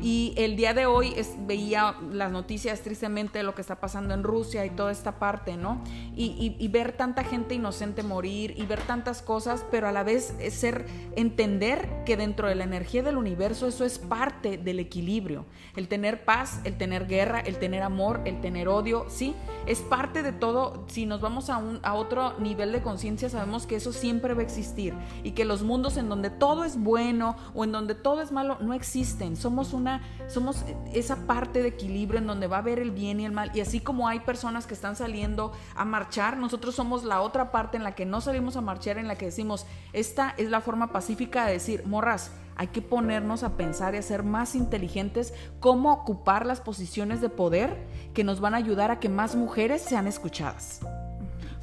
Y 0.00 0.32
el 0.36 0.54
día 0.54 0.74
de 0.74 0.86
hoy 0.86 1.14
veía 1.40 1.96
las 2.12 2.30
noticias 2.30 2.82
tristemente 2.82 3.38
de 3.38 3.44
lo 3.44 3.56
que 3.56 3.62
está 3.62 3.80
pasando 3.80 4.14
en 4.14 4.22
Rusia 4.22 4.64
y 4.64 4.70
toda 4.70 4.92
esta 4.92 5.18
parte, 5.18 5.56
¿no? 5.56 5.82
Y, 6.14 6.68
ver 6.68 6.92
tanta 6.92 7.24
gente 7.24 7.54
inocente 7.54 8.02
morir 8.02 8.54
y 8.56 8.66
ver 8.66 8.80
tantas 8.82 9.22
cosas, 9.22 9.64
pero 9.70 9.88
a 9.88 9.92
la 9.92 10.04
vez 10.04 10.34
ser, 10.50 10.86
entender 11.16 12.04
que 12.04 12.16
dentro 12.16 12.46
de 12.46 12.54
la 12.54 12.64
energía 12.64 13.02
del 13.02 13.16
universo 13.16 13.66
eso 13.66 13.84
es 13.84 13.98
parte 13.98 14.58
del 14.58 14.78
equilibrio. 14.78 15.46
El 15.74 15.88
tener 15.88 16.24
paz, 16.24 16.60
el 16.64 16.76
tener 16.76 17.06
guerra, 17.06 17.40
el 17.40 17.58
tener 17.58 17.82
amor, 17.82 18.20
el 18.26 18.40
tener 18.40 18.68
odio, 18.68 19.06
sí, 19.08 19.34
es 19.66 19.80
parte 19.80 20.22
de 20.22 20.32
todo. 20.32 20.84
Si 20.88 21.06
nos 21.06 21.20
vamos 21.20 21.48
a, 21.48 21.56
un, 21.56 21.80
a 21.82 21.94
otro 21.94 22.38
nivel 22.38 22.70
de 22.70 22.82
conciencia, 22.82 23.30
sabemos 23.30 23.66
que 23.66 23.76
eso 23.76 23.92
siempre 23.92 24.34
va 24.34 24.42
a 24.42 24.44
existir 24.44 24.94
y 25.24 25.32
que 25.32 25.44
los 25.44 25.62
mundos 25.62 25.96
en 25.96 26.08
donde 26.08 26.30
todo 26.30 26.64
es 26.64 26.78
bueno 26.78 27.34
o 27.54 27.64
en 27.64 27.72
donde 27.72 27.94
todo 27.94 28.20
es 28.20 28.30
malo 28.30 28.58
no 28.60 28.74
existen. 28.74 29.36
Somos 29.36 29.72
una 29.72 29.87
somos 30.26 30.64
esa 30.92 31.26
parte 31.26 31.62
de 31.62 31.68
equilibrio 31.68 32.18
en 32.18 32.26
donde 32.26 32.46
va 32.46 32.56
a 32.56 32.60
haber 32.60 32.78
el 32.78 32.90
bien 32.90 33.20
y 33.20 33.26
el 33.26 33.32
mal. 33.32 33.50
Y 33.54 33.60
así 33.60 33.80
como 33.80 34.08
hay 34.08 34.20
personas 34.20 34.66
que 34.66 34.74
están 34.74 34.96
saliendo 34.96 35.52
a 35.74 35.84
marchar, 35.84 36.36
nosotros 36.36 36.74
somos 36.74 37.04
la 37.04 37.20
otra 37.20 37.50
parte 37.50 37.76
en 37.76 37.84
la 37.84 37.94
que 37.94 38.06
no 38.06 38.20
salimos 38.20 38.56
a 38.56 38.60
marchar, 38.60 38.98
en 38.98 39.08
la 39.08 39.16
que 39.16 39.26
decimos, 39.26 39.66
esta 39.92 40.34
es 40.36 40.50
la 40.50 40.60
forma 40.60 40.92
pacífica 40.92 41.46
de 41.46 41.52
decir, 41.52 41.86
morras, 41.86 42.32
hay 42.56 42.68
que 42.68 42.82
ponernos 42.82 43.44
a 43.44 43.56
pensar 43.56 43.94
y 43.94 43.98
a 43.98 44.02
ser 44.02 44.24
más 44.24 44.54
inteligentes 44.54 45.32
cómo 45.60 45.92
ocupar 45.92 46.44
las 46.44 46.60
posiciones 46.60 47.20
de 47.20 47.28
poder 47.28 47.86
que 48.14 48.24
nos 48.24 48.40
van 48.40 48.54
a 48.54 48.58
ayudar 48.58 48.90
a 48.90 48.98
que 48.98 49.08
más 49.08 49.36
mujeres 49.36 49.80
sean 49.82 50.08
escuchadas 50.08 50.80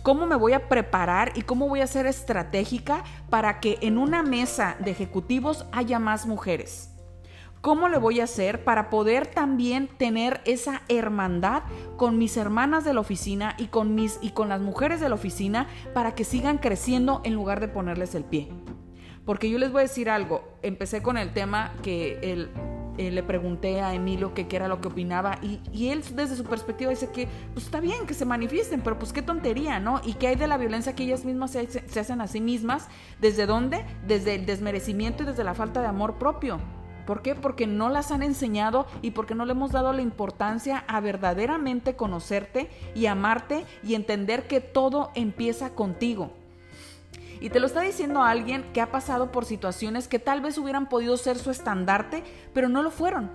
cómo 0.06 0.28
me 0.28 0.36
voy 0.36 0.54
a 0.54 0.70
preparar 0.70 1.32
y 1.34 1.42
cómo 1.42 1.68
voy 1.68 1.82
a 1.82 1.88
ser 1.88 2.06
estratégica 2.06 3.04
para 3.32 3.60
que 3.60 3.80
en 3.82 3.98
una 3.98 4.22
mesa 4.22 4.78
de 4.78 4.92
ejecutivos 4.92 5.66
haya 5.72 5.98
más 5.98 6.28
mujeres. 6.28 6.95
¿Cómo 7.66 7.90
le 7.90 7.98
voy 7.98 8.20
a 8.20 8.26
hacer 8.26 8.64
para 8.64 8.92
poder 8.92 9.26
también 9.26 9.88
tener 9.88 10.40
esa 10.46 10.84
hermandad 10.88 11.64
con 11.98 12.20
mis 12.20 12.38
hermanas 12.38 12.86
de 12.86 12.94
la 12.94 13.00
oficina 13.00 13.56
y 13.58 13.70
con 13.70 13.96
mis 13.96 14.20
y 14.22 14.30
con 14.34 14.50
las 14.50 14.62
mujeres 14.62 15.00
de 15.00 15.10
la 15.10 15.16
oficina 15.16 15.66
para 15.96 16.14
que 16.14 16.26
sigan 16.26 16.60
creciendo 16.60 17.22
en 17.24 17.34
lugar 17.34 17.60
de 17.60 17.68
ponerles 17.68 18.14
el 18.14 18.24
pie? 18.24 18.50
Porque 19.26 19.50
yo 19.50 19.58
les 19.58 19.72
voy 19.72 19.80
a 19.80 19.82
decir 19.82 20.12
algo, 20.12 20.44
empecé 20.62 21.02
con 21.02 21.18
el 21.18 21.34
tema 21.34 21.74
que 21.82 22.20
él, 22.22 22.52
eh, 23.00 23.10
le 23.10 23.24
pregunté 23.24 23.82
a 23.82 23.96
Emilio 23.96 24.36
qué 24.36 24.46
era 24.52 24.68
lo 24.68 24.80
que 24.80 24.90
opinaba 24.90 25.40
y, 25.42 25.88
él 25.88 26.04
desde 26.14 26.36
su 26.36 26.44
perspectiva 26.44 26.92
dice 26.92 27.10
que 27.10 27.28
pues 27.56 27.66
está 27.66 27.80
bien 27.80 28.06
que 28.06 28.14
se 28.14 28.26
manifiesten, 28.26 28.82
pero 28.82 29.00
pues 29.00 29.12
qué 29.12 29.24
tontería, 29.24 29.80
¿no? 29.80 30.02
Y 30.06 30.14
qué 30.14 30.28
hay 30.28 30.36
de 30.36 30.46
la 30.46 30.58
violencia 30.58 30.94
que 30.94 31.06
ellas 31.06 31.26
mismas 31.26 31.50
se 31.54 32.00
hacen 32.00 32.22
a 32.22 32.28
sí 32.28 32.42
mismas, 32.42 32.90
¿desde 33.20 33.48
dónde? 33.48 33.84
Desde 34.06 34.36
el 34.36 34.46
desmerecimiento 34.46 35.24
y 35.24 35.26
desde 35.26 35.44
la 35.44 35.56
falta 35.56 35.82
de 35.82 35.88
amor 35.88 36.20
propio. 36.20 36.60
¿Por 37.06 37.22
qué? 37.22 37.36
Porque 37.36 37.68
no 37.68 37.90
las 37.90 38.12
han 38.12 38.24
enseñado 38.24 38.88
y 39.02 39.12
porque 39.12 39.36
no 39.36 39.46
le 39.46 39.52
hemos 39.52 39.72
dado 39.72 39.94
la 39.94 40.02
importancia 40.02 40.84
a 40.88 41.00
verdaderamente 41.00 41.96
conocerte 41.96 42.70
y 42.96 43.06
amarte 43.06 43.66
y 43.84 43.96
entender 43.96 44.48
que 44.48 44.62
todo 44.62 45.12
empieza 45.16 45.72
contigo. 45.72 46.32
Y 47.40 47.50
te 47.50 47.60
lo 47.60 47.68
está 47.68 47.82
diciendo 47.82 48.24
alguien 48.24 48.64
que 48.74 48.82
ha 48.82 48.92
pasado 48.92 49.32
por 49.32 49.46
situaciones 49.46 50.08
que 50.08 50.20
tal 50.20 50.42
vez 50.42 50.58
hubieran 50.58 50.88
podido 50.90 51.18
ser 51.18 51.38
su 51.38 51.52
estandarte, 51.52 52.24
pero 52.54 52.70
no 52.70 52.82
lo 52.82 52.92
fueron. 52.92 53.30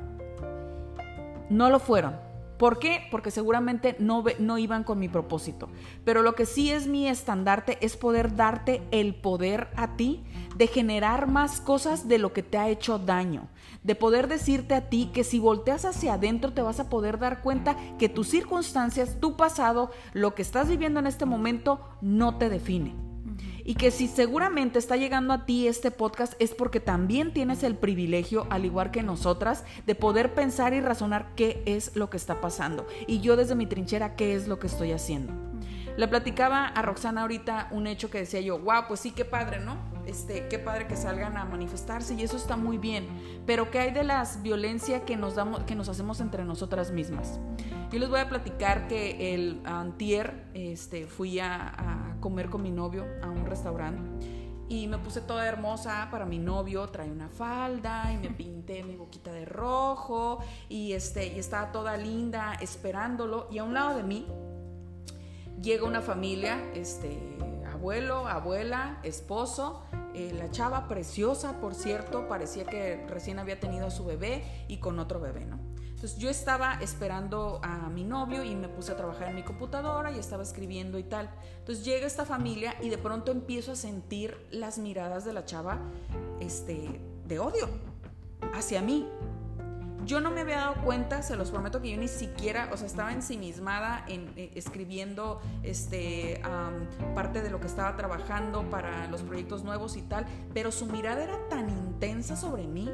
No 1.49 1.69
lo 1.71 1.79
fueron. 1.79 2.17
¿Por 2.61 2.79
qué? 2.79 3.07
Porque 3.11 3.31
seguramente 3.31 3.97
no, 3.99 4.23
no 4.39 4.59
iban 4.59 4.85
con 4.85 4.99
mi 4.99 5.09
propósito. 5.09 5.71
Pero 6.05 6.23
lo 6.23 6.35
que 6.35 6.45
sí 6.45 6.71
es 6.71 6.87
mi 6.87 7.09
estandarte 7.09 7.79
es 7.81 7.97
poder 7.97 8.37
darte 8.37 8.83
el 8.91 9.15
poder 9.15 9.69
a 9.77 9.97
ti 9.97 10.23
de 10.57 10.67
generar 10.67 11.27
más 11.27 11.61
cosas 11.61 12.07
de 12.07 12.19
lo 12.19 12.35
que 12.35 12.43
te 12.43 12.59
ha 12.59 12.69
hecho 12.69 12.99
daño. 12.99 13.49
De 13.83 13.95
poder 13.95 14.29
decirte 14.29 14.75
a 14.75 14.89
ti 14.89 15.11
que 15.13 15.25
si 15.25 15.39
volteas 15.39 15.85
hacia 15.85 16.15
adentro 16.15 16.53
te 16.53 16.63
vas 16.63 16.81
a 16.81 16.91
poder 16.91 17.19
dar 17.19 17.43
cuenta 17.43 17.77
que 17.99 18.09
tus 18.09 18.29
circunstancias, 18.29 19.17
tu 19.21 19.37
pasado, 19.37 19.91
lo 20.13 20.35
que 20.35 20.43
estás 20.43 20.69
viviendo 20.69 21.01
en 21.01 21.07
este 21.07 21.25
momento 21.25 21.81
no 22.01 22.37
te 22.37 22.49
define 22.49 22.95
y 23.65 23.75
que 23.75 23.91
si 23.91 24.09
seguramente 24.09 24.79
está 24.79 24.97
llegando 24.97 25.33
a 25.33 25.47
ti 25.47 25.69
este 25.69 25.91
podcast 25.91 26.35
es 26.39 26.55
porque 26.55 26.81
también 26.81 27.33
tienes 27.33 27.63
el 27.63 27.77
privilegio, 27.77 28.47
al 28.51 28.65
igual 28.65 28.91
que 28.91 29.03
nosotras, 29.03 29.65
de 29.87 29.95
poder 29.95 30.35
pensar 30.35 30.75
y 30.75 30.81
razonar 30.81 31.35
qué 31.37 31.63
es 31.67 31.95
lo 31.95 32.11
que 32.11 32.17
está 32.17 32.41
pasando. 32.41 32.87
Y 33.07 33.21
yo 33.21 33.37
desde 33.37 33.55
mi 33.55 33.67
trinchera, 33.67 34.17
qué 34.17 34.35
es 34.35 34.49
lo 34.49 34.59
que 34.59 34.67
estoy 34.67 34.93
haciendo. 34.93 35.50
Le 35.97 36.09
platicaba 36.09 36.67
a 36.67 36.83
Roxana 36.83 37.23
ahorita 37.23 37.69
un 37.71 37.87
hecho 37.87 38.11
que 38.11 38.19
decía 38.19 38.41
yo, 38.41 38.59
wow, 38.59 38.85
pues 38.89 39.01
sí, 39.01 39.11
qué 39.11 39.25
padre, 39.25 39.61
¿no? 39.61 39.77
Este, 40.07 40.49
qué 40.49 40.59
padre 40.59 40.87
que 40.87 40.97
salgan 40.97 41.37
a 41.37 41.45
manifestarse 41.45 42.15
y 42.15 42.23
eso 42.23 42.37
está 42.37 42.57
muy 42.57 42.79
bien. 42.79 43.07
Pero 43.47 43.71
¿qué 43.71 43.81
hay 43.81 43.91
de 43.91 44.05
las 44.05 44.43
violencia 44.43 45.05
que 45.05 45.17
nos, 45.17 45.35
damos, 45.35 45.61
que 45.65 45.75
nos 45.75 45.89
hacemos 45.89 46.21
entre 46.21 46.45
nosotras 46.45 46.91
mismas? 46.91 47.39
Yo 47.91 47.99
les 47.99 48.09
voy 48.09 48.21
a 48.21 48.29
platicar 48.29 48.87
que 48.87 49.35
el 49.35 49.61
antier 49.65 50.47
este, 50.55 51.07
fui 51.07 51.41
a, 51.41 52.17
comer 52.21 52.51
con 52.51 52.63
mi 52.63 52.71
novio 52.71 53.07
a 53.23 53.31
un 53.31 53.47
restaurante 53.47 54.27
y 54.69 54.87
me 54.89 54.99
puse 54.99 55.23
toda 55.23 55.47
hermosa 55.47 56.09
para 56.11 56.27
mi 56.27 56.39
novio, 56.39 56.87
trae 56.91 57.11
una 57.11 57.31
falda 57.31 58.13
y 58.13 58.19
me 58.19 58.29
pinté 58.37 58.85
mi 58.85 58.95
boquita 58.95 59.33
de 59.33 59.47
rojo 59.47 60.41
y, 60.69 60.93
este, 60.93 61.29
y 61.29 61.39
estaba 61.39 61.73
toda 61.73 61.97
linda 61.97 62.55
esperándolo 62.61 63.49
y 63.51 63.57
a 63.59 63.65
un 63.65 63.73
lado 63.73 63.97
de 63.97 64.03
mí 64.03 64.27
llega 65.61 65.85
una 65.85 66.01
familia, 66.01 66.63
este, 66.75 67.19
abuelo, 67.71 68.27
abuela, 68.29 69.01
esposo, 69.03 69.83
eh, 70.15 70.33
la 70.35 70.51
chava 70.51 70.89
preciosa, 70.89 71.61
por 71.61 71.75
cierto, 71.75 72.29
parecía 72.29 72.65
que 72.65 73.07
recién 73.09 73.39
había 73.39 73.61
tenido 73.61 73.87
a 73.87 73.91
su 73.91 74.05
bebé 74.05 74.45
y 74.69 74.79
con 74.79 74.99
otro 74.99 75.21
bebé, 75.21 75.45
¿no? 75.45 75.59
Entonces 76.01 76.19
yo 76.19 76.31
estaba 76.31 76.79
esperando 76.81 77.61
a 77.63 77.91
mi 77.91 78.05
novio 78.05 78.43
y 78.43 78.55
me 78.55 78.71
puse 78.71 78.93
a 78.93 78.97
trabajar 78.97 79.29
en 79.29 79.35
mi 79.35 79.43
computadora 79.43 80.11
y 80.11 80.19
estaba 80.19 80.43
escribiendo 80.43 80.99
y 80.99 81.03
tal. 81.03 81.29
Entonces 81.59 81.85
llega 81.85 82.07
esta 82.07 82.25
familia 82.25 82.75
y 82.81 82.89
de 82.89 82.97
pronto 82.97 83.33
empiezo 83.33 83.73
a 83.73 83.77
sentir 83.77 84.35
las 84.51 84.79
miradas 84.79 85.27
de 85.27 85.35
la 85.35 85.45
chava 85.45 85.79
este, 86.41 87.03
de 87.27 87.39
odio 87.39 87.69
hacia 88.55 88.81
mí. 88.81 89.07
Yo 90.07 90.21
no 90.21 90.31
me 90.31 90.41
había 90.41 90.57
dado 90.57 90.75
cuenta, 90.83 91.23
se 91.23 91.37
los 91.37 91.51
prometo 91.51 91.83
que 91.83 91.91
yo 91.91 91.97
ni 91.97 92.09
siquiera, 92.09 92.71
o 92.73 92.77
sea, 92.77 92.87
estaba 92.87 93.13
ensimismada 93.13 94.05
en 94.09 94.33
eh, 94.37 94.51
escribiendo 94.55 95.41
este, 95.63 96.41
parte 97.15 97.43
de 97.43 97.51
lo 97.51 97.61
que 97.61 97.67
estaba 97.67 97.97
trabajando 97.97 98.69
para 98.71 99.07
los 99.09 99.23
proyectos 99.23 99.63
nuevos 99.63 99.97
y 99.97 100.03
tal, 100.03 100.27
pero 100.55 100.73
su 100.73 100.87
mirada 100.87 101.23
era 101.23 101.49
tan 101.49 101.69
intensa 101.69 102.37
sobre 102.37 102.67
mí 102.67 102.91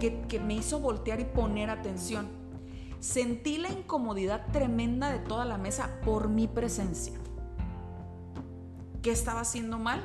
que, 0.00 0.22
que 0.22 0.40
me 0.40 0.54
hizo 0.54 0.80
voltear 0.80 1.20
y 1.20 1.24
poner 1.24 1.70
atención. 1.70 2.28
Sentí 3.00 3.58
la 3.58 3.68
incomodidad 3.68 4.46
tremenda 4.52 5.10
de 5.10 5.18
toda 5.18 5.44
la 5.44 5.58
mesa 5.58 6.00
por 6.04 6.28
mi 6.28 6.48
presencia. 6.48 7.18
¿Qué 9.02 9.12
estaba 9.12 9.40
haciendo 9.40 9.78
mal? 9.78 10.02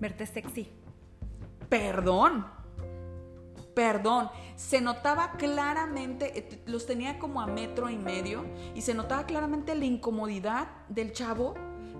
Verte 0.00 0.26
sexy. 0.26 0.68
Perdón. 1.68 2.61
Perdón. 3.74 4.30
Se 4.56 4.80
notaba 4.80 5.32
claramente, 5.32 6.38
eh, 6.38 6.62
los 6.66 6.86
tenía 6.86 7.18
como 7.18 7.40
a 7.40 7.46
metro 7.46 7.90
y 7.90 7.96
medio, 7.96 8.44
y 8.74 8.82
se 8.82 8.94
notaba 8.94 9.26
claramente 9.26 9.74
la 9.74 9.84
incomodidad 9.84 10.68
del 10.88 11.12
chavo 11.12 11.54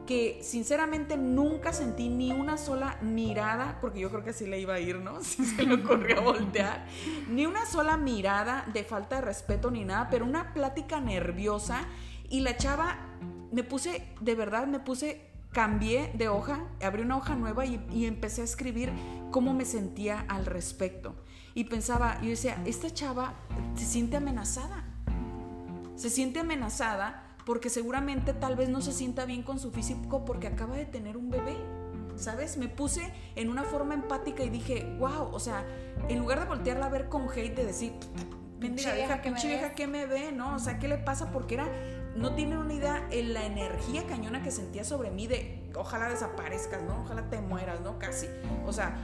que 0.07 0.41
sinceramente 0.43 1.17
nunca 1.17 1.73
sentí 1.73 2.09
ni 2.09 2.33
una 2.33 2.59
sola 2.59 2.99
mirada, 3.03 3.79
porque 3.81 4.01
yo 4.01 4.11
creo 4.11 4.25
que 4.25 4.31
así 4.31 4.47
le 4.47 4.59
iba 4.59 4.75
a 4.75 4.81
ir, 4.81 4.99
¿no? 4.99 5.21
Si 5.23 5.45
se 5.45 5.63
le 5.63 5.75
ocurrió 5.75 6.23
voltear, 6.23 6.87
ni 7.29 7.47
una 7.47 7.67
sola 7.67 7.97
mirada 7.97 8.65
de 8.73 8.85
falta 8.85 9.17
de 9.17 9.23
respeto 9.23 9.71
ni 9.71 9.85
nada, 9.85 10.09
pero 10.11 10.25
una 10.25 10.53
plática 10.53 11.01
nerviosa 11.01 11.87
y 12.29 12.41
la 12.41 12.57
chava, 12.57 12.99
me 13.53 13.63
puse, 13.63 14.09
de 14.21 14.35
verdad, 14.35 14.67
me 14.67 14.81
puse, 14.81 15.31
cambié 15.53 16.11
de 16.15 16.29
hoja, 16.29 16.67
abrí 16.83 17.03
una 17.03 17.19
hoja 17.19 17.35
nueva 17.35 17.65
y, 17.67 17.85
y 17.93 18.07
empecé 18.07 18.41
a 18.41 18.45
escribir 18.45 18.93
cómo 19.31 19.55
me 19.55 19.65
sentía 19.65 20.25
al 20.29 20.47
respecto. 20.47 21.15
Y 21.55 21.65
pensaba, 21.65 22.21
yo 22.23 22.31
decía, 22.31 22.63
esta 22.67 22.91
chava 22.91 23.35
se 23.75 23.85
siente 23.85 24.17
amenazada. 24.17 24.85
Se 25.97 26.11
siente 26.11 26.41
amenazada 26.41 27.25
porque 27.45 27.71
seguramente 27.71 28.33
tal 28.33 28.57
vez 28.57 28.69
no 28.69 28.81
se 28.81 28.93
sienta 28.93 29.25
bien 29.25 29.43
con 29.43 29.59
su 29.59 29.71
físico 29.71 30.25
porque 30.25 30.47
acaba 30.47 30.77
de 30.77 30.87
tener 30.87 31.17
un 31.17 31.31
bebé. 31.31 31.57
¿Sabes? 32.17 32.57
Me 32.59 32.69
puse 32.69 33.13
en 33.37 33.49
una 33.49 33.65
forma 33.65 33.95
empática 33.95 34.45
y 34.45 34.51
dije, 34.51 34.97
wow, 34.99 35.31
o 35.33 35.41
sea, 35.41 35.65
en 36.09 36.19
lugar 36.19 36.41
de 36.41 36.47
voltearla 36.47 36.87
a 36.87 36.89
ver 36.91 37.09
con 37.09 37.29
hate, 37.31 37.57
de 37.57 37.65
decir, 37.65 37.95
pinche 38.61 38.95
vieja, 38.95 39.23
pinche 39.23 39.49
vieja 39.49 39.75
que 39.75 39.87
me 39.87 40.07
ve, 40.07 40.31
¿no? 40.31 40.55
O 40.55 40.59
sea, 40.59 40.79
¿qué 40.79 40.89
le 40.89 40.99
pasa? 40.99 41.33
Porque 41.33 41.55
era, 41.55 41.67
no 42.15 42.35
tienen 42.35 42.59
una 42.59 42.75
idea 42.75 43.07
en 43.11 43.33
la 43.33 43.45
energía 43.45 44.07
cañona 44.07 44.43
que 44.43 44.51
sentía 44.51 44.85
sobre 44.85 45.11
mí 45.11 45.27
de, 45.27 45.71
ojalá 45.75 46.09
desaparezcas, 46.09 46.83
¿no? 46.83 47.01
Ojalá 47.01 47.29
te 47.31 47.41
mueras, 47.41 47.81
¿no? 47.81 47.99
Casi. 47.99 48.29
O 48.67 48.73
sea, 48.73 48.95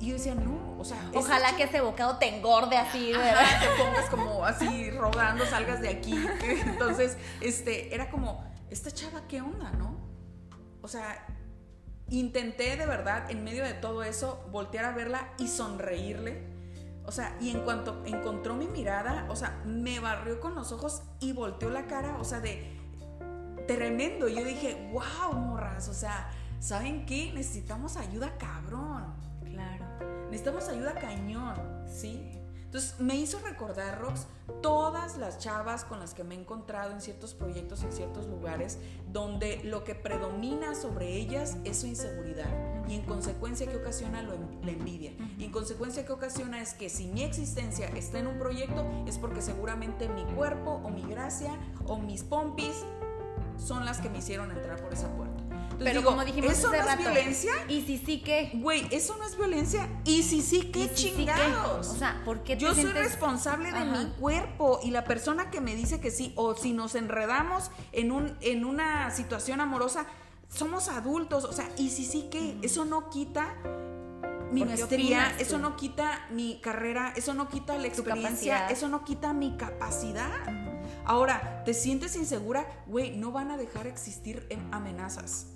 y 0.00 0.06
yo 0.06 0.14
decía, 0.14 0.34
no, 0.34 0.78
o 0.78 0.84
sea. 0.84 0.98
Ojalá 1.14 1.56
que 1.56 1.64
ese 1.64 1.82
bocado 1.82 2.16
te 2.16 2.34
engorde 2.34 2.78
así, 2.78 3.12
¿verdad? 3.12 3.44
te 3.60 3.84
pongas 3.84 4.08
como 4.08 4.46
así 4.46 4.90
rodando, 4.90 5.44
salgas 5.44 5.82
de 5.82 5.90
aquí. 5.90 6.14
Entonces, 6.66 7.18
este, 7.42 7.94
era 7.94 8.08
como, 8.10 8.42
esta 8.70 8.90
chava, 8.90 9.28
¿qué 9.28 9.42
onda, 9.42 9.70
no? 9.72 9.94
O 10.80 10.88
sea, 10.88 11.26
intenté 12.08 12.78
de 12.78 12.86
verdad, 12.86 13.30
en 13.30 13.44
medio 13.44 13.62
de 13.62 13.74
todo 13.74 14.02
eso, 14.02 14.42
voltear 14.50 14.86
a 14.86 14.92
verla 14.92 15.34
y 15.36 15.48
sonreírle. 15.48 16.48
O 17.04 17.12
sea, 17.12 17.36
y 17.38 17.50
en 17.50 17.60
cuanto 17.60 18.02
encontró 18.06 18.54
mi 18.54 18.68
mirada, 18.68 19.26
o 19.28 19.36
sea, 19.36 19.60
me 19.66 20.00
barrió 20.00 20.40
con 20.40 20.54
los 20.54 20.72
ojos 20.72 21.02
y 21.20 21.32
volteó 21.32 21.68
la 21.68 21.86
cara, 21.86 22.16
o 22.18 22.24
sea, 22.24 22.40
de 22.40 22.78
tremendo. 23.66 24.28
Y 24.28 24.36
yo 24.36 24.44
dije, 24.44 24.90
wow, 24.92 25.38
morras, 25.38 25.88
o 25.88 25.94
sea, 25.94 26.30
¿saben 26.58 27.04
qué? 27.04 27.32
Necesitamos 27.34 27.98
ayuda 27.98 28.38
cabrón. 28.38 29.29
Necesitamos 30.30 30.68
ayuda 30.68 30.94
cañón, 30.94 31.56
¿sí? 31.86 32.40
Entonces 32.70 33.00
me 33.00 33.16
hizo 33.16 33.40
recordar, 33.40 34.00
Rox, 34.00 34.26
todas 34.62 35.18
las 35.18 35.38
chavas 35.38 35.84
con 35.84 35.98
las 35.98 36.14
que 36.14 36.22
me 36.22 36.36
he 36.36 36.38
encontrado 36.38 36.92
en 36.92 37.00
ciertos 37.00 37.34
proyectos, 37.34 37.82
en 37.82 37.90
ciertos 37.90 38.28
lugares, 38.28 38.78
donde 39.10 39.60
lo 39.64 39.82
que 39.82 39.96
predomina 39.96 40.76
sobre 40.76 41.16
ellas 41.16 41.56
es 41.64 41.80
su 41.80 41.88
inseguridad. 41.88 42.46
Y 42.88 42.94
en 42.94 43.02
consecuencia, 43.02 43.66
¿qué 43.66 43.76
ocasiona? 43.76 44.22
La 44.22 44.70
envidia. 44.70 45.10
Y 45.36 45.46
en 45.46 45.50
consecuencia, 45.50 46.06
¿qué 46.06 46.12
ocasiona? 46.12 46.62
Es 46.62 46.74
que 46.74 46.88
si 46.88 47.08
mi 47.08 47.24
existencia 47.24 47.88
está 47.88 48.20
en 48.20 48.28
un 48.28 48.38
proyecto, 48.38 48.84
es 49.08 49.18
porque 49.18 49.42
seguramente 49.42 50.08
mi 50.08 50.22
cuerpo 50.36 50.80
o 50.84 50.90
mi 50.90 51.02
gracia 51.02 51.50
o 51.86 51.98
mis 51.98 52.22
pompis 52.22 52.84
son 53.58 53.84
las 53.84 54.00
que 54.00 54.08
me 54.08 54.18
hicieron 54.18 54.52
entrar 54.52 54.80
por 54.80 54.92
esa 54.92 55.08
puerta. 55.16 55.49
Pero 55.84 56.04
como 56.04 56.24
dijimos 56.24 56.52
¿eso 56.52 56.70
no 56.70 56.74
es 56.74 56.98
violencia? 56.98 57.52
¿Y 57.68 57.82
si 57.82 57.98
sí 57.98 58.20
qué? 58.20 58.50
Güey, 58.54 58.86
eso 58.90 59.16
no 59.16 59.24
es 59.24 59.36
violencia. 59.36 59.88
¿Y 60.04 60.22
si 60.22 60.42
sí 60.42 60.70
qué 60.72 60.92
chingados? 60.92 61.88
o 61.88 61.94
sea, 61.94 62.22
¿por 62.24 62.42
qué 62.42 62.56
Yo 62.56 62.74
soy 62.74 62.92
responsable 62.92 63.72
de 63.72 63.84
mi 63.84 64.10
cuerpo 64.18 64.80
y 64.82 64.90
la 64.90 65.04
persona 65.04 65.50
que 65.50 65.60
me 65.60 65.74
dice 65.74 66.00
que 66.00 66.10
sí, 66.10 66.32
o 66.36 66.54
si 66.54 66.72
nos 66.72 66.94
enredamos 66.94 67.70
en, 67.92 68.12
un, 68.12 68.36
en 68.40 68.64
una 68.64 69.10
situación 69.10 69.60
amorosa, 69.60 70.06
somos 70.48 70.88
adultos. 70.88 71.44
O 71.44 71.52
sea, 71.52 71.68
¿y 71.76 71.90
si 71.90 72.04
sí 72.04 72.28
qué? 72.30 72.58
Eso 72.62 72.84
no 72.84 73.10
quita 73.10 73.56
mi 74.52 74.64
maestría, 74.64 75.34
eso 75.38 75.58
no 75.58 75.76
quita 75.76 76.26
mi 76.30 76.60
carrera, 76.60 77.12
eso 77.16 77.34
no 77.34 77.48
quita 77.48 77.78
la 77.78 77.86
experiencia, 77.86 78.68
eso 78.68 78.88
no 78.88 79.04
quita 79.04 79.32
mi 79.32 79.56
capacidad. 79.56 80.30
Ahora, 81.04 81.62
¿te 81.64 81.72
sientes 81.72 82.16
insegura? 82.16 82.66
Güey, 82.86 83.16
no 83.16 83.32
van 83.32 83.50
a 83.50 83.56
dejar 83.56 83.86
existir 83.86 84.46
amenazas 84.72 85.46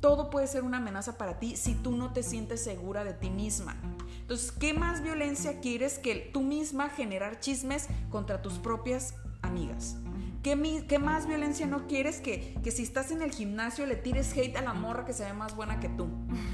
todo 0.00 0.30
puede 0.30 0.46
ser 0.46 0.64
una 0.64 0.78
amenaza 0.78 1.18
para 1.18 1.38
ti 1.38 1.56
si 1.56 1.74
tú 1.74 1.92
no 1.92 2.12
te 2.12 2.22
sientes 2.22 2.62
segura 2.62 3.04
de 3.04 3.12
ti 3.12 3.30
misma. 3.30 3.76
Entonces, 4.20 4.52
¿qué 4.52 4.74
más 4.74 5.02
violencia 5.02 5.60
quieres 5.60 5.98
que 5.98 6.30
tú 6.32 6.42
misma 6.42 6.88
generar 6.88 7.40
chismes 7.40 7.88
contra 8.10 8.42
tus 8.42 8.54
propias 8.58 9.14
amigas? 9.42 9.96
¿Qué, 10.42 10.84
¿Qué, 10.88 10.98
más 10.98 11.26
violencia 11.26 11.66
no 11.66 11.86
quieres 11.86 12.20
que, 12.20 12.56
que 12.64 12.70
si 12.70 12.82
estás 12.82 13.10
en 13.10 13.20
el 13.20 13.30
gimnasio 13.30 13.84
le 13.84 13.96
tires 13.96 14.32
hate 14.34 14.56
a 14.56 14.62
la 14.62 14.72
morra 14.72 15.04
que 15.04 15.12
se 15.12 15.24
ve 15.24 15.34
más 15.34 15.54
buena 15.54 15.80
que 15.80 15.90
tú? 15.90 16.08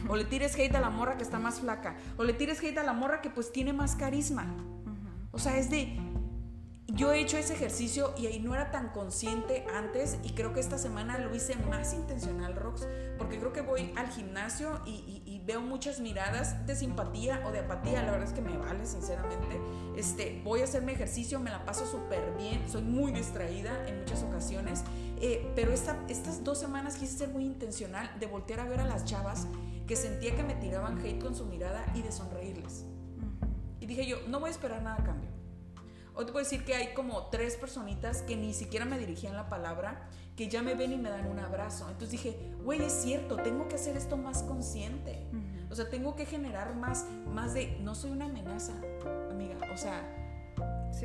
O 0.08 0.16
le 0.16 0.24
tires 0.24 0.58
hate 0.58 0.74
a 0.74 0.80
la 0.80 0.90
morra 0.90 1.16
que 1.16 1.22
está 1.22 1.38
más 1.38 1.60
flaca. 1.60 1.96
O 2.16 2.24
le 2.24 2.32
tires 2.32 2.60
hate 2.60 2.78
a 2.78 2.82
la 2.82 2.94
morra 2.94 3.20
que 3.20 3.30
pues 3.30 3.52
tiene 3.52 3.72
más 3.72 3.94
carisma. 3.94 4.46
O 5.30 5.38
sea, 5.38 5.56
es 5.56 5.70
de, 5.70 6.00
yo 6.88 7.12
he 7.12 7.20
hecho 7.20 7.36
ese 7.36 7.54
ejercicio 7.54 8.14
y 8.16 8.26
ahí 8.26 8.38
no 8.38 8.54
era 8.54 8.70
tan 8.70 8.90
consciente 8.90 9.66
antes 9.74 10.18
y 10.22 10.30
creo 10.30 10.52
que 10.52 10.60
esta 10.60 10.78
semana 10.78 11.18
lo 11.18 11.34
hice 11.34 11.56
más 11.56 11.92
intencional, 11.92 12.54
Rox, 12.54 12.86
porque 13.18 13.38
creo 13.40 13.52
que 13.52 13.60
voy 13.60 13.92
al 13.96 14.08
gimnasio 14.08 14.80
y, 14.86 15.22
veo 15.46 15.60
muchas 15.60 16.00
miradas 16.00 16.66
de 16.66 16.74
simpatía 16.74 17.40
o 17.46 17.52
de 17.52 17.60
apatía, 17.60 18.02
la 18.02 18.10
verdad 18.10 18.26
es 18.26 18.34
que 18.34 18.40
me 18.40 18.58
vale, 18.58 18.84
sinceramente. 18.84 19.60
Este, 19.96 20.40
voy 20.42 20.60
a 20.60 20.64
hacer 20.64 20.82
mi 20.82 20.90
ejercicio, 20.90 21.38
me 21.38 21.52
la 21.52 21.64
paso 21.64 21.86
súper 21.86 22.34
bien, 22.36 22.68
soy 22.68 22.82
muy 22.82 23.12
distraída 23.12 23.86
en 23.86 24.00
muchas 24.00 24.24
ocasiones, 24.24 24.82
eh, 25.20 25.52
pero 25.54 25.72
esta, 25.72 26.02
estas 26.08 26.42
dos 26.42 26.58
semanas 26.58 26.96
quise 26.96 27.16
ser 27.16 27.28
muy 27.28 27.44
intencional 27.44 28.10
de 28.18 28.26
voltear 28.26 28.58
a 28.58 28.64
ver 28.64 28.80
a 28.80 28.86
las 28.86 29.04
chavas 29.04 29.46
que 29.86 29.94
sentía 29.94 30.34
que 30.34 30.42
me 30.42 30.56
tiraban 30.56 30.98
hate 30.98 31.22
con 31.22 31.36
su 31.36 31.46
mirada 31.46 31.86
y 31.94 32.02
de 32.02 32.10
sonreírles. 32.10 32.84
Y 33.78 33.86
dije 33.86 34.04
yo, 34.04 34.16
no 34.26 34.40
voy 34.40 34.48
a 34.48 34.50
esperar 34.50 34.82
nada 34.82 34.96
a 34.96 35.04
cambio 35.04 35.35
Hoy 36.18 36.24
te 36.24 36.32
puedo 36.32 36.42
decir 36.44 36.64
que 36.64 36.74
hay 36.74 36.94
como 36.94 37.26
tres 37.26 37.56
personitas 37.56 38.22
que 38.22 38.36
ni 38.36 38.54
siquiera 38.54 38.86
me 38.86 38.98
dirigían 38.98 39.36
la 39.36 39.50
palabra, 39.50 40.08
que 40.34 40.48
ya 40.48 40.62
me 40.62 40.74
ven 40.74 40.94
y 40.94 40.96
me 40.96 41.10
dan 41.10 41.26
un 41.26 41.38
abrazo. 41.38 41.84
Entonces 41.90 42.10
dije, 42.10 42.54
güey, 42.64 42.82
es 42.82 42.92
cierto, 42.94 43.36
tengo 43.36 43.68
que 43.68 43.74
hacer 43.74 43.98
esto 43.98 44.16
más 44.16 44.42
consciente. 44.42 45.26
O 45.70 45.74
sea, 45.74 45.90
tengo 45.90 46.16
que 46.16 46.24
generar 46.24 46.74
más, 46.74 47.04
más 47.34 47.52
de, 47.52 47.76
no 47.82 47.94
soy 47.94 48.12
una 48.12 48.24
amenaza, 48.24 48.72
amiga. 49.30 49.56
O 49.74 49.76
sea, 49.76 50.10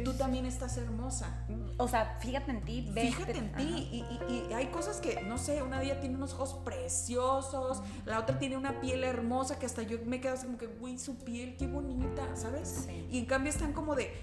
tú 0.06 0.14
también 0.14 0.46
estás 0.46 0.78
hermosa. 0.78 1.46
O 1.78 1.90
sea, 1.90 2.18
fíjate 2.22 2.52
en 2.52 2.62
ti, 2.62 2.90
Fíjate 2.94 3.38
en 3.38 3.52
ti. 3.52 3.90
Y, 3.92 4.34
y, 4.34 4.54
hay 4.54 4.68
cosas 4.68 5.02
que, 5.02 5.22
no 5.24 5.38
sé, 5.38 5.62
una 5.62 5.82
día 5.82 6.00
tiene 6.00 6.16
unos 6.16 6.36
ojos 6.36 6.54
preciosos, 6.64 7.82
la 8.06 8.18
otra 8.18 8.40
tiene 8.40 8.56
una 8.56 8.80
piel 8.80 9.04
hermosa 9.04 9.60
que 9.60 9.66
hasta 9.66 9.82
yo 9.82 9.98
me 10.06 10.22
quedo 10.22 10.36
así 10.36 10.46
como 10.46 10.58
que, 10.58 10.68
güey, 10.68 10.98
su 10.98 11.18
piel, 11.18 11.58
qué 11.58 11.68
bonita, 11.68 12.34
¿sabes? 12.36 12.88
Y 13.10 13.20
en 13.20 13.26
cambio 13.26 13.50
están 13.50 13.74
como 13.74 13.96
de, 13.96 14.14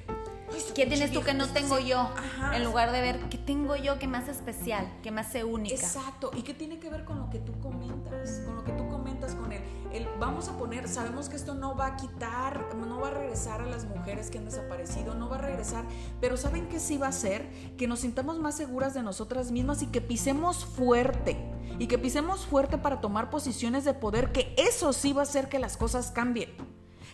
¿Qué 0.75 0.87
tienes 0.87 1.13
tú 1.13 1.23
que 1.23 1.35
no 1.35 1.49
tengo 1.49 1.79
yo? 1.79 2.11
En 2.53 2.65
lugar 2.65 2.93
de 2.93 3.01
ver 3.01 3.21
qué 3.29 3.39
tengo 3.39 3.77
yo 3.77 3.99
que 3.99 4.07
me 4.07 4.19
hace 4.19 4.31
especial, 4.31 4.89
que 5.03 5.11
me 5.11 5.21
hace 5.21 5.45
única. 5.45 5.75
Exacto. 5.75 6.31
¿Y 6.37 6.43
qué 6.43 6.55
tiene 6.55 6.79
que 6.79 6.89
ver 6.89 7.05
con 7.05 7.19
lo 7.19 7.31
que 7.31 7.39
tú 7.39 7.53
comentas? 7.61 8.43
Con 8.45 8.57
lo 8.57 8.65
que 8.65 8.73
tú 8.73 8.89
comentas 8.89 9.35
con 9.35 9.53
él. 9.53 9.63
El, 9.93 10.07
vamos 10.19 10.49
a 10.49 10.57
poner, 10.57 10.89
sabemos 10.89 11.29
que 11.29 11.37
esto 11.37 11.55
no 11.55 11.75
va 11.75 11.87
a 11.87 11.97
quitar, 11.97 12.75
no 12.77 13.01
va 13.01 13.09
a 13.09 13.11
regresar 13.13 13.63
a 13.63 13.67
las 13.67 13.87
mujeres 13.87 14.31
que 14.31 14.39
han 14.39 14.45
desaparecido, 14.45 15.15
no 15.15 15.29
va 15.29 15.37
a 15.37 15.41
regresar, 15.41 15.85
pero 16.21 16.37
¿saben 16.37 16.69
qué 16.69 16.79
sí 16.79 16.99
va 16.99 17.07
a 17.07 17.11
hacer? 17.11 17.49
Que 17.77 17.87
nos 17.87 18.01
sintamos 18.01 18.39
más 18.39 18.57
seguras 18.57 18.95
de 18.95 19.03
nosotras 19.03 19.51
mismas 19.51 19.83
y 19.83 19.87
que 19.87 20.01
pisemos 20.01 20.65
fuerte. 20.65 21.37
Y 21.79 21.87
que 21.87 21.99
pisemos 21.99 22.47
fuerte 22.47 22.77
para 22.77 23.01
tomar 23.01 23.31
posiciones 23.31 23.85
de 23.85 23.95
poder, 23.95 24.33
que 24.33 24.55
eso 24.57 24.93
sí 24.93 25.13
va 25.13 25.23
a 25.23 25.25
hacer 25.25 25.49
que 25.49 25.59
las 25.59 25.77
cosas 25.77 26.11
cambien 26.11 26.51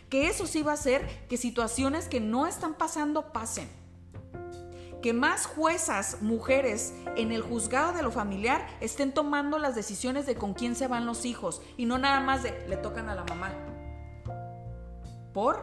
que 0.08 0.28
eso 0.28 0.46
sí 0.46 0.62
va 0.62 0.72
a 0.72 0.74
hacer 0.74 1.26
que 1.28 1.36
situaciones 1.36 2.08
que 2.08 2.20
no 2.20 2.46
están 2.46 2.74
pasando 2.74 3.32
pasen. 3.32 3.68
Que 5.02 5.12
más 5.12 5.46
juezas, 5.46 6.22
mujeres, 6.22 6.94
en 7.16 7.30
el 7.30 7.42
juzgado 7.42 7.92
de 7.92 8.02
lo 8.02 8.10
familiar 8.10 8.66
estén 8.80 9.12
tomando 9.12 9.58
las 9.58 9.74
decisiones 9.74 10.24
de 10.24 10.34
con 10.34 10.54
quién 10.54 10.74
se 10.74 10.86
van 10.86 11.04
los 11.04 11.24
hijos 11.26 11.60
y 11.76 11.84
no 11.84 11.98
nada 11.98 12.20
más 12.20 12.42
de 12.42 12.66
le 12.68 12.76
tocan 12.76 13.08
a 13.08 13.14
la 13.14 13.24
mamá. 13.24 13.52
¿Por? 15.34 15.62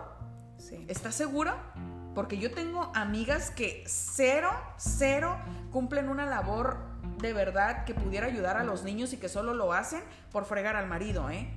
Sí. 0.58 0.86
¿Estás 0.88 1.15
segura? 1.15 1.73
Porque 2.13 2.38
yo 2.38 2.51
tengo 2.51 2.91
amigas 2.93 3.51
que 3.51 3.84
cero, 3.88 4.49
cero 4.77 5.38
cumplen 5.71 6.10
una 6.10 6.25
labor 6.25 6.77
de 7.19 7.34
verdad 7.34 7.86
que 7.86 7.93
pudiera 7.93 8.27
ayudar 8.27 8.58
a 8.58 8.63
los 8.63 8.84
niños 8.84 9.13
y 9.13 9.17
que 9.17 9.30
solo 9.30 9.54
lo 9.54 9.73
hacen 9.73 10.04
por 10.32 10.45
fregar 10.45 10.75
al 10.75 10.88
marido, 10.88 11.30
¿eh? 11.30 11.54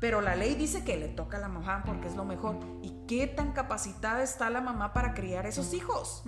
Pero 0.00 0.20
la 0.20 0.36
ley 0.36 0.54
dice 0.54 0.84
que 0.84 0.96
le 0.96 1.08
toca 1.08 1.38
a 1.38 1.40
la 1.40 1.48
mamá 1.48 1.82
porque 1.86 2.08
es 2.08 2.16
lo 2.16 2.24
mejor. 2.24 2.58
¿Y 2.82 3.06
qué 3.06 3.26
tan 3.26 3.52
capacitada 3.52 4.22
está 4.22 4.50
la 4.50 4.60
mamá 4.60 4.92
para 4.92 5.14
criar 5.14 5.46
esos 5.46 5.72
hijos? 5.72 6.24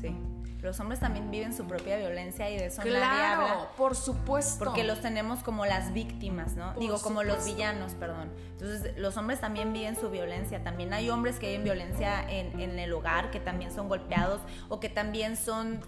Sí. 0.00 0.16
Los 0.62 0.80
hombres 0.80 0.98
también 0.98 1.30
viven 1.30 1.54
su 1.54 1.66
propia 1.66 1.96
violencia 1.96 2.50
y 2.50 2.56
de 2.56 2.66
eso 2.66 2.82
claro, 2.82 3.06
nadie 3.06 3.24
habla. 3.24 3.68
por 3.76 3.94
supuesto. 3.94 4.64
Porque 4.64 4.82
los 4.82 5.00
tenemos 5.00 5.40
como 5.44 5.66
las 5.66 5.92
víctimas, 5.92 6.54
¿no? 6.56 6.74
Digo, 6.74 7.00
como 7.00 7.22
los 7.22 7.44
villanos, 7.44 7.94
perdón. 7.94 8.32
Entonces, 8.52 8.98
los 8.98 9.16
hombres 9.16 9.40
también 9.40 9.72
viven 9.72 9.94
su 9.94 10.10
violencia. 10.10 10.64
También 10.64 10.92
hay 10.92 11.10
hombres 11.10 11.38
que 11.38 11.48
viven 11.48 11.64
violencia 11.64 12.28
en, 12.28 12.60
en 12.60 12.78
el 12.78 12.92
hogar, 12.92 13.30
que 13.30 13.38
también 13.38 13.70
son 13.70 13.88
golpeados 13.88 14.40
o 14.68 14.80
que 14.80 14.88
también 14.88 15.36
son 15.36 15.80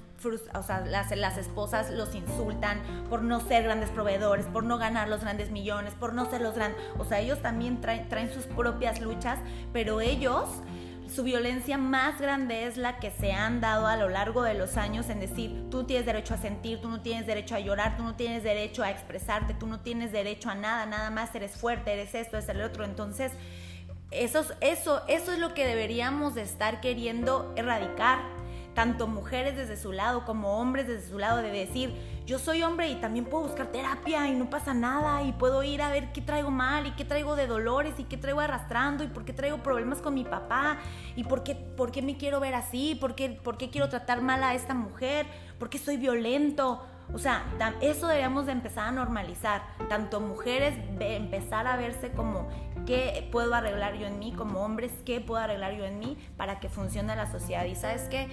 o 0.55 0.63
sea, 0.63 0.81
las, 0.81 1.17
las, 1.17 1.39
esposas 1.39 1.91
los 1.91 2.15
insultan 2.15 2.81
por 3.09 3.23
no 3.23 3.41
ser 3.41 3.65
grandes 3.65 3.89
proveedores, 3.91 4.47
por 4.47 4.65
no 4.65 4.77
ganar 4.77 5.09
los 5.09 5.23
grandes 5.23 5.51
millones, 5.51 5.95
por 5.95 6.13
no 6.13 6.29
ser 6.29 6.43
los 6.43 6.55
grandes, 6.55 6.79
o 6.99 7.05
sea, 7.05 7.21
ellos 7.21 7.41
también 7.41 7.81
traen, 7.81 8.09
traen 8.09 8.31
sus 8.31 8.45
propias 8.45 9.01
luchas, 9.01 9.39
pero 9.73 10.01
ellos 10.01 10.47
su 11.11 11.25
violencia 11.25 11.77
más 11.77 12.21
grande 12.21 12.67
es 12.67 12.77
la 12.77 12.99
que 12.99 13.11
se 13.11 13.33
han 13.33 13.61
dado 13.61 13.87
a 13.87 13.97
lo 13.97 14.09
largo 14.09 14.43
de 14.43 14.55
los 14.55 14.77
años 14.77 15.09
en 15.11 15.21
decir, 15.21 15.69
tú 15.71 15.85
tienes 15.85 16.07
derecho 16.07 16.35
a 16.35 16.39
sentir, 16.39 16.81
tú 16.81 16.89
no 16.89 17.03
tienes 17.03 17.27
derecho 17.27 17.57
a 17.57 17.61
llorar, 17.61 17.97
tú 17.97 18.03
no 18.03 18.15
tienes 18.15 18.43
derecho 18.43 18.83
a 18.83 18.91
expresarte, 18.91 19.55
tú 19.55 19.67
no 19.67 19.81
tienes 19.81 20.13
derecho 20.13 20.51
a 20.51 20.55
nada, 20.55 20.87
nada 20.87 21.11
más 21.11 21.35
eres 21.35 21.53
fuerte, 21.53 21.93
eres 21.93 22.15
esto, 22.15 22.37
eres 22.37 22.49
el 22.49 22.63
otro. 22.63 22.85
Entonces, 22.85 23.33
eso, 24.11 24.45
eso, 24.61 25.03
eso 25.09 25.33
es 25.33 25.39
lo 25.39 25.55
que 25.55 25.67
deberíamos 25.67 26.35
de 26.35 26.43
estar 26.43 26.81
queriendo 26.81 27.53
erradicar 27.57 28.40
tanto 28.81 29.07
mujeres 29.07 29.59
desde 29.59 29.77
su 29.77 29.93
lado 29.93 30.25
como 30.25 30.59
hombres 30.59 30.87
desde 30.87 31.07
su 31.07 31.19
lado, 31.19 31.43
de 31.43 31.51
decir, 31.51 31.93
yo 32.25 32.39
soy 32.39 32.63
hombre 32.63 32.89
y 32.89 32.95
también 32.95 33.27
puedo 33.27 33.45
buscar 33.45 33.67
terapia 33.67 34.27
y 34.27 34.35
no 34.35 34.49
pasa 34.49 34.73
nada 34.73 35.23
y 35.23 35.33
puedo 35.33 35.63
ir 35.63 35.83
a 35.83 35.91
ver 35.91 36.13
qué 36.15 36.23
traigo 36.23 36.51
mal 36.51 36.87
y 36.87 36.93
qué 36.93 37.05
traigo 37.05 37.37
de 37.37 37.47
dolores 37.47 37.93
y 37.99 38.05
qué 38.05 38.17
traigo 38.17 38.41
arrastrando 38.41 39.05
y 39.05 39.09
por 39.09 39.27
qué 39.27 39.35
traigo 39.35 39.59
problemas 39.59 40.01
con 40.01 40.15
mi 40.15 40.25
papá 40.25 40.79
y 41.15 41.25
por 41.25 41.43
qué, 41.43 41.55
por 41.55 41.93
qué 41.93 42.01
me 42.01 42.17
quiero 42.17 42.41
ver 42.41 42.55
así, 42.55 42.95
por 42.95 43.15
qué, 43.15 43.29
por 43.29 43.59
qué 43.59 43.69
quiero 43.69 43.91
tratar 43.91 44.23
mal 44.23 44.43
a 44.43 44.55
esta 44.55 44.73
mujer, 44.73 45.27
por 45.59 45.69
qué 45.69 45.77
soy 45.77 45.99
violento. 45.99 46.83
O 47.13 47.19
sea, 47.19 47.45
eso 47.81 48.07
deberíamos 48.07 48.47
de 48.47 48.53
empezar 48.53 48.89
a 48.89 48.93
normalizar. 48.93 49.63
Tanto 49.89 50.21
mujeres 50.21 50.75
empezar 51.01 51.67
a 51.67 51.77
verse 51.77 52.11
como 52.13 52.49
qué 52.87 53.29
puedo 53.33 53.55
arreglar 53.55 53.97
yo 53.97 54.07
en 54.07 54.19
mí, 54.19 54.33
como 54.33 54.61
hombres, 54.61 54.93
qué 55.05 55.21
puedo 55.21 55.43
arreglar 55.43 55.75
yo 55.75 55.85
en 55.85 55.99
mí 55.99 56.17
para 56.37 56.61
que 56.61 56.69
funcione 56.69 57.15
la 57.17 57.31
sociedad. 57.31 57.65
Y 57.65 57.75
sabes 57.75 58.03
que 58.03 58.29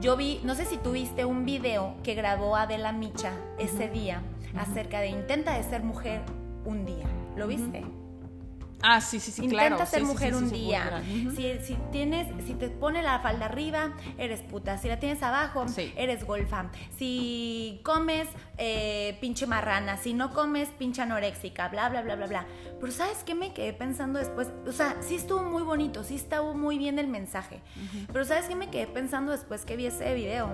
yo 0.00 0.16
vi, 0.16 0.40
no 0.44 0.54
sé 0.54 0.64
si 0.64 0.76
tuviste 0.76 1.24
un 1.24 1.44
video 1.44 1.94
que 2.02 2.14
grabó 2.14 2.56
Adela 2.56 2.92
Micha 2.92 3.32
ese 3.58 3.88
día 3.88 4.22
acerca 4.56 5.00
de 5.00 5.08
intenta 5.08 5.56
de 5.56 5.62
ser 5.64 5.82
mujer 5.82 6.22
un 6.64 6.84
día. 6.84 7.06
¿Lo 7.36 7.46
viste? 7.46 7.84
Ah, 8.82 9.00
sí, 9.00 9.18
sí, 9.18 9.32
sí, 9.32 9.44
Intenta 9.44 9.86
ser 9.86 10.04
mujer 10.04 10.34
un 10.34 10.50
día. 10.50 11.02
si, 11.34 11.76
tienes, 11.90 12.28
si 12.46 12.54
te 12.54 12.68
pone 12.68 13.02
la 13.02 13.18
falda 13.20 13.46
arriba, 13.46 13.92
eres 14.18 14.40
puta. 14.42 14.78
Si 14.78 14.88
la 14.88 15.00
tienes 15.00 15.22
abajo, 15.22 15.66
eres 15.96 16.24
golfa. 16.24 16.70
Si 16.96 17.80
comes, 17.82 18.28
eh, 18.56 19.18
pinche 19.20 19.46
marrana. 19.46 19.96
Si 19.96 20.14
no 20.14 20.32
comes, 20.32 20.68
pinche 20.70 21.02
anoréxica. 21.02 21.68
Bla, 21.68 21.88
bla, 21.88 22.02
bla, 22.02 22.16
bla, 22.16 22.26
bla. 22.26 22.46
Pero 22.80 22.92
¿sabes 22.92 23.24
qué 23.24 23.34
me 23.34 23.52
quedé 23.52 23.72
pensando 23.72 24.18
después? 24.18 24.48
O 24.66 24.72
sea, 24.72 24.96
sí 25.00 25.16
estuvo 25.16 25.42
muy 25.42 25.62
bonito, 25.62 26.04
sí 26.04 26.14
estuvo 26.14 26.54
muy 26.54 26.78
bien 26.78 26.98
el 26.98 27.08
mensaje. 27.08 27.60
Pero 28.12 28.24
¿sabes 28.24 28.46
qué 28.46 28.54
me 28.54 28.70
quedé 28.70 28.86
pensando 28.86 29.32
después 29.32 29.64
que 29.64 29.76
vi 29.76 29.86
ese 29.86 30.14
video? 30.14 30.50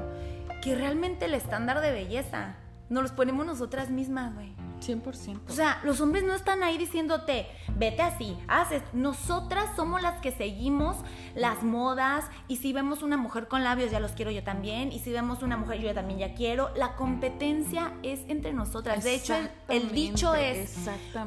Que 0.62 0.74
realmente 0.74 1.26
el 1.26 1.34
estándar 1.34 1.80
de 1.82 1.92
belleza 1.92 2.56
nos 2.88 3.02
los 3.02 3.12
ponemos 3.12 3.44
nosotras 3.44 3.90
mismas, 3.90 4.34
güey. 4.34 4.54
100%. 4.86 5.40
O 5.48 5.52
sea, 5.52 5.80
los 5.84 6.00
hombres 6.00 6.24
no 6.24 6.34
están 6.34 6.62
ahí 6.62 6.78
diciéndote, 6.78 7.46
vete 7.76 8.02
así, 8.02 8.36
haces. 8.48 8.82
Nosotras 8.92 9.70
somos 9.76 10.02
las 10.02 10.20
que 10.20 10.32
seguimos 10.32 10.96
las 11.34 11.62
modas 11.62 12.26
y 12.48 12.56
si 12.56 12.72
vemos 12.72 13.02
una 13.02 13.16
mujer 13.16 13.48
con 13.48 13.64
labios, 13.64 13.90
ya 13.90 14.00
los 14.00 14.12
quiero 14.12 14.30
yo 14.30 14.42
también. 14.42 14.92
Y 14.92 14.98
si 15.00 15.12
vemos 15.12 15.42
una 15.42 15.56
mujer, 15.56 15.80
yo 15.80 15.94
también 15.94 16.18
ya 16.18 16.34
quiero. 16.34 16.70
La 16.76 16.96
competencia 16.96 17.92
es 18.02 18.20
entre 18.28 18.52
nosotras. 18.52 19.02
De 19.04 19.14
hecho, 19.14 19.34
el, 19.68 19.90
dicho 19.92 20.34
es, 20.34 20.76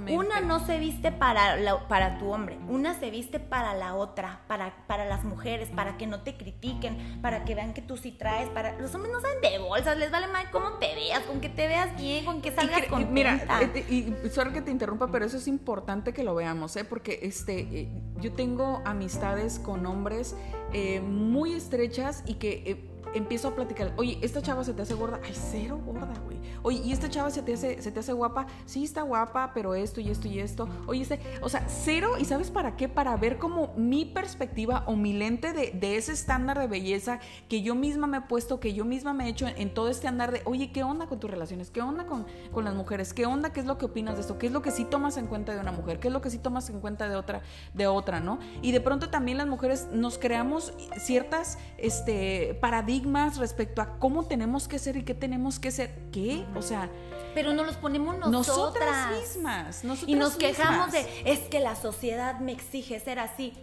una 0.10 0.41
no 0.41 0.65
se 0.65 0.80
viste 0.80 1.12
para, 1.12 1.58
para 1.88 2.17
tu 2.17 2.32
hombre, 2.32 2.58
una 2.67 2.93
se 3.00 3.10
viste 3.10 3.39
para 3.39 3.74
la 3.74 3.96
otra, 3.96 4.41
para, 4.48 4.86
para 4.88 5.06
las 5.06 5.24
mujeres, 5.24 5.70
para 5.70 5.98
que 5.98 6.08
no 6.08 6.22
te 6.22 6.38
critiquen, 6.38 7.22
para 7.22 7.46
que 7.46 7.56
vean 7.56 7.74
que 7.74 7.82
tú 7.82 7.98
sí 7.98 8.12
traes. 8.12 8.50
Para... 8.50 8.80
Los 8.80 8.93
hombres 8.96 9.13
no 9.13 9.22
saben 9.22 9.41
de 9.41 9.60
bolsas, 9.60 9.98
les 9.98 10.12
vale 10.12 10.28
mal 10.28 10.50
cómo 10.52 10.74
te 10.74 10.93
veas, 10.96 11.22
con 11.22 11.41
que 11.41 11.50
te 11.50 11.67
veas 11.67 11.96
bien, 12.00 12.26
con 12.26 12.41
que 12.41 12.52
salgas 12.52 12.86
con 12.88 13.13
Mira, 13.13 13.46
eh, 13.49 13.86
y 13.89 14.29
sorry 14.29 14.51
que 14.51 14.62
te 14.62 14.71
interrumpa, 14.71 15.07
pero 15.12 15.25
eso 15.25 15.38
es 15.38 15.47
importante 15.47 16.13
que 16.13 16.23
lo 16.23 16.36
veamos, 16.36 16.75
¿eh? 16.75 16.83
Porque 16.83 17.19
este, 17.23 17.60
eh, 17.60 17.89
yo 18.19 18.33
tengo 18.33 18.81
amistades 18.86 19.60
con 19.60 19.86
hombres 19.86 20.36
eh, 20.73 21.01
muy 21.01 21.53
estrechas 21.53 22.23
y 22.25 22.36
que 22.36 22.89
empiezo 23.13 23.50
a 23.50 23.56
platicar, 23.56 23.93
oye, 23.98 24.20
esta 24.22 24.41
chava 24.41 24.63
se 24.63 24.74
te 24.74 24.82
hace 24.82 24.93
gorda, 24.93 25.20
ay, 25.24 25.34
cero 25.34 25.80
gorda, 25.86 26.13
güey. 26.26 26.38
Oye, 26.63 26.82
¿y 26.84 26.91
esta 26.91 27.10
chava 27.10 27.30
se 27.30 27.41
te 27.41 27.54
hace, 27.54 27.82
se 27.82 27.91
te 27.91 28.00
hace 28.00 28.13
guapa? 28.13 28.48
Sí, 28.65 28.84
está 28.84 29.02
guapa, 29.04 29.52
pero 29.54 29.76
esto 29.76 30.02
y 30.02 30.10
esto 30.10 30.28
y 30.28 30.39
esto. 30.39 30.67
Oye, 30.86 31.02
este, 31.02 31.20
o 31.41 31.50
sea, 31.50 31.65
cero, 31.67 32.13
¿y 32.20 32.26
sabes 32.26 32.52
para 32.52 32.76
qué? 32.76 32.89
Para 32.89 33.15
ver 33.15 33.38
como 33.38 33.74
mi 33.76 34.06
perspectiva 34.06 34.84
o 34.88 34.96
mi 34.96 35.13
lente 35.13 35.54
de, 35.54 35.72
de, 35.72 35.98
ese 35.98 36.12
estándar 36.12 36.60
de 36.60 36.67
belleza 36.67 37.20
que 37.48 37.62
yo 37.62 37.76
misma 37.76 38.08
me 38.08 38.17
he 38.17 38.22
puesto, 38.22 38.60
que 38.60 38.74
yo 38.74 38.86
misma 38.86 39.13
me 39.13 39.26
he 39.26 39.30
hecho 39.30 39.48
en, 39.48 39.74
todo 39.74 39.89
este 39.89 40.08
andar 40.08 40.32
de, 40.32 40.41
oye, 40.46 40.72
¿qué 40.72 40.84
onda 40.84 41.08
con 41.08 41.20
tus 41.20 41.30
relaciones? 41.30 41.70
¿Qué 41.70 41.82
onda 41.82 42.06
con, 42.06 42.26
con 42.52 42.65
las 42.65 42.76
mujeres? 42.76 43.13
¿Qué 43.13 43.26
onda? 43.26 43.54
¿Qué 43.54 43.60
es 43.60 43.65
lo 43.65 43.78
que 43.78 43.86
opinas 43.86 44.15
de 44.15 44.22
esto? 44.22 44.38
¿Qué 44.38 44.48
es 44.48 44.52
lo 44.52 44.62
que 44.62 44.72
sí 44.72 44.86
tomas 44.86 45.17
en 45.17 45.28
cuenta 45.28 45.54
de 45.54 45.60
una 45.60 45.72
mujer? 45.72 46.00
¿Qué 46.00 46.08
es 46.08 46.13
lo 46.13 46.22
que 46.22 46.30
sí 46.30 46.38
tomas 46.38 46.70
en 46.70 46.80
cuenta 46.80 47.08
de 47.08 47.15
otra, 47.15 47.41
de 47.74 47.88
otra, 47.88 48.20
no? 48.20 48.39
Y 48.62 48.72
de 48.72 48.82
pronto 48.82 49.10
también 49.10 49.38
las 49.38 49.48
mujeres 49.48 49.88
nos 49.91 50.17
creamos 50.17 50.74
ciertas 50.98 51.58
este, 51.78 52.58
paradigmas 52.60 52.96
respecto 53.38 53.81
a 53.81 53.97
cómo 53.99 54.25
tenemos 54.25 54.67
que 54.67 54.79
ser 54.79 54.97
y 54.97 55.03
qué 55.03 55.13
tenemos 55.13 55.60
que 55.60 55.71
ser. 55.71 56.10
¿Qué? 56.12 56.45
O 56.55 56.62
sea, 56.62 56.89
pero 57.33 57.53
no 57.53 57.63
los 57.63 57.75
ponemos 57.75 58.17
nosotras, 58.17 59.12
mismas. 59.12 59.83
y 60.07 60.15
nos 60.15 60.36
quejamos 60.36 60.91
de, 60.91 61.05
es 61.25 61.41
que 61.41 61.60
la 61.60 61.75
sociedad 61.75 62.39
me 62.39 62.51
exige 62.51 62.99
ser 62.99 63.19
así. 63.19 63.53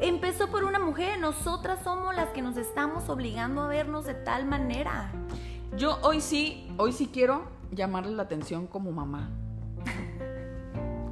Empezó 0.00 0.48
por 0.48 0.64
una 0.64 0.78
mujer, 0.78 1.18
nosotras 1.18 1.80
somos 1.82 2.14
las 2.14 2.28
que 2.30 2.40
nos 2.40 2.56
estamos 2.56 3.08
obligando 3.08 3.62
a 3.62 3.66
vernos 3.66 4.04
de 4.04 4.14
tal 4.14 4.46
manera. 4.46 5.12
Yo 5.76 5.98
hoy 6.02 6.20
sí, 6.20 6.72
hoy 6.76 6.92
sí 6.92 7.10
quiero 7.12 7.48
llamarle 7.72 8.12
la 8.12 8.22
atención 8.22 8.66
como 8.66 8.92
mamá. 8.92 9.30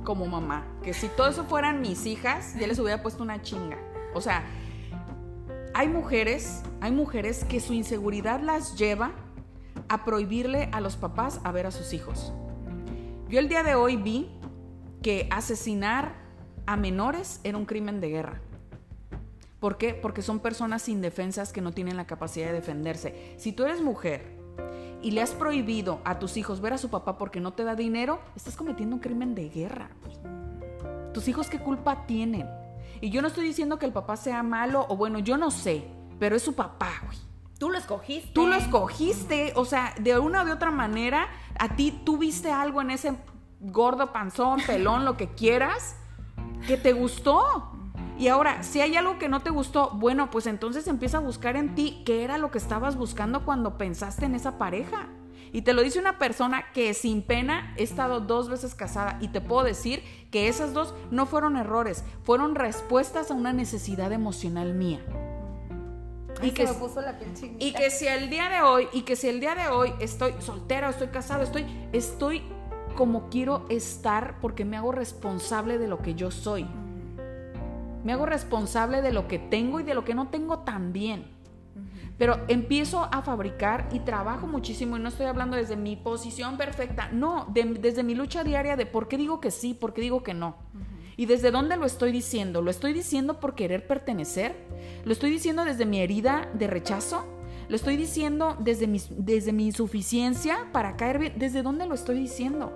Como 0.04 0.26
mamá. 0.26 0.64
Que 0.82 0.94
si 0.94 1.08
todo 1.08 1.28
eso 1.28 1.44
fueran 1.44 1.80
mis 1.80 2.06
hijas, 2.06 2.54
ya 2.58 2.66
les 2.66 2.78
hubiera 2.78 3.02
puesto 3.02 3.22
una 3.22 3.42
chinga. 3.42 3.76
O 4.14 4.20
sea, 4.20 4.44
hay 5.78 5.88
mujeres, 5.88 6.62
hay 6.80 6.90
mujeres 6.90 7.44
que 7.44 7.60
su 7.60 7.74
inseguridad 7.74 8.40
las 8.40 8.78
lleva 8.78 9.12
a 9.90 10.06
prohibirle 10.06 10.70
a 10.72 10.80
los 10.80 10.96
papás 10.96 11.38
a 11.44 11.52
ver 11.52 11.66
a 11.66 11.70
sus 11.70 11.92
hijos. 11.92 12.32
Yo 13.28 13.38
el 13.38 13.50
día 13.50 13.62
de 13.62 13.74
hoy 13.74 13.96
vi 13.96 14.30
que 15.02 15.28
asesinar 15.30 16.14
a 16.64 16.78
menores 16.78 17.40
era 17.44 17.58
un 17.58 17.66
crimen 17.66 18.00
de 18.00 18.08
guerra. 18.08 18.40
¿Por 19.60 19.76
qué? 19.76 19.92
Porque 19.92 20.22
son 20.22 20.40
personas 20.40 20.88
indefensas 20.88 21.52
que 21.52 21.60
no 21.60 21.72
tienen 21.72 21.98
la 21.98 22.06
capacidad 22.06 22.46
de 22.46 22.54
defenderse. 22.54 23.34
Si 23.36 23.52
tú 23.52 23.64
eres 23.64 23.82
mujer 23.82 24.34
y 25.02 25.10
le 25.10 25.20
has 25.20 25.32
prohibido 25.32 26.00
a 26.06 26.18
tus 26.18 26.38
hijos 26.38 26.62
ver 26.62 26.72
a 26.72 26.78
su 26.78 26.88
papá 26.88 27.18
porque 27.18 27.40
no 27.40 27.52
te 27.52 27.64
da 27.64 27.74
dinero, 27.74 28.20
estás 28.34 28.56
cometiendo 28.56 28.96
un 28.96 29.02
crimen 29.02 29.34
de 29.34 29.50
guerra. 29.50 29.90
¿Tus 31.12 31.28
hijos 31.28 31.50
qué 31.50 31.58
culpa 31.58 32.06
tienen? 32.06 32.48
Y 33.00 33.10
yo 33.10 33.22
no 33.22 33.28
estoy 33.28 33.44
diciendo 33.44 33.78
que 33.78 33.86
el 33.86 33.92
papá 33.92 34.16
sea 34.16 34.42
malo 34.42 34.86
o 34.88 34.96
bueno, 34.96 35.18
yo 35.18 35.36
no 35.36 35.50
sé, 35.50 35.88
pero 36.18 36.36
es 36.36 36.42
su 36.42 36.54
papá, 36.54 36.90
güey. 37.04 37.18
Tú 37.58 37.70
lo 37.70 37.78
escogiste. 37.78 38.32
Tú 38.32 38.46
lo 38.46 38.54
escogiste, 38.54 39.52
o 39.56 39.64
sea, 39.64 39.94
de 39.98 40.18
una 40.18 40.44
de 40.44 40.52
otra 40.52 40.70
manera, 40.70 41.28
a 41.58 41.74
ti 41.74 42.02
tú 42.04 42.18
viste 42.18 42.52
algo 42.52 42.82
en 42.82 42.90
ese 42.90 43.16
gordo, 43.60 44.12
panzón, 44.12 44.60
pelón, 44.66 45.04
lo 45.04 45.16
que 45.16 45.28
quieras, 45.28 45.96
que 46.66 46.76
te 46.76 46.92
gustó. 46.92 47.72
Y 48.18 48.28
ahora, 48.28 48.62
si 48.62 48.80
hay 48.80 48.96
algo 48.96 49.18
que 49.18 49.28
no 49.28 49.40
te 49.40 49.50
gustó, 49.50 49.90
bueno, 49.90 50.30
pues 50.30 50.46
entonces 50.46 50.86
empieza 50.86 51.18
a 51.18 51.20
buscar 51.20 51.56
en 51.56 51.74
ti 51.74 52.02
qué 52.04 52.24
era 52.24 52.38
lo 52.38 52.50
que 52.50 52.58
estabas 52.58 52.96
buscando 52.96 53.44
cuando 53.44 53.76
pensaste 53.78 54.26
en 54.26 54.34
esa 54.34 54.58
pareja. 54.58 55.08
Y 55.52 55.62
te 55.62 55.72
lo 55.72 55.82
dice 55.82 55.98
una 55.98 56.18
persona 56.18 56.72
que 56.72 56.92
sin 56.94 57.22
pena 57.22 57.74
he 57.76 57.82
estado 57.82 58.20
dos 58.20 58.48
veces 58.48 58.74
casada 58.74 59.18
y 59.20 59.28
te 59.28 59.40
puedo 59.40 59.64
decir 59.64 60.02
que 60.30 60.48
esas 60.48 60.72
dos 60.72 60.94
no 61.10 61.26
fueron 61.26 61.56
errores, 61.56 62.04
fueron 62.24 62.54
respuestas 62.54 63.30
a 63.30 63.34
una 63.34 63.52
necesidad 63.52 64.12
emocional 64.12 64.74
mía. 64.74 65.00
y 66.42 66.50
que, 66.50 66.68
y 67.58 67.72
que 67.72 67.90
si 67.90 68.06
el 68.06 68.28
día 68.28 68.48
de 68.48 68.60
hoy, 68.60 68.88
y 68.92 69.02
que 69.02 69.16
si 69.16 69.28
el 69.28 69.40
día 69.40 69.54
de 69.54 69.68
hoy 69.68 69.92
estoy 70.00 70.34
soltera, 70.40 70.90
estoy 70.90 71.08
casada, 71.08 71.44
estoy, 71.44 71.64
estoy 71.92 72.42
como 72.96 73.28
quiero 73.28 73.66
estar 73.68 74.40
porque 74.40 74.64
me 74.64 74.76
hago 74.76 74.90
responsable 74.90 75.78
de 75.78 75.86
lo 75.86 75.98
que 75.98 76.14
yo 76.14 76.30
soy. 76.30 76.66
Me 78.02 78.12
hago 78.12 78.26
responsable 78.26 79.02
de 79.02 79.12
lo 79.12 79.28
que 79.28 79.38
tengo 79.38 79.80
y 79.80 79.82
de 79.82 79.94
lo 79.94 80.04
que 80.04 80.14
no 80.14 80.28
tengo 80.28 80.60
también. 80.60 81.35
Pero 82.18 82.40
empiezo 82.48 83.08
a 83.12 83.22
fabricar 83.22 83.88
y 83.92 84.00
trabajo 84.00 84.46
muchísimo 84.46 84.96
y 84.96 85.00
no 85.00 85.08
estoy 85.08 85.26
hablando 85.26 85.56
desde 85.56 85.76
mi 85.76 85.96
posición 85.96 86.56
perfecta, 86.56 87.10
no, 87.12 87.46
desde 87.52 88.02
mi 88.02 88.14
lucha 88.14 88.42
diaria 88.42 88.76
de 88.76 88.86
por 88.86 89.06
qué 89.08 89.18
digo 89.18 89.40
que 89.40 89.50
sí, 89.50 89.74
por 89.74 89.92
qué 89.92 90.00
digo 90.00 90.22
que 90.22 90.32
no. 90.32 90.56
¿Y 91.18 91.26
desde 91.26 91.50
dónde 91.50 91.76
lo 91.76 91.86
estoy 91.86 92.12
diciendo? 92.12 92.62
¿Lo 92.62 92.70
estoy 92.70 92.92
diciendo 92.92 93.40
por 93.40 93.54
querer 93.54 93.86
pertenecer? 93.86 94.54
¿Lo 95.04 95.12
estoy 95.12 95.30
diciendo 95.30 95.64
desde 95.64 95.86
mi 95.86 96.00
herida 96.00 96.48
de 96.54 96.66
rechazo? 96.66 97.26
¿Lo 97.68 97.76
estoy 97.76 97.96
diciendo 97.96 98.56
desde 98.60 98.86
mi, 98.86 99.00
desde 99.10 99.52
mi 99.52 99.66
insuficiencia 99.66 100.68
para 100.72 100.96
caer 100.96 101.18
bien? 101.18 101.32
¿Desde 101.36 101.62
dónde 101.62 101.86
lo 101.86 101.94
estoy 101.94 102.18
diciendo? 102.18 102.72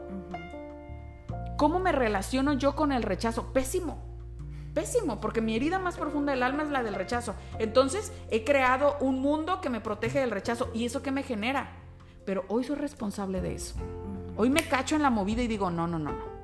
¿Cómo 1.58 1.78
me 1.78 1.92
relaciono 1.92 2.54
yo 2.54 2.74
con 2.74 2.92
el 2.92 3.02
rechazo? 3.02 3.52
Pésimo 3.52 4.09
pésimo, 4.74 5.20
porque 5.20 5.40
mi 5.40 5.56
herida 5.56 5.78
más 5.78 5.96
profunda 5.96 6.32
del 6.32 6.42
alma 6.42 6.62
es 6.62 6.70
la 6.70 6.82
del 6.82 6.94
rechazo. 6.94 7.34
Entonces 7.58 8.12
he 8.30 8.44
creado 8.44 8.96
un 9.00 9.20
mundo 9.20 9.60
que 9.60 9.70
me 9.70 9.80
protege 9.80 10.20
del 10.20 10.30
rechazo 10.30 10.70
y 10.74 10.84
eso 10.84 11.02
que 11.02 11.12
me 11.12 11.22
genera. 11.22 11.70
Pero 12.24 12.44
hoy 12.48 12.64
soy 12.64 12.76
responsable 12.76 13.40
de 13.40 13.54
eso. 13.54 13.74
Hoy 14.36 14.50
me 14.50 14.62
cacho 14.62 14.96
en 14.96 15.02
la 15.02 15.10
movida 15.10 15.42
y 15.42 15.48
digo, 15.48 15.70
no, 15.70 15.86
no, 15.86 15.98
no, 15.98 16.12
no. 16.12 16.40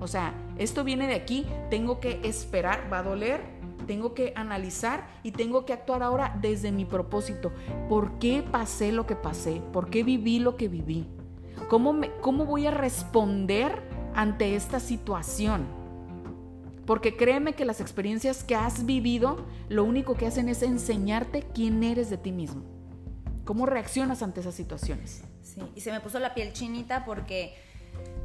O 0.00 0.08
sea, 0.08 0.34
esto 0.58 0.84
viene 0.84 1.06
de 1.06 1.14
aquí, 1.14 1.46
tengo 1.70 2.00
que 2.00 2.20
esperar, 2.24 2.92
va 2.92 2.98
a 2.98 3.02
doler, 3.02 3.40
tengo 3.86 4.14
que 4.14 4.32
analizar 4.36 5.06
y 5.22 5.32
tengo 5.32 5.64
que 5.64 5.72
actuar 5.72 6.02
ahora 6.02 6.36
desde 6.40 6.72
mi 6.72 6.84
propósito. 6.84 7.52
¿Por 7.88 8.18
qué 8.18 8.42
pasé 8.42 8.92
lo 8.92 9.06
que 9.06 9.16
pasé? 9.16 9.62
¿Por 9.72 9.90
qué 9.90 10.02
viví 10.02 10.38
lo 10.38 10.56
que 10.56 10.68
viví? 10.68 11.06
¿Cómo, 11.68 11.92
me, 11.92 12.10
cómo 12.20 12.46
voy 12.46 12.66
a 12.66 12.70
responder 12.70 13.82
ante 14.14 14.56
esta 14.56 14.80
situación? 14.80 15.81
Porque 16.86 17.16
créeme 17.16 17.54
que 17.54 17.64
las 17.64 17.80
experiencias 17.80 18.42
que 18.42 18.54
has 18.54 18.86
vivido, 18.86 19.46
lo 19.68 19.84
único 19.84 20.14
que 20.14 20.26
hacen 20.26 20.48
es 20.48 20.62
enseñarte 20.62 21.42
quién 21.54 21.82
eres 21.82 22.10
de 22.10 22.18
ti 22.18 22.32
mismo. 22.32 22.64
¿Cómo 23.44 23.66
reaccionas 23.66 24.22
ante 24.22 24.40
esas 24.40 24.54
situaciones? 24.54 25.24
Sí, 25.42 25.60
y 25.74 25.80
se 25.80 25.92
me 25.92 26.00
puso 26.00 26.18
la 26.18 26.34
piel 26.34 26.52
chinita 26.52 27.04
porque 27.04 27.54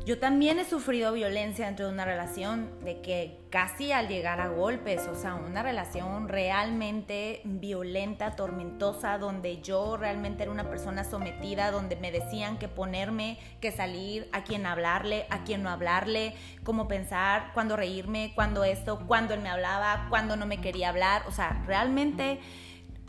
yo 0.08 0.20
también 0.20 0.58
he 0.58 0.64
sufrido 0.64 1.12
violencia 1.12 1.66
dentro 1.66 1.88
de 1.88 1.92
una 1.92 2.06
relación, 2.06 2.70
de 2.86 3.02
que 3.02 3.42
casi 3.50 3.92
al 3.92 4.08
llegar 4.08 4.40
a 4.40 4.48
golpes, 4.48 5.06
o 5.06 5.16
sea, 5.16 5.36
una 5.36 5.64
relación 5.64 6.30
realmente 6.30 7.42
violenta, 7.44 8.34
tormentosa, 8.38 9.18
donde 9.18 9.62
yo 9.62 9.98
realmente 9.98 10.44
era 10.44 10.52
una 10.54 10.70
persona 10.70 11.04
sometida, 11.04 11.72
donde 11.72 11.98
me 11.98 12.14
decían 12.14 12.58
que 12.58 12.70
ponerme, 12.70 13.38
que 13.60 13.74
salir, 13.74 14.30
a 14.32 14.46
quién 14.46 14.66
hablarle, 14.66 15.26
a 15.30 15.44
quién 15.44 15.62
no 15.62 15.70
hablarle, 15.70 16.36
cómo 16.64 16.88
pensar, 16.88 17.52
cuándo 17.54 17.76
reírme, 17.76 18.32
cuándo 18.34 18.64
esto, 18.64 19.04
cuándo 19.08 19.34
él 19.34 19.42
me 19.42 19.50
hablaba, 19.50 20.06
cuándo 20.08 20.38
no 20.38 20.46
me 20.46 20.62
quería 20.62 20.88
hablar, 20.88 21.24
o 21.28 21.32
sea, 21.34 21.64
realmente 21.68 22.40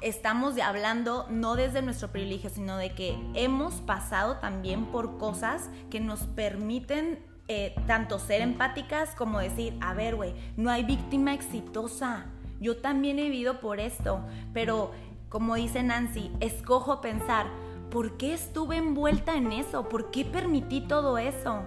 estamos 0.00 0.58
hablando 0.58 1.26
no 1.30 1.56
desde 1.56 1.82
nuestro 1.82 2.08
privilegio, 2.08 2.50
sino 2.50 2.76
de 2.76 2.94
que 2.94 3.18
hemos 3.34 3.74
pasado 3.74 4.36
también 4.36 4.86
por 4.86 5.18
cosas 5.18 5.70
que 5.90 6.00
nos 6.00 6.20
permiten 6.20 7.18
eh, 7.48 7.74
tanto 7.86 8.18
ser 8.18 8.42
empáticas 8.42 9.14
como 9.14 9.40
decir, 9.40 9.76
a 9.80 9.94
ver, 9.94 10.16
güey, 10.16 10.34
no 10.56 10.70
hay 10.70 10.84
víctima 10.84 11.34
exitosa. 11.34 12.26
Yo 12.60 12.78
también 12.78 13.18
he 13.18 13.24
vivido 13.24 13.60
por 13.60 13.80
esto, 13.80 14.20
pero 14.52 14.92
como 15.28 15.54
dice 15.54 15.82
Nancy, 15.82 16.30
escojo 16.40 17.00
pensar, 17.00 17.46
¿por 17.90 18.16
qué 18.16 18.34
estuve 18.34 18.76
envuelta 18.76 19.36
en 19.36 19.52
eso? 19.52 19.88
¿Por 19.88 20.10
qué 20.10 20.24
permití 20.24 20.80
todo 20.82 21.18
eso? 21.18 21.62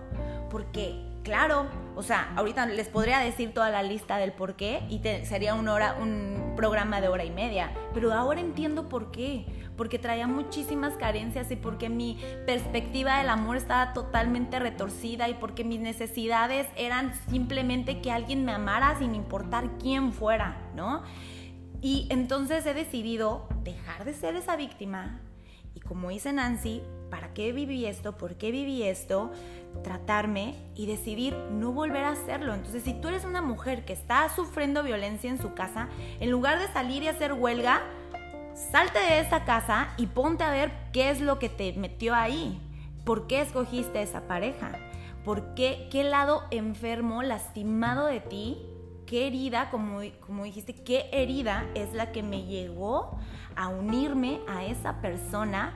Porque 0.50 1.12
Claro, 1.24 1.68
o 1.96 2.04
sea, 2.04 2.32
ahorita 2.36 2.66
les 2.66 2.88
podría 2.88 3.20
decir 3.20 3.54
toda 3.54 3.70
la 3.70 3.84
lista 3.84 4.18
del 4.18 4.32
por 4.32 4.56
qué 4.56 4.84
y 4.90 5.02
sería 5.26 5.54
una 5.54 5.74
hora, 5.74 5.98
un 6.02 6.54
programa 6.56 7.02
de 7.02 7.08
hora 7.08 7.24
y 7.24 7.32
media, 7.32 7.72
pero 7.94 8.14
ahora 8.14 8.40
entiendo 8.40 8.90
por 8.90 9.12
qué, 9.12 9.46
porque 9.76 10.00
traía 10.00 10.28
muchísimas 10.28 10.96
carencias 10.96 11.52
y 11.52 11.56
porque 11.56 11.90
mi 11.90 12.18
perspectiva 12.46 13.18
del 13.18 13.30
amor 13.30 13.58
estaba 13.58 13.94
totalmente 13.94 14.60
retorcida 14.60 15.28
y 15.30 15.34
porque 15.36 15.64
mis 15.64 15.80
necesidades 15.80 16.68
eran 16.76 17.14
simplemente 17.30 18.02
que 18.02 18.12
alguien 18.12 18.46
me 18.46 18.52
amara 18.52 18.98
sin 19.00 19.16
importar 19.16 19.78
quién 19.80 20.14
fuera, 20.14 20.58
¿no? 20.76 21.04
Y 21.82 22.08
entonces 22.10 22.66
he 22.66 22.74
decidido 22.74 23.48
dejar 23.64 24.06
de 24.06 24.14
ser 24.14 24.36
esa 24.36 24.56
víctima 24.56 25.20
y 25.74 25.80
como 25.80 26.10
dice 26.10 26.34
Nancy, 26.34 26.84
¿para 27.10 27.34
qué 27.34 27.54
viví 27.54 27.86
esto? 27.86 28.18
¿Por 28.18 28.36
qué 28.36 28.52
viví 28.52 28.84
esto? 28.84 29.32
Tratarme 29.84 30.56
y 30.76 30.86
decidir 30.86 31.36
no 31.52 31.72
volver 31.72 32.04
a 32.04 32.12
hacerlo. 32.12 32.54
Entonces, 32.54 32.84
si 32.84 32.94
tú 32.94 33.08
eres 33.08 33.26
una 33.26 33.42
mujer 33.42 33.86
que 33.86 33.94
está 33.94 34.30
sufriendo 34.30 34.84
violencia 34.84 35.30
en 35.30 35.42
su 35.42 35.54
casa, 35.54 35.90
en 36.20 36.30
lugar 36.30 36.60
de 36.60 36.68
salir 36.68 37.04
y 37.04 37.08
hacer 37.08 37.34
huelga, 37.34 37.82
salte 38.72 39.00
de 39.00 39.20
esa 39.20 39.46
casa 39.46 39.90
y 39.98 40.08
ponte 40.08 40.44
a 40.44 40.52
ver 40.52 40.72
qué 40.92 41.10
es 41.10 41.22
lo 41.22 41.40
que 41.40 41.50
te 41.50 41.74
metió 41.74 42.16
ahí. 42.16 42.62
¿Por 43.06 43.28
qué 43.28 43.42
escogiste 43.42 44.02
esa 44.02 44.28
pareja? 44.28 44.72
¿Por 45.26 45.54
qué? 45.56 45.88
¿Qué 45.92 46.04
lado 46.04 46.44
enfermo, 46.52 47.24
lastimado 47.24 48.06
de 48.06 48.20
ti? 48.20 48.58
¿Qué 49.12 49.28
herida, 49.28 49.70
como, 49.72 50.00
como 50.26 50.46
dijiste, 50.46 50.74
qué 50.74 51.10
herida 51.12 51.66
es 51.76 51.92
la 51.92 52.14
que 52.14 52.24
me 52.24 52.46
llegó 52.46 53.20
a 53.58 53.68
unirme 53.68 54.40
a 54.48 54.64
esa 54.64 55.02
persona 55.02 55.74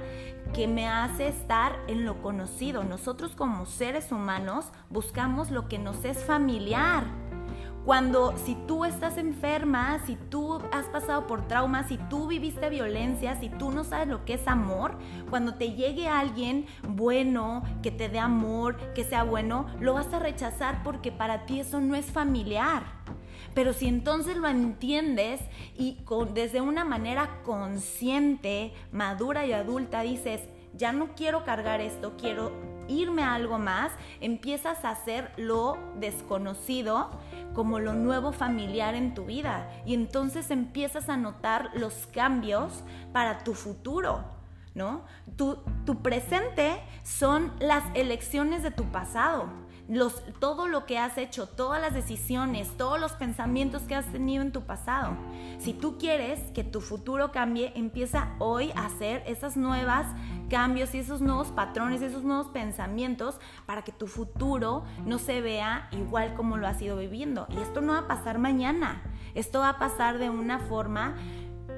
que 0.54 0.70
me 0.70 0.88
hace 0.88 1.28
estar 1.28 1.78
en 1.90 2.06
lo 2.06 2.22
conocido. 2.22 2.86
Nosotros 2.86 3.36
como 3.36 3.66
seres 3.66 4.14
humanos 4.14 4.68
buscamos 4.90 5.52
lo 5.52 5.68
que 5.68 5.78
nos 5.78 6.06
es 6.06 6.24
familiar. 6.24 7.04
Cuando 7.84 8.38
si 8.38 8.56
tú 8.68 8.86
estás 8.86 9.18
enferma, 9.18 10.00
si 10.06 10.16
tú 10.16 10.62
has 10.72 10.86
pasado 10.86 11.28
por 11.28 11.46
traumas, 11.46 11.90
si 11.90 11.98
tú 12.10 12.28
viviste 12.28 12.70
violencia, 12.70 13.36
si 13.36 13.50
tú 13.50 13.70
no 13.70 13.84
sabes 13.84 14.08
lo 14.08 14.24
que 14.24 14.36
es 14.36 14.48
amor, 14.48 14.98
cuando 15.30 15.56
te 15.56 15.74
llegue 15.74 16.08
alguien 16.08 16.68
bueno, 16.88 17.64
que 17.84 17.92
te 17.92 18.08
dé 18.08 18.20
amor, 18.20 18.78
que 18.94 19.04
sea 19.04 19.24
bueno, 19.24 19.66
lo 19.82 19.94
vas 19.94 20.14
a 20.14 20.20
rechazar 20.20 20.84
porque 20.84 21.12
para 21.12 21.46
ti 21.46 21.60
eso 21.60 21.82
no 21.82 21.96
es 21.96 22.06
familiar. 22.06 22.95
Pero 23.56 23.72
si 23.72 23.88
entonces 23.88 24.36
lo 24.36 24.50
entiendes 24.50 25.40
y 25.78 25.98
desde 26.34 26.60
una 26.60 26.84
manera 26.84 27.42
consciente, 27.44 28.74
madura 28.92 29.46
y 29.46 29.54
adulta 29.54 30.02
dices, 30.02 30.42
ya 30.74 30.92
no 30.92 31.16
quiero 31.16 31.46
cargar 31.46 31.80
esto, 31.80 32.16
quiero 32.18 32.52
irme 32.90 33.24
a 33.24 33.34
algo 33.34 33.58
más, 33.58 33.94
empiezas 34.20 34.84
a 34.84 34.92
hacer 34.92 35.32
lo 35.38 35.78
desconocido 36.00 37.10
como 37.54 37.80
lo 37.80 37.94
nuevo 37.94 38.34
familiar 38.34 38.94
en 38.94 39.14
tu 39.14 39.26
vida 39.26 39.72
y 39.86 39.94
entonces 39.94 40.52
empiezas 40.52 41.08
a 41.08 41.16
notar 41.16 41.72
los 41.76 42.08
cambios 42.08 42.84
para 43.14 43.40
tu 43.40 43.54
futuro. 43.54 44.36
¿No? 44.74 45.06
Tu, 45.38 45.58
tu 45.86 46.02
presente 46.02 46.82
son 47.02 47.54
las 47.60 47.82
elecciones 47.94 48.62
de 48.62 48.72
tu 48.72 48.84
pasado 48.92 49.48
todo 50.40 50.68
lo 50.68 50.86
que 50.86 50.98
has 50.98 51.18
hecho, 51.18 51.48
todas 51.48 51.80
las 51.80 51.94
decisiones, 51.94 52.76
todos 52.76 53.00
los 53.00 53.14
pensamientos 53.14 53.84
que 53.84 53.96
has 53.96 54.06
tenido 54.12 54.42
en 54.42 54.52
tu 54.52 54.62
pasado. 54.62 55.16
Si 55.60 55.74
tú 55.74 55.98
quieres 55.98 56.40
que 56.54 56.64
tu 56.64 56.82
futuro 56.82 57.32
cambie, 57.32 57.72
empieza 57.76 58.34
hoy 58.40 58.72
a 58.76 58.86
hacer 58.86 59.24
esas 59.28 59.58
nuevas 59.58 60.08
cambios 60.50 60.94
y 60.96 61.00
esos 61.00 61.22
nuevos 61.22 61.50
patrones, 61.50 62.02
esos 62.02 62.24
nuevos 62.24 62.48
pensamientos 62.48 63.40
para 63.66 63.84
que 63.84 63.92
tu 63.92 64.08
futuro 64.08 64.84
no 65.06 65.20
se 65.20 65.42
vea 65.42 65.88
igual 65.92 66.34
como 66.34 66.58
lo 66.58 66.68
has 66.68 66.82
ido 66.82 66.98
viviendo. 66.98 67.46
Y 67.50 67.60
esto 67.60 67.82
no 67.82 67.94
va 67.94 68.00
a 68.00 68.08
pasar 68.08 68.40
mañana, 68.40 69.04
esto 69.36 69.60
va 69.60 69.70
a 69.70 69.80
pasar 69.80 70.18
de 70.18 70.30
una 70.30 70.60
forma 70.60 71.16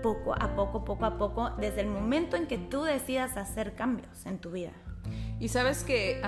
poco 0.01 0.33
a 0.33 0.55
poco, 0.55 0.85
poco 0.85 1.05
a 1.05 1.17
poco, 1.17 1.49
desde 1.57 1.81
el 1.81 1.87
momento 1.87 2.37
en 2.37 2.47
que 2.47 2.57
tú 2.57 2.83
decidas 2.83 3.35
hacer 3.35 3.75
cambios 3.75 4.25
en 4.25 4.39
tu 4.39 4.51
vida. 4.51 4.71
Y 5.39 5.49
sabes 5.49 5.83
que 5.83 6.21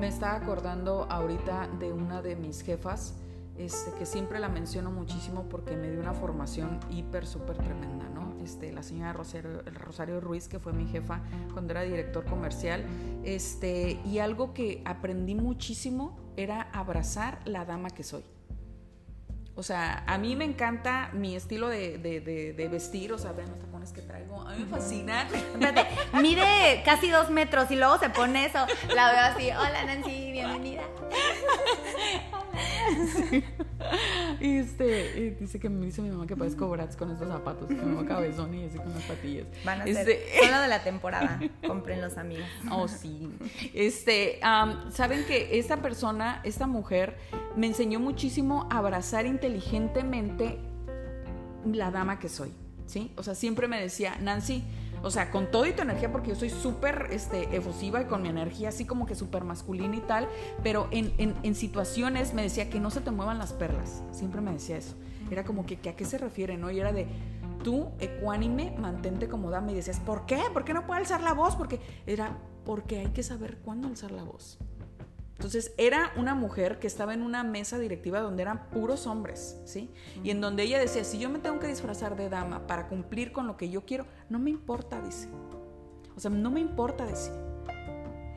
me 0.00 0.08
estaba 0.08 0.34
acordando 0.34 1.06
ahorita 1.10 1.68
de 1.78 1.92
una 1.92 2.22
de 2.22 2.36
mis 2.36 2.62
jefas, 2.62 3.14
este, 3.58 3.90
que 3.98 4.04
siempre 4.04 4.38
la 4.38 4.48
menciono 4.48 4.90
muchísimo 4.90 5.48
porque 5.48 5.76
me 5.76 5.90
dio 5.90 6.00
una 6.00 6.12
formación 6.12 6.78
hiper, 6.90 7.26
súper 7.26 7.56
tremenda, 7.56 8.08
¿no? 8.10 8.36
Este, 8.42 8.72
la 8.72 8.82
señora 8.82 9.12
Rosario, 9.14 10.20
Ruiz, 10.20 10.46
que 10.46 10.58
fue 10.58 10.72
mi 10.72 10.86
jefa 10.86 11.22
cuando 11.52 11.72
era 11.72 11.82
director 11.82 12.24
comercial, 12.26 12.84
este, 13.24 13.98
y 14.04 14.18
algo 14.18 14.52
que 14.52 14.82
aprendí 14.84 15.34
muchísimo 15.34 16.18
era 16.36 16.62
abrazar 16.72 17.40
la 17.46 17.64
dama 17.64 17.90
que 17.90 18.04
soy. 18.04 18.24
O 19.54 19.62
sea, 19.62 20.04
a 20.06 20.18
mí 20.18 20.36
me 20.36 20.44
encanta 20.44 21.10
mi 21.14 21.34
estilo 21.34 21.68
de, 21.68 22.68
vestir, 22.70 23.12
o 23.14 23.18
sea, 23.18 23.32
vean 23.32 23.58
traigo, 23.58 23.75
a 24.46 24.54
mí 24.54 24.64
me 24.64 24.66
fascinan. 24.66 25.26
mide 26.20 26.82
casi 26.84 27.10
dos 27.10 27.30
metros 27.30 27.70
y 27.70 27.76
luego 27.76 27.98
se 27.98 28.10
pone 28.10 28.46
eso, 28.46 28.66
la 28.94 29.12
veo 29.12 29.22
así, 29.22 29.50
hola 29.50 29.84
Nancy, 29.84 30.32
bienvenida. 30.32 30.82
Y 34.40 34.58
este, 34.58 35.36
dice 35.38 35.58
que 35.58 35.68
me 35.68 35.86
dice 35.86 36.02
mi 36.02 36.10
mamá 36.10 36.26
que 36.26 36.36
parezco 36.36 36.68
Bratz 36.68 36.96
con 36.96 37.10
estos 37.10 37.28
zapatos, 37.28 37.68
que 37.68 37.74
me 37.74 38.04
cabezón 38.04 38.54
y 38.54 38.64
así 38.64 38.78
con 38.78 38.92
las 38.92 39.02
patillas. 39.04 39.46
Van 39.64 39.80
a 39.80 39.84
ser 39.84 40.08
este... 40.08 40.44
solo 40.44 40.60
de 40.60 40.68
la 40.68 40.82
temporada, 40.82 41.40
compren 41.66 42.00
los 42.00 42.16
amigos. 42.18 42.46
Oh, 42.70 42.88
sí. 42.88 43.30
Este, 43.74 44.40
saben 44.90 45.24
que 45.26 45.58
esta 45.58 45.78
persona, 45.78 46.40
esta 46.44 46.66
mujer, 46.66 47.16
me 47.56 47.66
enseñó 47.66 48.00
muchísimo 48.00 48.66
a 48.70 48.78
abrazar 48.78 49.26
inteligentemente 49.26 50.58
la 51.64 51.90
dama 51.90 52.18
que 52.18 52.28
soy, 52.28 52.52
¿sí? 52.86 53.12
O 53.16 53.22
sea, 53.22 53.34
siempre 53.34 53.68
me 53.68 53.80
decía, 53.80 54.16
Nancy, 54.20 54.64
o 55.02 55.10
sea, 55.10 55.30
con 55.30 55.50
todo 55.50 55.66
y 55.66 55.72
tu 55.72 55.82
energía, 55.82 56.10
porque 56.10 56.30
yo 56.30 56.36
soy 56.36 56.50
súper 56.50 57.08
este, 57.10 57.54
efusiva 57.54 58.00
y 58.00 58.06
con 58.06 58.22
mi 58.22 58.28
energía 58.28 58.70
así 58.70 58.84
como 58.84 59.06
que 59.06 59.14
súper 59.14 59.44
masculina 59.44 59.96
y 59.96 60.00
tal, 60.00 60.28
pero 60.62 60.88
en, 60.90 61.12
en, 61.18 61.54
situaciones 61.54 62.34
me 62.34 62.42
decía 62.42 62.70
que 62.70 62.80
no 62.80 62.90
se 62.90 63.00
te 63.00 63.10
muevan 63.10 63.38
las 63.38 63.52
perlas, 63.52 64.02
siempre 64.10 64.40
me 64.40 64.52
decía 64.52 64.76
eso. 64.76 64.94
Era 65.30 65.44
como 65.44 65.66
que, 65.66 65.74
¿a 65.88 65.96
qué 65.96 66.04
se 66.04 66.18
refiere? 66.18 66.56
¿no? 66.56 66.70
Y 66.70 66.78
era 66.78 66.92
de, 66.92 67.06
tú, 67.62 67.88
ecuánime, 67.98 68.74
mantente 68.78 69.28
como 69.28 69.50
dama. 69.50 69.72
Y 69.72 69.74
decías, 69.74 69.98
¿por 70.00 70.24
qué? 70.26 70.40
¿Por 70.52 70.64
qué 70.64 70.72
no 70.72 70.86
puedo 70.86 71.00
alzar 71.00 71.20
la 71.22 71.32
voz? 71.32 71.56
Porque 71.56 71.80
era, 72.06 72.38
porque 72.64 73.00
hay 73.00 73.08
que 73.08 73.22
saber 73.22 73.58
cuándo 73.58 73.88
alzar 73.88 74.12
la 74.12 74.22
voz. 74.22 74.58
Entonces 75.36 75.74
era 75.76 76.12
una 76.16 76.34
mujer 76.34 76.78
que 76.78 76.86
estaba 76.86 77.12
en 77.12 77.20
una 77.20 77.44
mesa 77.44 77.78
directiva 77.78 78.20
donde 78.20 78.42
eran 78.42 78.70
puros 78.70 79.06
hombres, 79.06 79.60
¿sí? 79.66 79.90
Y 80.24 80.30
en 80.30 80.40
donde 80.40 80.62
ella 80.62 80.78
decía, 80.78 81.04
si 81.04 81.18
yo 81.18 81.28
me 81.28 81.38
tengo 81.38 81.58
que 81.58 81.66
disfrazar 81.66 82.16
de 82.16 82.30
dama 82.30 82.66
para 82.66 82.88
cumplir 82.88 83.32
con 83.32 83.46
lo 83.46 83.58
que 83.58 83.68
yo 83.68 83.84
quiero, 83.84 84.06
no 84.30 84.38
me 84.38 84.48
importa, 84.48 85.00
dice. 85.02 85.28
O 86.16 86.20
sea, 86.20 86.30
no 86.30 86.50
me 86.50 86.60
importa, 86.60 87.04
decir. 87.04 87.34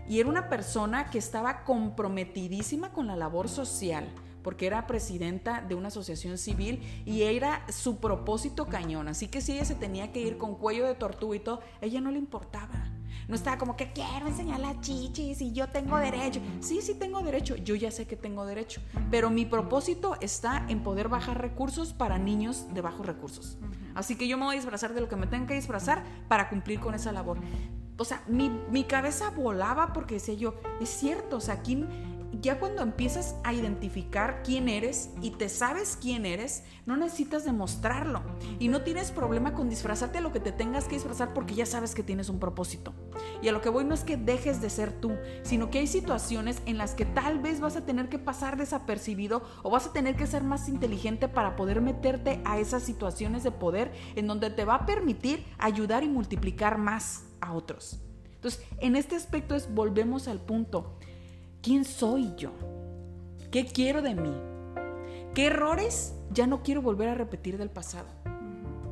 Y 0.10 0.20
era 0.20 0.28
una 0.28 0.50
persona 0.50 1.10
que 1.10 1.20
estaba 1.20 1.64
comprometidísima 1.64 2.92
con 2.92 3.08
la 3.08 3.16
labor 3.16 3.48
social, 3.48 4.06
porque 4.44 4.68
era 4.68 4.86
presidenta 4.86 5.62
de 5.62 5.76
una 5.76 5.88
asociación 5.88 6.38
civil 6.38 6.82
y 7.06 7.22
era 7.22 7.66
su 7.70 7.98
propósito 7.98 8.66
cañón. 8.66 9.08
Así 9.08 9.28
que 9.28 9.40
si 9.40 9.54
ella 9.54 9.66
se 9.66 9.76
tenía 9.76 10.12
que 10.12 10.20
ir 10.20 10.38
con 10.38 10.56
cuello 10.56 10.86
de 10.86 10.96
tortuga 10.96 11.36
y 11.36 11.40
todo, 11.40 11.62
ella 11.80 12.02
no 12.02 12.12
le 12.12 12.18
importaba. 12.18 12.99
No 13.28 13.36
estaba 13.36 13.58
como 13.58 13.76
que 13.76 13.92
quiero 13.92 14.28
enseñar 14.28 14.60
las 14.60 14.80
chichis 14.82 15.42
y 15.42 15.52
yo 15.52 15.68
tengo 15.68 15.98
derecho. 15.98 16.42
Sí, 16.62 16.82
sí 16.82 16.96
tengo 16.96 17.22
derecho. 17.22 17.56
Yo 17.56 17.76
ya 17.76 17.92
sé 17.92 18.08
que 18.08 18.16
tengo 18.16 18.46
derecho. 18.46 18.82
Pero 19.12 19.30
mi 19.30 19.46
propósito 19.46 20.18
está 20.22 20.66
en 20.68 20.82
poder 20.84 21.10
bajar 21.10 21.42
recursos 21.42 21.94
para 21.94 22.18
niños 22.18 22.74
de 22.74 22.82
bajos 22.82 23.06
recursos. 23.06 23.58
Así 23.96 24.16
que 24.16 24.28
yo 24.28 24.38
me 24.38 24.46
voy 24.46 24.56
a 24.56 24.60
disfrazar 24.60 24.94
de 24.94 25.02
lo 25.02 25.10
que 25.10 25.16
me 25.16 25.28
tenga 25.28 25.48
que 25.48 25.56
disfrazar 25.56 26.04
para 26.28 26.50
cumplir 26.50 26.80
con 26.80 26.96
esa 26.96 27.12
labor. 27.12 27.40
O 27.98 28.06
sea, 28.06 28.24
mi, 28.28 28.50
mi 28.72 28.86
cabeza 28.86 29.30
volaba 29.32 29.92
porque 29.92 30.16
decía 30.16 30.36
yo, 30.36 30.56
es 30.80 30.90
cierto, 30.90 31.38
o 31.38 31.42
sea, 31.42 31.56
aquí 31.56 31.86
ya 32.34 32.60
cuando 32.60 32.82
empiezas 32.82 33.36
a 33.44 33.54
identificar 33.54 34.42
quién 34.44 34.70
eres 34.70 35.10
y 35.22 35.32
te 35.32 35.50
sabes 35.50 35.98
quién 36.00 36.26
eres, 36.26 36.64
no 36.86 36.96
necesitas 36.96 37.46
demostrarlo. 37.46 38.22
Y 38.60 38.68
no 38.68 38.82
tienes 38.82 39.12
problema 39.12 39.54
con 39.54 39.70
disfrazarte 39.70 40.22
lo 40.22 40.32
que 40.32 40.40
te 40.40 40.52
tengas 40.52 40.86
que 40.86 40.96
disfrazar 40.96 41.34
porque 41.34 41.56
ya 41.56 41.66
sabes 41.66 41.96
que 41.96 42.04
tienes 42.04 42.30
un 42.30 42.40
propósito. 42.40 42.94
Y 43.42 43.48
a 43.48 43.52
lo 43.52 43.62
que 43.62 43.70
voy 43.70 43.86
no 43.86 43.94
es 43.94 44.04
que 44.04 44.18
dejes 44.18 44.62
de 44.62 44.70
ser 44.70 44.92
tú, 44.92 45.12
sino 45.44 45.70
que 45.70 45.80
hay 45.80 45.88
situaciones 45.88 46.62
en 46.66 46.78
las 46.78 46.94
que 46.94 47.06
tal 47.06 47.40
vez 47.40 47.60
vas 47.60 47.76
a 47.76 47.86
tener 47.86 48.10
que 48.10 48.20
pasar 48.20 48.58
desapercibido 48.58 49.44
o 49.64 49.70
vas 49.70 49.88
a 49.88 49.94
tener 49.94 50.16
que 50.16 50.28
ser 50.28 50.44
más 50.44 50.70
inteligente 50.70 51.28
para 51.28 51.56
poder 51.56 51.82
meterte 51.82 52.42
a 52.46 52.60
esas 52.60 52.84
situaciones 52.84 53.44
de 53.44 53.52
poder 53.52 53.92
en 54.16 54.28
donde 54.28 54.50
te 54.50 54.66
va 54.66 54.76
a 54.76 54.86
permitir 54.86 55.46
ayudar 55.58 56.04
y 56.04 56.10
multiplicar 56.10 56.78
más 56.78 57.26
a 57.42 57.54
otros. 57.54 58.02
Entonces, 58.36 58.66
en 58.80 58.96
este 58.96 59.16
aspecto 59.16 59.54
es 59.54 59.74
volvemos 59.74 60.30
al 60.30 60.40
punto 60.40 60.98
¿Quién 61.62 61.84
soy 61.84 62.34
yo? 62.38 62.52
¿Qué 63.52 63.66
quiero 63.66 64.02
de 64.02 64.16
mí? 64.16 64.34
¿Qué 65.34 65.48
errores 65.48 66.16
ya 66.32 66.48
no 66.48 66.64
quiero 66.64 66.82
volver 66.82 67.10
a 67.10 67.16
repetir 67.16 67.58
del 67.58 67.70
pasado? 67.70 68.08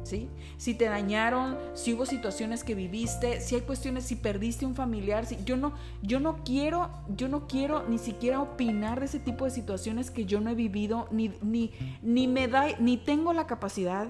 ¿Sí? 0.03 0.29
Si 0.57 0.73
te 0.73 0.85
dañaron, 0.85 1.57
si 1.73 1.93
hubo 1.93 2.05
situaciones 2.05 2.65
que 2.65 2.75
viviste, 2.75 3.39
si 3.39 3.55
hay 3.55 3.61
cuestiones, 3.61 4.03
si 4.03 4.15
perdiste 4.17 4.65
un 4.65 4.75
familiar, 4.75 5.25
si, 5.25 5.37
yo 5.45 5.55
no, 5.55 5.73
yo 6.01 6.19
no 6.19 6.43
quiero, 6.43 6.89
yo 7.15 7.29
no 7.29 7.47
quiero 7.47 7.87
ni 7.87 7.97
siquiera 7.97 8.41
opinar 8.41 8.99
de 8.99 9.05
ese 9.05 9.19
tipo 9.19 9.45
de 9.45 9.51
situaciones 9.51 10.11
que 10.11 10.25
yo 10.25 10.41
no 10.41 10.49
he 10.49 10.55
vivido, 10.55 11.07
ni, 11.09 11.31
ni, 11.41 11.71
ni 12.01 12.27
me 12.27 12.49
da, 12.49 12.67
ni 12.79 12.97
tengo 12.97 13.31
la 13.31 13.47
capacidad, 13.47 14.07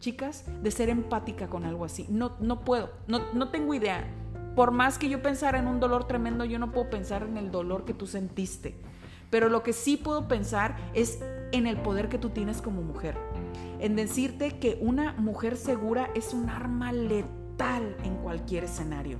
chicas, 0.00 0.44
de 0.60 0.70
ser 0.72 0.88
empática 0.88 1.48
con 1.48 1.64
algo 1.64 1.84
así. 1.84 2.06
No, 2.08 2.32
no 2.40 2.64
puedo, 2.64 2.90
no, 3.06 3.32
no 3.32 3.50
tengo 3.50 3.74
idea 3.74 4.04
por 4.54 4.70
más 4.70 4.98
que 4.98 5.08
yo 5.08 5.22
pensara 5.22 5.58
en 5.58 5.66
un 5.66 5.80
dolor 5.80 6.06
tremendo, 6.06 6.44
yo 6.44 6.58
no 6.58 6.72
puedo 6.72 6.90
pensar 6.90 7.22
en 7.22 7.36
el 7.36 7.50
dolor 7.50 7.84
que 7.84 7.94
tú 7.94 8.06
sentiste. 8.06 8.76
Pero 9.30 9.48
lo 9.48 9.62
que 9.62 9.72
sí 9.72 9.96
puedo 9.96 10.28
pensar 10.28 10.76
es 10.92 11.20
en 11.52 11.66
el 11.66 11.78
poder 11.78 12.08
que 12.08 12.18
tú 12.18 12.30
tienes 12.30 12.60
como 12.60 12.82
mujer. 12.82 13.16
En 13.80 13.96
decirte 13.96 14.58
que 14.58 14.78
una 14.80 15.14
mujer 15.14 15.56
segura 15.56 16.10
es 16.14 16.34
un 16.34 16.50
arma 16.50 16.92
letal 16.92 17.96
en 18.04 18.16
cualquier 18.16 18.64
escenario. 18.64 19.18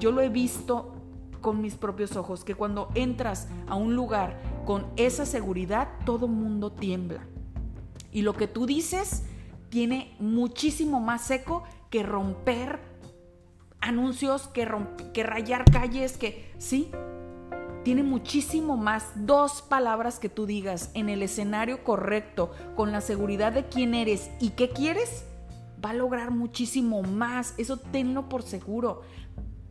Yo 0.00 0.10
lo 0.10 0.22
he 0.22 0.28
visto 0.28 0.92
con 1.40 1.60
mis 1.60 1.76
propios 1.76 2.16
ojos, 2.16 2.42
que 2.42 2.54
cuando 2.54 2.88
entras 2.94 3.48
a 3.68 3.74
un 3.76 3.94
lugar 3.94 4.40
con 4.64 4.86
esa 4.96 5.26
seguridad, 5.26 5.88
todo 6.04 6.26
mundo 6.26 6.72
tiembla. 6.72 7.20
Y 8.10 8.22
lo 8.22 8.32
que 8.32 8.48
tú 8.48 8.66
dices 8.66 9.24
tiene 9.68 10.16
muchísimo 10.18 11.00
más 11.00 11.30
eco 11.30 11.62
que 11.90 12.02
romper 12.02 12.80
anuncios, 13.84 14.48
que, 14.48 14.68
que 15.12 15.22
rayar 15.22 15.64
calles, 15.70 16.16
que 16.16 16.52
sí, 16.58 16.90
tiene 17.84 18.02
muchísimo 18.02 18.76
más 18.76 19.12
dos 19.14 19.60
palabras 19.62 20.18
que 20.18 20.30
tú 20.30 20.46
digas 20.46 20.90
en 20.94 21.10
el 21.10 21.22
escenario 21.22 21.84
correcto, 21.84 22.50
con 22.76 22.92
la 22.92 23.02
seguridad 23.02 23.52
de 23.52 23.68
quién 23.68 23.94
eres 23.94 24.30
y 24.40 24.50
qué 24.50 24.70
quieres, 24.70 25.26
va 25.84 25.90
a 25.90 25.94
lograr 25.94 26.30
muchísimo 26.30 27.02
más. 27.02 27.54
Eso 27.58 27.76
tenlo 27.76 28.28
por 28.30 28.42
seguro. 28.42 29.02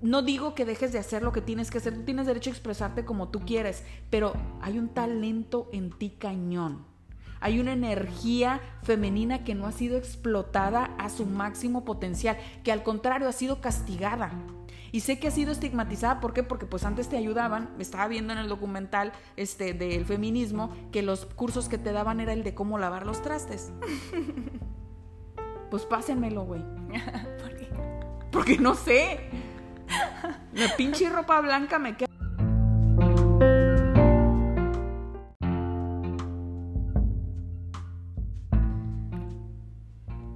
No 0.01 0.21
digo 0.21 0.53
que 0.53 0.65
dejes 0.65 0.93
de 0.93 0.99
hacer 0.99 1.23
lo 1.23 1.31
que 1.31 1.41
tienes 1.41 1.71
que 1.71 1.79
hacer, 1.79 1.95
tú 1.95 2.03
tienes 2.03 2.27
derecho 2.27 2.51
a 2.51 2.53
expresarte 2.53 3.05
como 3.05 3.29
tú 3.29 3.39
quieres, 3.39 3.83
pero 4.09 4.33
hay 4.61 4.77
un 4.77 4.89
talento 4.89 5.69
en 5.73 5.89
ti 5.91 6.11
cañón. 6.19 6.92
Hay 7.43 7.59
una 7.59 7.73
energía 7.73 8.61
femenina 8.83 9.43
que 9.43 9.53
no 9.53 9.67
ha 9.67 9.73
sido 9.73 9.97
explotada 9.97 10.95
a 10.97 11.09
su 11.09 11.25
máximo 11.25 11.83
potencial, 11.83 12.37
que 12.63 12.71
al 12.71 12.83
contrario 12.83 13.27
ha 13.27 13.33
sido 13.33 13.59
castigada. 13.59 14.31
Y 14.93 15.01
sé 15.01 15.19
que 15.19 15.27
ha 15.27 15.31
sido 15.31 15.51
estigmatizada, 15.51 16.21
¿por 16.21 16.33
qué? 16.33 16.43
Porque 16.43 16.65
pues 16.65 16.85
antes 16.85 17.09
te 17.09 17.17
ayudaban, 17.17 17.69
me 17.75 17.83
estaba 17.83 18.07
viendo 18.07 18.31
en 18.31 18.39
el 18.39 18.47
documental 18.47 19.11
este, 19.35 19.73
del 19.73 20.05
feminismo, 20.05 20.73
que 20.93 21.01
los 21.01 21.25
cursos 21.25 21.67
que 21.67 21.77
te 21.77 21.91
daban 21.91 22.21
era 22.21 22.31
el 22.31 22.45
de 22.45 22.53
cómo 22.53 22.79
lavar 22.79 23.05
los 23.05 23.21
trastes. 23.21 23.73
pues 25.69 25.83
pásenmelo, 25.83 26.45
güey. 26.45 26.61
¿Por 27.41 27.57
qué? 27.57 27.67
Porque 28.31 28.57
no 28.57 28.73
sé. 28.73 29.19
La 30.53 30.73
pinche 30.77 31.09
ropa 31.09 31.41
blanca 31.41 31.77
me 31.77 31.97
queda 31.97 32.12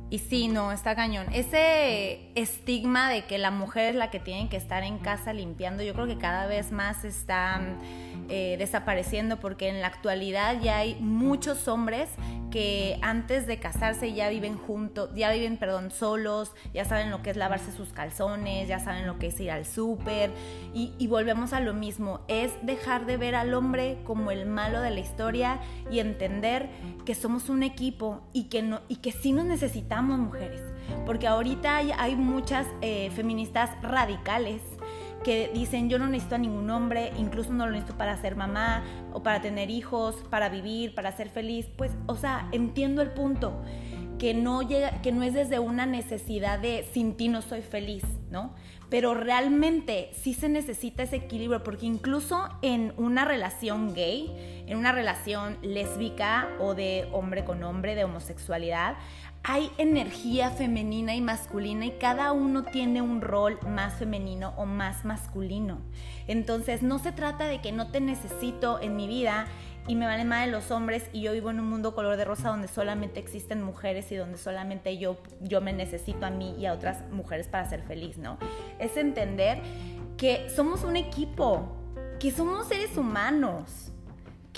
Y 0.10 0.20
sí, 0.20 0.48
no, 0.48 0.72
está 0.72 0.96
cañón. 0.96 1.28
Ese 1.34 2.32
estigma 2.36 3.10
de 3.10 3.26
que 3.26 3.38
la 3.38 3.52
mujer 3.52 3.90
es 3.90 3.96
la 3.96 4.10
que 4.10 4.20
tiene 4.20 4.48
que 4.48 4.56
estar 4.56 4.84
en 4.84 5.00
casa 5.00 5.34
limpiando, 5.34 5.84
yo 5.84 5.94
creo 5.94 6.08
que 6.08 6.18
cada 6.18 6.48
vez 6.48 6.72
más 6.72 7.04
está 7.04 7.60
eh, 8.30 8.56
desapareciendo 8.58 9.38
porque 9.40 9.68
en 9.68 9.82
la 9.82 9.88
actualidad 9.88 10.62
ya 10.62 10.78
hay 10.78 10.96
muchos 10.96 11.68
hombres 11.68 12.10
que 12.58 12.98
antes 13.04 13.46
de 13.46 13.60
casarse 13.60 14.14
ya 14.14 14.30
viven 14.30 14.58
juntos, 14.58 15.12
ya 15.14 15.32
viven, 15.32 15.58
perdón, 15.58 15.92
solos, 15.92 16.56
ya 16.74 16.86
saben 16.86 17.12
lo 17.12 17.22
que 17.22 17.30
es 17.30 17.38
lavarse 17.38 17.72
sus 17.72 17.94
calzones, 17.94 18.68
ya 18.68 18.80
saben 18.80 19.06
lo 19.06 19.20
que 19.20 19.28
es 19.28 19.40
ir 19.40 19.52
al 19.52 19.64
súper. 19.64 20.32
Y, 20.74 21.06
volvemos 21.06 21.54
a 21.54 21.60
lo 21.60 21.76
mismo, 21.76 22.22
es 22.28 22.52
dejar 22.64 23.06
de 23.06 23.18
ver 23.18 23.36
al 23.36 23.54
hombre 23.54 24.00
como 24.06 24.32
el 24.32 24.48
malo 24.48 24.82
de 24.82 24.90
la 24.90 25.00
historia 25.00 25.60
y 25.92 26.00
entender 26.00 26.68
que 27.06 27.14
somos 27.14 27.50
un 27.50 27.62
equipo 27.62 28.22
y 28.34 28.46
que, 28.46 28.64
no, 28.64 28.82
y 28.88 28.96
que 28.96 29.12
sí 29.12 29.34
nos 29.34 29.46
necesitamos 29.46 30.18
mujeres, 30.18 30.62
porque 31.06 31.28
ahorita 31.28 31.78
hay, 31.78 31.92
hay 31.96 32.16
muchas 32.16 32.66
eh, 32.82 33.12
feministas 33.12 33.70
radicales 33.84 34.64
que 35.24 35.52
dicen 35.54 35.90
yo 35.90 36.00
no 36.00 36.08
necesito 36.08 36.36
a 36.36 36.40
ningún 36.40 36.70
hombre, 36.70 37.12
incluso 37.18 37.52
no 37.52 37.66
lo 37.66 37.72
necesito 37.72 37.98
para 37.98 38.16
ser 38.18 38.36
mamá 38.36 38.84
o 39.14 39.24
para 39.24 39.42
tener 39.42 39.70
hijos, 39.70 40.16
para 40.30 40.50
vivir, 40.50 40.96
para 40.96 41.12
ser 41.12 41.30
feliz, 41.30 41.68
pues, 41.78 41.92
o 42.06 42.16
sea, 42.16 42.48
entiendo 42.52 43.02
el 43.02 43.12
punto 43.12 43.62
que 44.18 44.34
no 44.34 44.62
llega, 44.62 45.02
que 45.02 45.12
no 45.12 45.24
es 45.24 45.34
desde 45.34 45.60
una 45.60 45.86
necesidad 45.86 46.60
de 46.60 46.88
sin 46.92 47.16
ti 47.16 47.28
no 47.28 47.42
soy 47.42 47.62
feliz, 47.62 48.04
¿no? 48.32 48.54
Pero 48.90 49.14
realmente 49.14 50.10
sí 50.14 50.34
se 50.34 50.50
necesita 50.50 51.04
ese 51.04 51.18
equilibrio, 51.18 51.62
porque 51.62 51.86
incluso 51.86 52.48
en 52.62 52.94
una 52.98 53.26
relación 53.26 53.94
gay, 53.94 54.64
en 54.66 54.78
una 54.78 54.92
relación 54.92 55.58
lésbica 55.62 56.48
o 56.60 56.74
de 56.74 57.08
hombre 57.12 57.44
con 57.44 57.64
hombre, 57.64 57.96
de 57.96 58.06
homosexualidad, 58.06 58.96
hay 59.44 59.72
energía 59.78 60.50
femenina 60.50 61.16
y 61.16 61.22
masculina 61.22 61.86
y 61.86 61.92
cada 61.92 62.32
uno 62.32 62.64
tiene 62.64 63.02
un 63.02 63.22
rol 63.22 63.60
más 63.68 63.96
femenino 63.96 64.54
o 64.58 64.66
más 64.66 65.06
masculino. 65.06 65.80
Entonces 66.28 66.84
no 66.84 67.00
se 67.00 67.12
trata 67.12 67.46
de 67.46 67.62
que 67.62 67.72
no 67.72 67.90
te 67.90 68.02
necesito 68.02 68.82
en 68.82 68.96
mi 68.96 69.08
vida 69.08 69.48
y 69.88 69.96
me 69.96 70.06
vale 70.06 70.26
de 70.26 70.48
los 70.52 70.70
hombres 70.72 71.10
y 71.14 71.22
yo 71.22 71.32
vivo 71.32 71.50
en 71.50 71.62
un 71.62 71.70
mundo 71.70 71.96
color 71.96 72.18
de 72.18 72.26
rosa 72.26 72.50
donde 72.50 72.68
solamente 72.68 73.20
existen 73.20 73.64
mujeres 73.64 74.12
y 74.12 74.18
donde 74.18 74.38
solamente 74.38 74.98
yo, 74.98 75.18
yo 75.42 75.62
me 75.62 75.72
necesito 75.72 76.26
a 76.26 76.30
mí 76.30 76.56
y 76.60 76.66
a 76.66 76.74
otras 76.74 77.10
mujeres 77.12 77.48
para 77.48 77.70
ser 77.70 77.84
feliz, 77.84 78.18
¿no? 78.18 78.38
Es 78.80 78.98
entender 78.98 79.62
que 80.18 80.50
somos 80.50 80.84
un 80.84 80.98
equipo, 80.98 81.70
que 82.20 82.32
somos 82.32 82.68
seres 82.68 82.98
humanos 82.98 83.94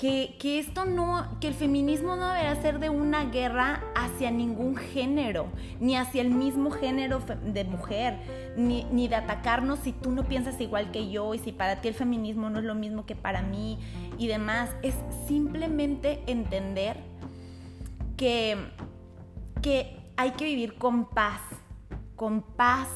que, 0.00 0.34
que, 0.38 0.58
esto 0.58 0.86
no, 0.86 1.38
que 1.40 1.48
el 1.48 1.52
feminismo 1.52 2.16
no 2.16 2.28
deberá 2.28 2.56
ser 2.62 2.78
de 2.78 2.88
una 2.88 3.26
guerra 3.26 3.84
hacia 3.94 4.30
ningún 4.30 4.74
género, 4.74 5.48
ni 5.78 5.94
hacia 5.94 6.22
el 6.22 6.30
mismo 6.30 6.70
género 6.70 7.20
de 7.44 7.64
mujer, 7.64 8.16
ni, 8.56 8.84
ni, 8.84 9.08
de 9.08 9.16
atacarnos 9.16 9.80
si 9.80 9.92
tú 9.92 10.10
no 10.10 10.24
piensas 10.24 10.58
igual 10.58 10.90
que 10.90 11.10
yo 11.10 11.34
y 11.34 11.38
si 11.38 11.52
para 11.52 11.82
ti 11.82 11.88
el 11.88 11.94
feminismo 11.94 12.48
no 12.48 12.60
es 12.60 12.64
lo 12.64 12.74
mismo 12.74 13.04
que 13.04 13.14
para 13.14 13.42
mí 13.42 13.78
y 14.16 14.26
demás. 14.26 14.70
Es 14.82 14.94
simplemente 15.28 16.22
entender 16.26 16.96
que, 18.16 18.56
que 19.60 19.98
hay 20.16 20.30
que 20.30 20.46
vivir 20.46 20.78
con 20.78 21.10
paz, 21.10 21.42
con 22.16 22.40
paz 22.40 22.88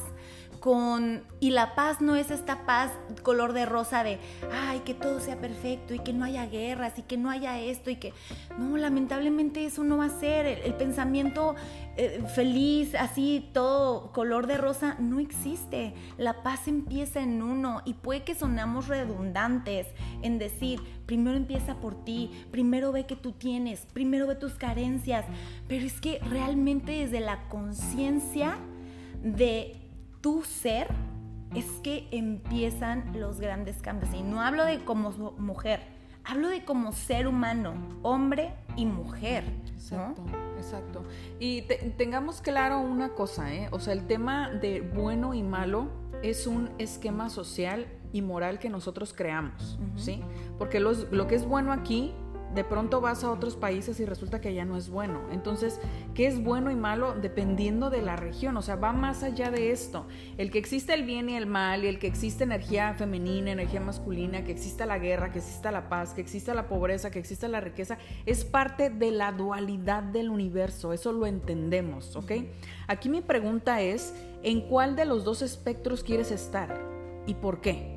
con 0.65 1.21
y 1.39 1.51
la 1.51 1.75
paz 1.75 2.01
no 2.01 2.15
es 2.15 2.31
esta 2.31 2.65
paz 2.65 2.89
color 3.21 3.53
de 3.53 3.67
rosa 3.67 4.03
de 4.03 4.17
ay 4.51 4.79
que 4.79 4.95
todo 4.95 5.19
sea 5.19 5.39
perfecto 5.39 5.93
y 5.93 5.99
que 5.99 6.11
no 6.11 6.25
haya 6.25 6.47
guerras 6.47 6.97
y 6.97 7.03
que 7.03 7.17
no 7.17 7.29
haya 7.29 7.59
esto 7.59 7.91
y 7.91 7.97
que 7.97 8.13
no 8.57 8.75
lamentablemente 8.75 9.63
eso 9.63 9.83
no 9.83 9.97
va 9.97 10.05
a 10.05 10.09
ser. 10.09 10.47
El, 10.47 10.73
pensamiento 10.73 11.53
eh, 11.97 12.23
feliz 12.33 12.95
así 12.95 13.47
todo 13.53 14.11
color 14.11 14.47
de 14.47 14.57
rosa 14.57 14.95
no 14.97 15.19
existe. 15.19 15.93
La 16.17 16.41
paz 16.41 16.67
empieza 16.67 17.21
en 17.21 17.43
uno 17.43 17.83
y 17.85 17.93
puede 17.93 18.23
que 18.23 18.33
sonamos 18.33 18.87
redundantes 18.87 19.85
en 20.23 20.39
decir 20.39 20.81
primero 21.05 21.37
empieza 21.37 21.75
por 21.75 22.03
ti 22.03 22.31
primero 22.49 22.91
ve 22.91 23.05
que 23.05 23.15
tú 23.15 23.33
tienes 23.33 23.85
primero 23.93 24.25
ve 24.25 24.33
tus 24.33 24.53
carencias 24.53 25.25
pero 25.67 25.85
es 25.85 26.01
que 26.01 26.19
realmente 26.27 26.93
desde 26.93 27.19
la 27.19 27.47
conciencia 27.49 28.57
de 29.21 29.84
tu 30.25 30.41
ser 30.41 30.87
es 31.53 31.67
que 31.83 32.07
empiezan 32.09 33.11
los 33.13 33.39
grandes 33.39 33.77
cambios. 33.83 34.11
Y 34.15 34.23
no 34.23 34.41
hablo 34.41 34.65
de 34.65 34.83
como 34.83 35.11
mujer, 35.37 35.81
hablo 36.23 36.47
de 36.47 36.65
como 36.65 36.93
ser 36.93 37.27
humano, 37.27 37.75
hombre 38.01 38.55
y 38.75 38.87
mujer. 38.87 39.43
Exacto, 39.75 40.23
exacto. 40.57 41.03
Y 41.39 41.61
tengamos 41.95 42.41
claro 42.41 42.79
una 42.79 43.09
cosa, 43.09 43.53
¿eh? 43.53 43.67
O 43.69 43.79
sea, 43.79 43.93
el 43.93 44.07
tema 44.07 44.49
de 44.49 44.81
bueno 44.81 45.35
y 45.35 45.43
malo 45.43 45.91
es 46.23 46.47
un 46.47 46.71
esquema 46.79 47.29
social 47.29 47.85
y 48.11 48.23
moral 48.23 48.57
que 48.57 48.69
nosotros 48.69 49.13
creamos, 49.13 49.77
¿sí? 49.95 50.23
Porque 50.57 50.79
lo 50.79 51.27
que 51.27 51.35
es 51.35 51.45
bueno 51.45 51.71
aquí 51.71 52.15
de 52.55 52.63
pronto 52.63 53.01
vas 53.01 53.23
a 53.23 53.31
otros 53.31 53.55
países 53.57 53.99
y 53.99 54.05
resulta 54.05 54.39
que 54.39 54.47
allá 54.47 54.63
no 54.63 54.77
es 54.77 54.89
bueno. 54.89 55.21
Entonces, 55.31 55.79
¿qué 56.13 56.25
es 56.25 56.41
bueno 56.41 56.71
y 56.71 56.75
malo 56.75 57.13
dependiendo 57.13 57.89
de 57.89 58.01
la 58.01 58.15
región? 58.15 58.55
O 58.55 58.61
sea, 58.61 58.77
va 58.77 58.93
más 58.93 59.23
allá 59.23 59.51
de 59.51 59.71
esto. 59.71 60.07
El 60.37 60.51
que 60.51 60.57
existe 60.57 60.93
el 60.93 61.03
bien 61.03 61.29
y 61.29 61.35
el 61.35 61.45
mal, 61.45 61.83
y 61.83 61.87
el 61.87 61.99
que 61.99 62.07
existe 62.07 62.45
energía 62.45 62.93
femenina, 62.93 63.51
energía 63.51 63.81
masculina, 63.81 64.43
que 64.45 64.53
exista 64.53 64.85
la 64.85 64.97
guerra, 64.97 65.31
que 65.31 65.39
exista 65.39 65.69
la 65.69 65.89
paz, 65.89 66.13
que 66.13 66.21
exista 66.21 66.53
la 66.53 66.67
pobreza, 66.67 67.11
que 67.11 67.19
exista 67.19 67.47
la 67.49 67.59
riqueza, 67.59 67.97
es 68.25 68.45
parte 68.45 68.89
de 68.89 69.11
la 69.11 69.33
dualidad 69.33 70.03
del 70.03 70.29
universo. 70.29 70.93
Eso 70.93 71.11
lo 71.11 71.25
entendemos, 71.25 72.15
¿ok? 72.15 72.31
Aquí 72.87 73.09
mi 73.09 73.19
pregunta 73.21 73.81
es, 73.81 74.15
¿en 74.43 74.61
cuál 74.61 74.95
de 74.95 75.03
los 75.03 75.25
dos 75.25 75.41
espectros 75.41 76.03
quieres 76.03 76.31
estar? 76.31 76.81
¿Y 77.27 77.33
por 77.33 77.59
qué? 77.59 77.95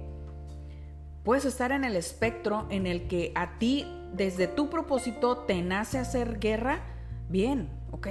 Puedes 1.22 1.44
estar 1.44 1.72
en 1.72 1.84
el 1.84 1.94
espectro 1.94 2.66
en 2.70 2.86
el 2.86 3.06
que 3.06 3.32
a 3.34 3.58
ti 3.58 3.86
desde 4.12 4.46
tu 4.46 4.70
propósito 4.70 5.38
te 5.38 5.62
nace 5.62 5.98
hacer 5.98 6.38
guerra, 6.38 6.80
bien, 7.28 7.68
ok, 7.90 8.08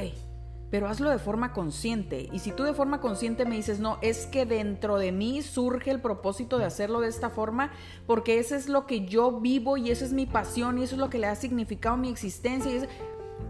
pero 0.70 0.88
hazlo 0.88 1.10
de 1.10 1.18
forma 1.18 1.54
consciente. 1.54 2.30
Y 2.32 2.40
si 2.40 2.52
tú 2.52 2.64
de 2.64 2.74
forma 2.74 3.00
consciente 3.00 3.46
me 3.46 3.56
dices, 3.56 3.80
no, 3.80 3.98
es 4.02 4.26
que 4.26 4.46
dentro 4.46 4.98
de 4.98 5.12
mí 5.12 5.42
surge 5.42 5.92
el 5.92 6.02
propósito 6.02 6.58
de 6.58 6.66
hacerlo 6.66 7.00
de 7.00 7.08
esta 7.08 7.30
forma, 7.30 7.72
porque 8.06 8.40
eso 8.40 8.56
es 8.56 8.68
lo 8.68 8.86
que 8.86 9.06
yo 9.06 9.40
vivo 9.40 9.78
y 9.78 9.92
eso 9.92 10.04
es 10.04 10.14
mi 10.14 10.26
pasión 10.26 10.78
y 10.78 10.84
eso 10.84 10.96
es 10.96 11.00
lo 11.00 11.10
que 11.10 11.20
le 11.20 11.28
ha 11.28 11.36
significado 11.36 11.98
mi 11.98 12.10
existencia. 12.10 12.72
Y 12.72 12.78
es... 12.78 12.90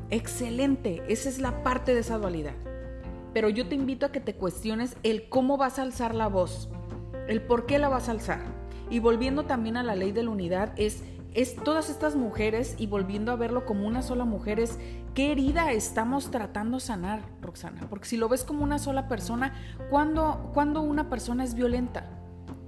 Excelente, 0.09 1.03
esa 1.09 1.27
es 1.27 1.39
la 1.39 1.63
parte 1.63 1.93
de 1.93 1.99
esa 1.99 2.17
dualidad. 2.17 2.53
Pero 3.33 3.49
yo 3.49 3.67
te 3.67 3.75
invito 3.75 4.05
a 4.05 4.11
que 4.11 4.21
te 4.21 4.35
cuestiones 4.35 4.95
el 5.03 5.27
cómo 5.27 5.57
vas 5.57 5.79
a 5.79 5.81
alzar 5.81 6.15
la 6.15 6.27
voz, 6.27 6.69
el 7.27 7.41
por 7.41 7.65
qué 7.65 7.77
la 7.77 7.89
vas 7.89 8.07
a 8.07 8.11
alzar. 8.11 8.39
Y 8.89 8.99
volviendo 8.99 9.43
también 9.43 9.75
a 9.75 9.83
la 9.83 9.95
ley 9.95 10.13
de 10.13 10.23
la 10.23 10.29
unidad, 10.29 10.73
es 10.77 11.03
es 11.33 11.55
todas 11.55 11.89
estas 11.89 12.15
mujeres 12.15 12.75
y 12.77 12.87
volviendo 12.87 13.31
a 13.31 13.35
verlo 13.35 13.65
como 13.65 13.87
una 13.87 14.01
sola 14.01 14.25
mujer 14.25 14.59
es 14.59 14.79
qué 15.13 15.31
herida 15.31 15.71
estamos 15.71 16.31
tratando 16.31 16.79
sanar, 16.79 17.21
Roxana. 17.41 17.87
Porque 17.89 18.05
si 18.07 18.17
lo 18.17 18.29
ves 18.29 18.43
como 18.43 18.63
una 18.63 18.79
sola 18.79 19.07
persona, 19.07 19.53
¿cuándo, 19.89 20.51
cuando 20.53 20.81
una 20.81 21.09
persona 21.09 21.43
es 21.43 21.53
violenta? 21.53 22.09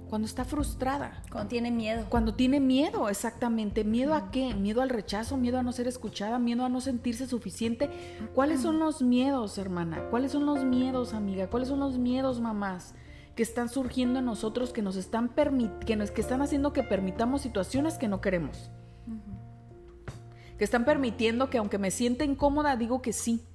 Cuando 0.08 0.26
está 0.26 0.44
frustrada. 0.44 1.22
Cuando 1.30 1.48
tiene 1.48 1.70
miedo. 1.70 2.06
Cuando 2.08 2.34
tiene 2.34 2.58
miedo, 2.58 3.08
exactamente. 3.08 3.84
¿Miedo 3.84 4.14
a 4.14 4.32
qué? 4.32 4.54
¿Miedo 4.54 4.82
al 4.82 4.88
rechazo? 4.88 5.36
¿Miedo 5.36 5.58
a 5.60 5.62
no 5.62 5.70
ser 5.70 5.86
escuchada? 5.86 6.40
¿Miedo 6.40 6.64
a 6.64 6.68
no 6.68 6.80
sentirse 6.80 7.28
suficiente? 7.28 7.88
¿Cuáles 8.34 8.62
son 8.62 8.80
los 8.80 9.02
miedos, 9.02 9.56
hermana? 9.56 10.02
¿Cuáles 10.10 10.32
son 10.32 10.46
los 10.46 10.64
miedos, 10.64 11.14
amiga? 11.14 11.48
¿Cuáles 11.48 11.68
son 11.68 11.78
los 11.78 11.96
miedos, 11.96 12.40
mamás? 12.40 12.94
Que 13.34 13.42
están 13.42 13.68
surgiendo 13.68 14.18
en 14.18 14.24
nosotros 14.24 14.72
que 14.72 14.82
nos 14.82 14.96
están 14.96 15.30
que, 15.86 15.96
nos, 15.96 16.10
que 16.10 16.20
están 16.20 16.42
haciendo 16.42 16.72
que 16.72 16.82
permitamos 16.82 17.42
situaciones 17.42 17.98
que 17.98 18.08
no 18.08 18.20
queremos. 18.20 18.70
Que 20.58 20.64
están 20.64 20.84
permitiendo 20.84 21.48
que 21.48 21.58
aunque 21.58 21.78
me 21.78 21.90
sienta 21.90 22.24
incómoda, 22.24 22.76
digo 22.76 23.00
que 23.00 23.12
sí. 23.12 23.46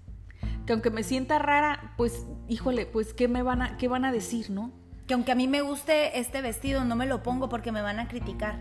Que 0.65 0.73
aunque 0.73 0.89
me 0.89 1.03
sienta 1.03 1.37
rara, 1.37 1.93
pues, 1.97 2.25
híjole, 2.47 2.87
pues, 2.87 3.13
¿qué 3.13 3.27
me 3.27 3.43
van 3.43 3.61
a, 3.61 3.77
qué 3.77 3.87
van 3.87 4.05
a 4.05 4.11
decir, 4.11 4.49
no? 4.49 4.71
Que 5.05 5.13
aunque 5.13 5.31
a 5.31 5.35
mí 5.35 5.47
me 5.47 5.61
guste 5.61 6.19
este 6.19 6.41
vestido, 6.41 6.83
no 6.83 6.95
me 6.95 7.05
lo 7.05 7.21
pongo 7.21 7.47
porque 7.47 7.71
me 7.71 7.83
van 7.83 7.99
a 7.99 8.07
criticar. 8.07 8.59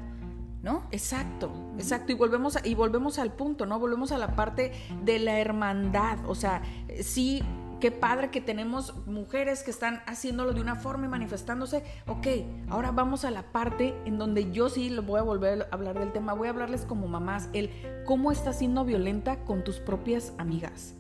¿No? 0.62 0.86
Exacto, 0.90 1.52
exacto. 1.76 2.12
Y 2.12 2.14
volvemos, 2.14 2.58
y 2.64 2.74
volvemos 2.74 3.18
al 3.18 3.34
punto, 3.34 3.66
¿no? 3.66 3.78
Volvemos 3.78 4.12
a 4.12 4.18
la 4.18 4.34
parte 4.34 4.72
de 5.02 5.18
la 5.18 5.38
hermandad. 5.38 6.18
O 6.26 6.34
sea, 6.34 6.62
sí, 7.02 7.42
qué 7.81 7.91
padre 7.91 8.31
que 8.31 8.41
tenemos 8.41 9.07
mujeres 9.07 9.62
que 9.62 9.70
están 9.70 10.03
haciéndolo 10.07 10.53
de 10.53 10.61
una 10.61 10.77
forma 10.77 11.07
y 11.07 11.09
manifestándose. 11.09 11.85
Ok, 12.07 12.27
ahora 12.68 12.91
vamos 12.91 13.25
a 13.25 13.31
la 13.31 13.43
parte 13.53 13.95
en 14.05 14.18
donde 14.18 14.51
yo 14.53 14.68
sí 14.68 14.91
lo 14.91 15.03
voy 15.03 15.20
a 15.20 15.22
volver 15.22 15.62
a 15.62 15.75
hablar 15.75 15.99
del 15.99 16.12
tema. 16.12 16.35
Voy 16.35 16.49
a 16.49 16.51
hablarles 16.51 16.87
como 16.87 17.09
mamás, 17.09 17.49
el 17.53 17.70
cómo 18.05 18.33
estás 18.33 18.59
siendo 18.59 18.85
violenta 18.85 19.45
con 19.45 19.64
tus 19.64 19.79
propias 19.79 20.33
amigas 20.39 20.95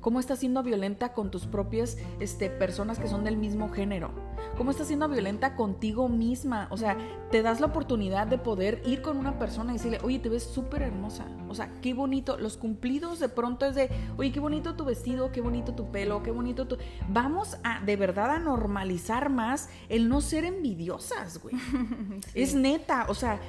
cómo 0.00 0.20
estás 0.20 0.38
siendo 0.38 0.62
violenta 0.62 1.12
con 1.12 1.30
tus 1.30 1.46
propias 1.46 1.98
este, 2.20 2.50
personas 2.50 2.98
que 2.98 3.08
son 3.08 3.24
del 3.24 3.36
mismo 3.36 3.68
género, 3.68 4.10
cómo 4.58 4.72
estás 4.72 4.88
siendo 4.88 5.08
violenta 5.08 5.54
contigo 5.54 6.08
misma, 6.08 6.66
o 6.70 6.76
sea, 6.76 6.98
te 7.30 7.42
das 7.42 7.60
la 7.60 7.66
oportunidad 7.68 8.26
de 8.26 8.38
poder 8.38 8.82
ir 8.84 9.00
con 9.02 9.16
una 9.16 9.38
persona 9.38 9.72
y 9.72 9.76
decirle, 9.76 10.00
oye, 10.02 10.18
te 10.18 10.28
ves 10.28 10.42
súper 10.42 10.82
hermosa, 10.82 11.26
o 11.48 11.54
sea, 11.54 11.72
qué 11.80 11.94
bonito, 11.94 12.36
los 12.36 12.56
cumplidos 12.56 13.20
de 13.20 13.28
pronto 13.28 13.66
es 13.66 13.76
de, 13.76 13.88
oye, 14.16 14.32
qué 14.32 14.40
bonito 14.40 14.74
tu 14.74 14.84
vestido, 14.84 15.30
qué 15.30 15.40
bonito 15.40 15.74
tu 15.74 15.92
pelo, 15.92 16.24
qué 16.24 16.32
bonito 16.32 16.66
tu... 16.66 16.76
Vamos 17.08 17.56
a, 17.62 17.80
de 17.80 17.96
verdad, 17.96 18.32
a 18.32 18.38
normalizar 18.40 19.30
más 19.30 19.70
el 19.88 20.08
no 20.08 20.20
ser 20.20 20.44
envidiosas, 20.44 21.40
güey. 21.40 21.54
Es 22.34 22.54
neta, 22.54 23.06
o 23.08 23.14
sea, 23.14 23.40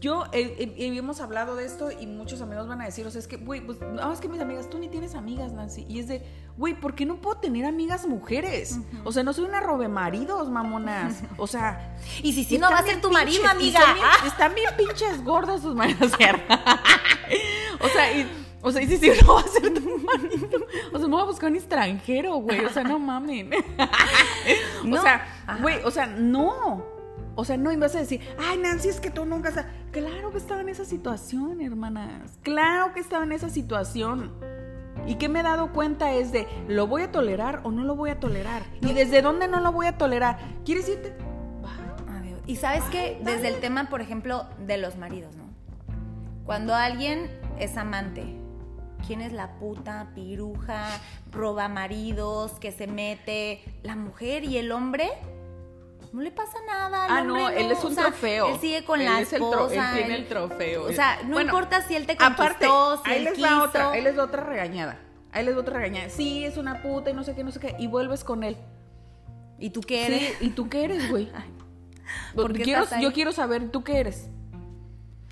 yo 0.00 0.24
hemos 0.32 1.20
hablado 1.20 1.56
de 1.56 1.64
esto 1.64 1.90
y 1.90 2.06
muchos 2.06 2.40
amigos 2.40 2.66
van 2.66 2.80
a 2.80 2.84
decir, 2.86 3.06
o 3.06 3.10
sea, 3.10 3.20
es 3.20 3.28
que, 3.28 3.36
güey, 3.36 3.60
pues, 3.60 3.78
no, 3.80 4.12
es 4.12 4.20
que 4.20 4.28
mis 4.28 4.40
amigas, 4.40 4.68
tú 4.68 4.78
ni 4.78 4.88
tienes 4.88 5.14
amigas, 5.14 5.52
Nancy. 5.52 5.86
Y 5.88 6.00
es 6.00 6.08
de, 6.08 6.22
güey, 6.56 6.74
¿por 6.74 6.94
qué 6.94 7.06
no 7.06 7.20
puedo 7.20 7.38
tener 7.38 7.64
amigas 7.64 8.06
mujeres? 8.06 8.78
O 9.04 9.12
sea, 9.12 9.22
no 9.22 9.32
soy 9.32 9.44
una 9.44 9.60
robe 9.60 9.88
maridos, 9.88 10.50
mamonas. 10.50 11.22
O 11.38 11.46
sea. 11.46 11.96
Y 12.22 12.32
si 12.32 12.44
sí, 12.44 12.58
no 12.58 12.70
va 12.70 12.78
a 12.78 12.82
ser 12.82 13.00
tu 13.00 13.10
marido, 13.10 13.46
amiga. 13.48 13.80
Están 14.26 14.54
bien, 14.54 14.70
pinches 14.76 15.22
gordas 15.22 15.60
sus 15.60 15.74
maridos. 15.74 16.12
o 17.80 17.88
sea, 17.88 18.18
y. 18.18 18.26
O 18.62 18.72
sea, 18.72 18.82
y 18.82 18.86
si 18.88 18.96
sí, 18.96 19.10
no 19.24 19.34
va 19.34 19.40
a 19.40 19.48
ser 19.48 19.74
tu 19.74 19.98
marido. 19.98 20.66
O 20.92 20.98
sea, 20.98 21.06
no 21.06 21.16
va 21.16 21.22
a 21.22 21.26
buscar 21.26 21.50
un 21.50 21.56
extranjero, 21.56 22.36
güey. 22.36 22.64
O 22.64 22.70
sea, 22.70 22.82
no 22.82 22.98
mamen. 22.98 23.50
o 24.92 24.96
sea, 25.00 25.46
güey, 25.60 25.80
o 25.84 25.90
sea, 25.90 26.06
no. 26.06 26.95
O 27.36 27.44
sea, 27.44 27.56
no 27.58 27.70
ibas 27.70 27.94
a 27.94 27.98
decir, 27.98 28.20
ay, 28.38 28.58
Nancy, 28.58 28.88
es 28.88 28.98
que 28.98 29.10
tú 29.10 29.26
nunca 29.26 29.50
estás. 29.50 29.66
Claro 29.92 30.32
que 30.32 30.38
estaba 30.38 30.62
en 30.62 30.70
esa 30.70 30.84
situación, 30.84 31.60
hermanas. 31.60 32.38
Claro 32.42 32.92
que 32.92 33.00
estaba 33.00 33.24
en 33.24 33.32
esa 33.32 33.50
situación. 33.50 34.32
Y 35.06 35.16
que 35.16 35.28
me 35.28 35.40
he 35.40 35.42
dado 35.42 35.72
cuenta 35.72 36.14
es 36.14 36.32
de, 36.32 36.48
¿lo 36.66 36.86
voy 36.86 37.02
a 37.02 37.12
tolerar 37.12 37.60
o 37.62 37.70
no 37.70 37.84
lo 37.84 37.94
voy 37.94 38.10
a 38.10 38.18
tolerar? 38.18 38.62
¿Y 38.80 38.94
desde 38.94 39.20
dónde 39.20 39.46
no 39.46 39.60
lo 39.60 39.70
voy 39.70 39.86
a 39.86 39.98
tolerar? 39.98 40.38
¿Quieres 40.64 40.88
irte? 40.88 41.14
Y 42.46 42.56
sabes 42.56 42.84
que 42.84 43.20
desde 43.24 43.48
el 43.48 43.60
tema, 43.60 43.88
por 43.90 44.00
ejemplo, 44.00 44.46
de 44.66 44.78
los 44.78 44.96
maridos, 44.96 45.34
¿no? 45.34 45.44
Cuando 46.44 46.76
alguien 46.76 47.28
es 47.58 47.76
amante, 47.76 48.36
¿quién 49.04 49.20
es 49.20 49.32
la 49.32 49.58
puta, 49.58 50.12
piruja, 50.14 50.86
roba 51.32 51.68
maridos, 51.68 52.52
que 52.60 52.70
se 52.70 52.86
mete? 52.86 53.62
La 53.82 53.96
mujer 53.96 54.44
y 54.44 54.58
el 54.58 54.70
hombre 54.70 55.10
no 56.16 56.22
le 56.22 56.30
pasa 56.30 56.56
nada. 56.66 57.06
ah, 57.10 57.22
no, 57.22 57.50
él 57.50 57.70
es 57.70 57.84
un 57.84 57.94
trofeo. 57.94 58.48
Él 58.48 58.58
sigue 58.58 58.84
con 58.86 59.04
la 59.04 59.20
esposa. 59.20 59.90
él 59.92 59.98
tiene 59.98 60.16
el 60.16 60.26
trofeo. 60.26 60.84
O 60.84 60.92
sea, 60.92 61.20
no 61.26 61.38
importa 61.38 61.82
si 61.82 61.94
él 61.94 62.06
te 62.06 62.16
conquistó, 62.16 62.42
aparte, 62.42 62.66
si 63.04 63.12
él 63.12 63.32
quiso. 63.34 63.64
otra, 63.64 63.94
les 63.94 64.16
da 64.16 64.24
otra 64.24 64.42
regañada. 64.42 64.98
Ahí 65.30 65.44
les 65.44 65.54
da 65.54 65.60
otra 65.60 65.76
regañada. 65.78 66.08
Sí, 66.08 66.42
es 66.42 66.56
una 66.56 66.80
puta 66.80 67.10
y 67.10 67.12
no 67.12 67.22
sé 67.22 67.34
qué, 67.34 67.44
no 67.44 67.52
sé 67.52 67.60
qué. 67.60 67.76
Y 67.78 67.86
vuelves 67.86 68.24
con 68.24 68.44
él. 68.44 68.56
¿Y 69.58 69.70
tú 69.70 69.82
qué 69.82 70.06
eres? 70.06 70.40
¿y 70.40 70.48
tú 70.48 70.70
qué 70.70 70.84
eres, 70.84 71.10
güey? 71.10 71.30
Porque 72.34 72.62
quiero, 72.62 72.86
yo 72.98 73.12
quiero 73.12 73.32
saber, 73.32 73.68
¿tú 73.68 73.84
qué 73.84 73.98
eres? 73.98 74.30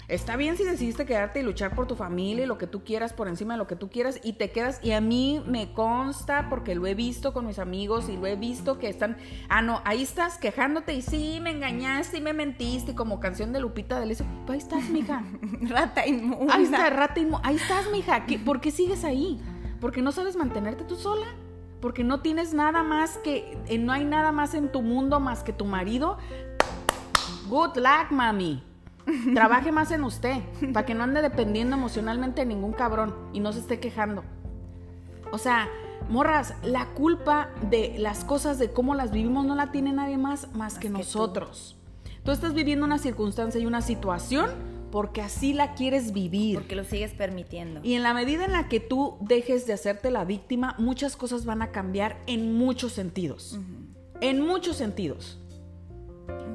Está 0.07 0.37
bien 0.37 0.57
si 0.59 0.65
decidiste 0.65 1.07
quedarte 1.07 1.41
y 1.41 1.43
luchar 1.43 1.75
por 1.75 1.87
tu 1.87 1.97
familia 1.97 2.45
y 2.45 2.47
lo 2.47 2.59
que 2.59 2.67
tú 2.67 2.85
quieras 2.85 3.15
por 3.15 3.27
encima 3.27 3.55
de 3.55 3.59
lo 3.59 3.67
que 3.67 3.75
tú 3.75 3.89
quieras 3.89 4.21
y 4.23 4.35
te 4.35 4.51
quedas 4.51 4.79
y 4.83 4.93
a 4.93 5.01
mí 5.01 5.43
me 5.47 5.73
consta 5.73 6.49
porque 6.51 6.75
lo 6.75 6.87
he 6.87 6.95
visto 6.95 7.33
con 7.33 7.47
mis 7.47 7.59
amigos 7.59 8.11
y 8.11 8.17
lo 8.19 8.27
he 8.27 8.37
visto 8.37 8.79
que 8.79 8.91
están, 8.91 9.17
ah 9.49 9.63
no, 9.63 9.81
ahí 9.85 10.03
estás 10.03 10.37
quejándote 10.37 10.93
y 10.93 11.01
sí 11.01 11.39
me 11.41 11.51
engañaste 11.51 12.19
y 12.19 12.21
me 12.21 12.35
mentiste 12.35 12.95
como 12.95 13.19
canción 13.19 13.53
de 13.53 13.61
Lupita 13.61 13.99
D'Alessio, 13.99 14.27
ahí 14.49 14.59
estás 14.59 14.91
mija, 14.91 15.25
rata 15.63 16.07
inmunda. 16.07 16.55
ahí 16.55 16.65
está 16.65 16.91
rata 16.91 17.21
inmunda, 17.21 17.49
ahí 17.49 17.57
estás 17.57 17.91
mija, 17.91 18.27
¿por 18.45 18.61
qué 18.61 18.71
sigues 18.71 19.05
ahí? 19.05 19.41
Porque 19.81 20.03
no 20.03 20.13
sabes 20.13 20.37
mantenerte 20.37 20.85
tú 20.85 20.97
sola, 20.97 21.27
porque 21.81 22.05
no 22.05 22.21
tienes 22.21 22.53
nada 22.53 22.83
más 22.83 23.17
que, 23.19 23.57
eh, 23.69 23.79
no 23.79 23.93
hay 23.93 24.05
nada 24.05 24.33
más 24.33 24.53
en 24.55 24.71
tu 24.71 24.83
mundo 24.83 25.19
más 25.21 25.43
que 25.43 25.53
tu 25.53 25.65
marido. 25.65 26.19
Good 27.49 27.77
luck, 27.77 28.11
mami. 28.11 28.74
Trabaje 29.35 29.73
más 29.73 29.91
en 29.91 30.05
usted, 30.05 30.37
para 30.73 30.87
que 30.87 30.95
no 30.95 31.05
ande 31.05 31.23
dependiendo 31.23 31.77
emocionalmente 31.77 32.43
de 32.43 32.47
ningún 32.47 32.73
cabrón 32.73 33.15
y 33.33 33.41
no 33.41 33.53
se 33.53 33.61
esté 33.61 33.81
quejando. 33.81 34.25
O 35.33 35.39
sea, 35.39 35.69
morras, 36.09 36.55
la 36.63 36.87
culpa 36.95 37.51
de 37.71 37.97
las 37.99 38.25
cosas, 38.25 38.59
de 38.59 38.71
cómo 38.71 38.95
las 38.95 39.11
vivimos, 39.11 39.45
no 39.45 39.55
la 39.55 39.73
tiene 39.73 39.93
nadie 39.93 40.19
más 40.19 40.53
más, 40.55 40.79
que, 40.79 40.91
nosotros. 40.91 41.77
Tú. 42.25 42.31
estás 42.31 42.55
viviendo 42.55 42.87
una 42.87 42.99
circunstancia 42.99 43.61
y 43.61 43.67
una 43.67 43.83
situación 43.83 44.51
porque 44.91 45.23
así 45.23 45.53
la 45.53 45.75
quieres 45.75 46.13
vivir. 46.13 46.55
Porque 46.55 46.77
lo 46.77 46.85
sigues 46.85 47.13
permitiendo. 47.13 47.81
Y 47.83 47.95
en 47.95 48.05
la 48.05 48.15
medida 48.15 48.45
en 48.45 48.53
la 48.53 48.69
que 48.69 48.79
tú 48.79 49.17
dejes 49.21 49.67
de 49.67 49.73
hacerte 49.73 50.11
la 50.13 50.25
víctima, 50.25 50.77
muchas 50.79 51.17
cosas 51.17 51.45
van 51.45 51.63
a 51.63 51.73
cambiar 51.73 52.23
en 52.27 52.57
muchos 52.57 52.93
sentidos. 52.93 53.59
En 54.21 54.41
muchos 54.41 54.77
sentidos 54.77 55.41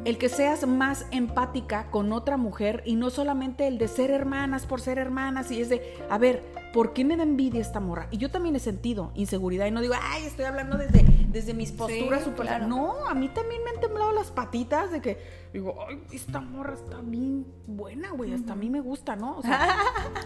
el 0.06 0.18
que 0.18 0.30
seas 0.30 0.66
más 0.66 1.06
empática 1.12 1.90
con 1.92 2.14
otra 2.14 2.38
mujer 2.38 2.84
y 2.86 2.96
no 2.96 3.10
solamente 3.10 3.68
el 3.68 3.78
de 3.78 3.88
ser 3.88 4.12
hermanas 4.12 4.66
por 4.66 4.80
ser 4.82 4.98
hermanas 4.98 5.52
y 5.52 5.62
es 5.62 5.70
de, 5.70 5.98
a 6.10 6.18
ver, 6.18 6.44
¿por 6.74 6.94
qué 6.94 7.04
me 7.04 7.18
da 7.18 7.24
envidia 7.24 7.60
esta 7.60 7.80
morra? 7.80 8.08
Y 8.10 8.18
yo 8.18 8.32
también 8.32 8.56
he 8.56 8.60
sentido 8.60 9.12
inseguridad 9.16 9.66
y 9.68 9.72
no 9.72 9.82
digo, 9.82 9.96
ay, 10.02 10.24
estoy 10.24 10.46
hablando 10.46 10.78
desde, 10.78 11.04
desde 11.28 11.54
mis 11.54 11.72
posturas 11.72 12.24
super... 12.24 12.62
No, 12.62 13.08
a 13.08 13.14
mí 13.14 13.28
también 13.30 13.64
me 13.64 13.72
han 13.72 13.80
temblado 13.82 14.12
las 14.14 14.32
patitas 14.32 14.92
de 14.92 15.02
que 15.02 15.18
digo, 15.54 15.76
ay, 15.88 16.02
esta 16.14 16.40
morra 16.40 16.76
está 16.76 17.02
bien 17.02 17.46
buena, 17.68 18.12
güey, 18.12 18.34
hasta 18.34 18.54
a 18.54 18.56
mí 18.56 18.70
me 18.70 18.80
gusta, 18.80 19.16
¿no? 19.16 19.38
O 19.38 19.42
sea, 19.44 19.78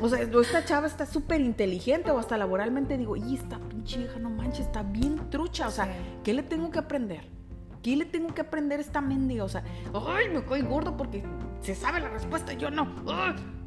o 0.02 0.10
sea 0.10 0.22
esta 0.22 0.66
chava 0.66 0.88
está 0.88 1.06
súper 1.06 1.42
inteligente 1.42 2.12
o 2.12 2.20
hasta 2.20 2.38
laboralmente 2.38 2.98
digo, 2.98 3.16
y 3.16 3.36
esta 3.36 3.58
pinche 3.60 4.02
hija, 4.02 4.20
no 4.20 4.30
manches, 4.30 4.68
está 4.68 4.84
bien 4.84 5.30
trucha, 5.30 5.68
o 5.68 5.72
sea, 5.72 5.90
¿qué 6.24 6.34
le 6.34 6.44
tengo 6.44 6.70
que 6.70 6.80
aprender? 6.80 7.34
¿Qué 7.84 7.98
le 7.98 8.06
tengo 8.06 8.34
que 8.34 8.40
aprender 8.40 8.80
a 8.80 8.82
esta 8.82 9.02
mendiga? 9.02 9.44
O 9.44 9.50
sea, 9.50 9.62
ay, 9.94 10.30
me 10.30 10.42
cae 10.46 10.62
gordo 10.62 10.96
porque 10.96 11.22
se 11.62 11.76
sabe 11.76 12.00
la 12.00 12.08
respuesta, 12.08 12.54
yo 12.54 12.72
no. 12.72 12.88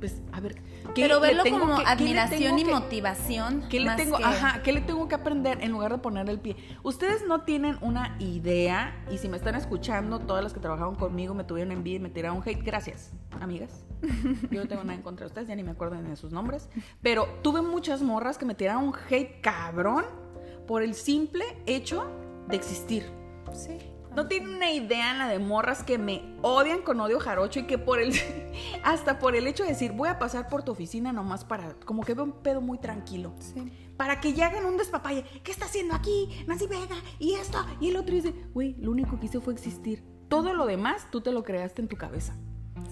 pues, 0.00 0.22
a 0.32 0.40
ver, 0.40 0.54
¿qué 0.94 1.02
Pero 1.02 1.20
verlo 1.20 1.42
como 1.48 1.74
admiración 1.76 2.58
y 2.58 2.64
motivación. 2.64 3.64
¿Qué 3.68 3.78
le 3.78 3.94
tengo, 3.94 4.16
ajá, 4.16 4.62
¿qué 4.62 4.72
le 4.72 4.80
tengo 4.80 5.06
que 5.06 5.14
aprender 5.14 5.58
en 5.62 5.70
lugar 5.70 5.92
de 5.92 5.98
poner 5.98 6.30
el 6.30 6.40
pie? 6.40 6.56
Ustedes 6.82 7.26
no 7.26 7.42
tienen 7.42 7.76
una 7.82 8.16
idea, 8.18 9.04
y 9.10 9.18
si 9.18 9.28
me 9.28 9.36
están 9.36 9.54
escuchando, 9.54 10.18
todas 10.18 10.42
las 10.42 10.54
que 10.54 10.60
trabajaron 10.60 10.94
conmigo 10.94 11.34
me 11.34 11.44
tuvieron 11.44 11.72
envidia 11.72 11.96
y 11.96 12.00
me 12.00 12.10
tiraron 12.10 12.42
hate, 12.42 12.62
gracias, 12.62 13.12
amigas. 13.38 13.84
Yo 14.50 14.62
no 14.62 14.66
tengo 14.66 14.82
nada 14.82 14.94
en 14.94 15.02
contra 15.02 15.24
de 15.24 15.28
ustedes, 15.28 15.48
ya 15.48 15.54
ni 15.54 15.62
me 15.62 15.72
acuerdo 15.72 16.00
de 16.00 16.16
sus 16.16 16.32
nombres. 16.32 16.70
Pero 17.02 17.28
tuve 17.42 17.60
muchas 17.60 18.00
morras 18.00 18.38
que 18.38 18.46
me 18.46 18.54
tiraron 18.54 18.94
hate 19.10 19.42
cabrón 19.42 20.06
por 20.66 20.82
el 20.82 20.94
simple 20.94 21.44
hecho 21.66 22.10
de 22.48 22.56
existir. 22.56 23.04
Sí. 23.52 23.78
No 24.16 24.28
tienen 24.28 24.54
una 24.54 24.72
idea 24.72 25.12
la 25.12 25.28
de 25.28 25.38
morras 25.38 25.82
que 25.82 25.98
me 25.98 26.22
odian 26.40 26.80
con 26.80 26.98
odio 27.00 27.20
jarocho 27.20 27.60
y 27.60 27.64
que 27.64 27.76
por 27.76 28.00
el. 28.00 28.14
hasta 28.82 29.18
por 29.18 29.36
el 29.36 29.46
hecho 29.46 29.62
de 29.62 29.68
decir, 29.68 29.92
voy 29.92 30.08
a 30.08 30.18
pasar 30.18 30.48
por 30.48 30.62
tu 30.62 30.72
oficina 30.72 31.12
nomás 31.12 31.44
para. 31.44 31.74
como 31.84 32.02
que 32.02 32.14
veo 32.14 32.24
un 32.24 32.32
pedo 32.32 32.62
muy 32.62 32.78
tranquilo. 32.78 33.34
Sí. 33.40 33.70
Para 33.98 34.18
que 34.18 34.32
ya 34.32 34.46
hagan 34.46 34.64
un 34.64 34.78
despapalle. 34.78 35.22
¿Qué 35.44 35.52
está 35.52 35.66
haciendo 35.66 35.94
aquí? 35.94 36.30
Nancy 36.46 36.66
Vega, 36.66 36.96
y 37.18 37.34
esto. 37.34 37.58
Y 37.78 37.90
el 37.90 37.98
otro 37.98 38.14
dice, 38.14 38.34
güey, 38.54 38.74
lo 38.78 38.90
único 38.90 39.20
que 39.20 39.26
hice 39.26 39.38
fue 39.38 39.52
existir. 39.52 40.02
Todo 40.28 40.54
lo 40.54 40.64
demás 40.64 41.08
tú 41.10 41.20
te 41.20 41.30
lo 41.30 41.44
creaste 41.44 41.82
en 41.82 41.88
tu 41.88 41.96
cabeza. 41.96 42.34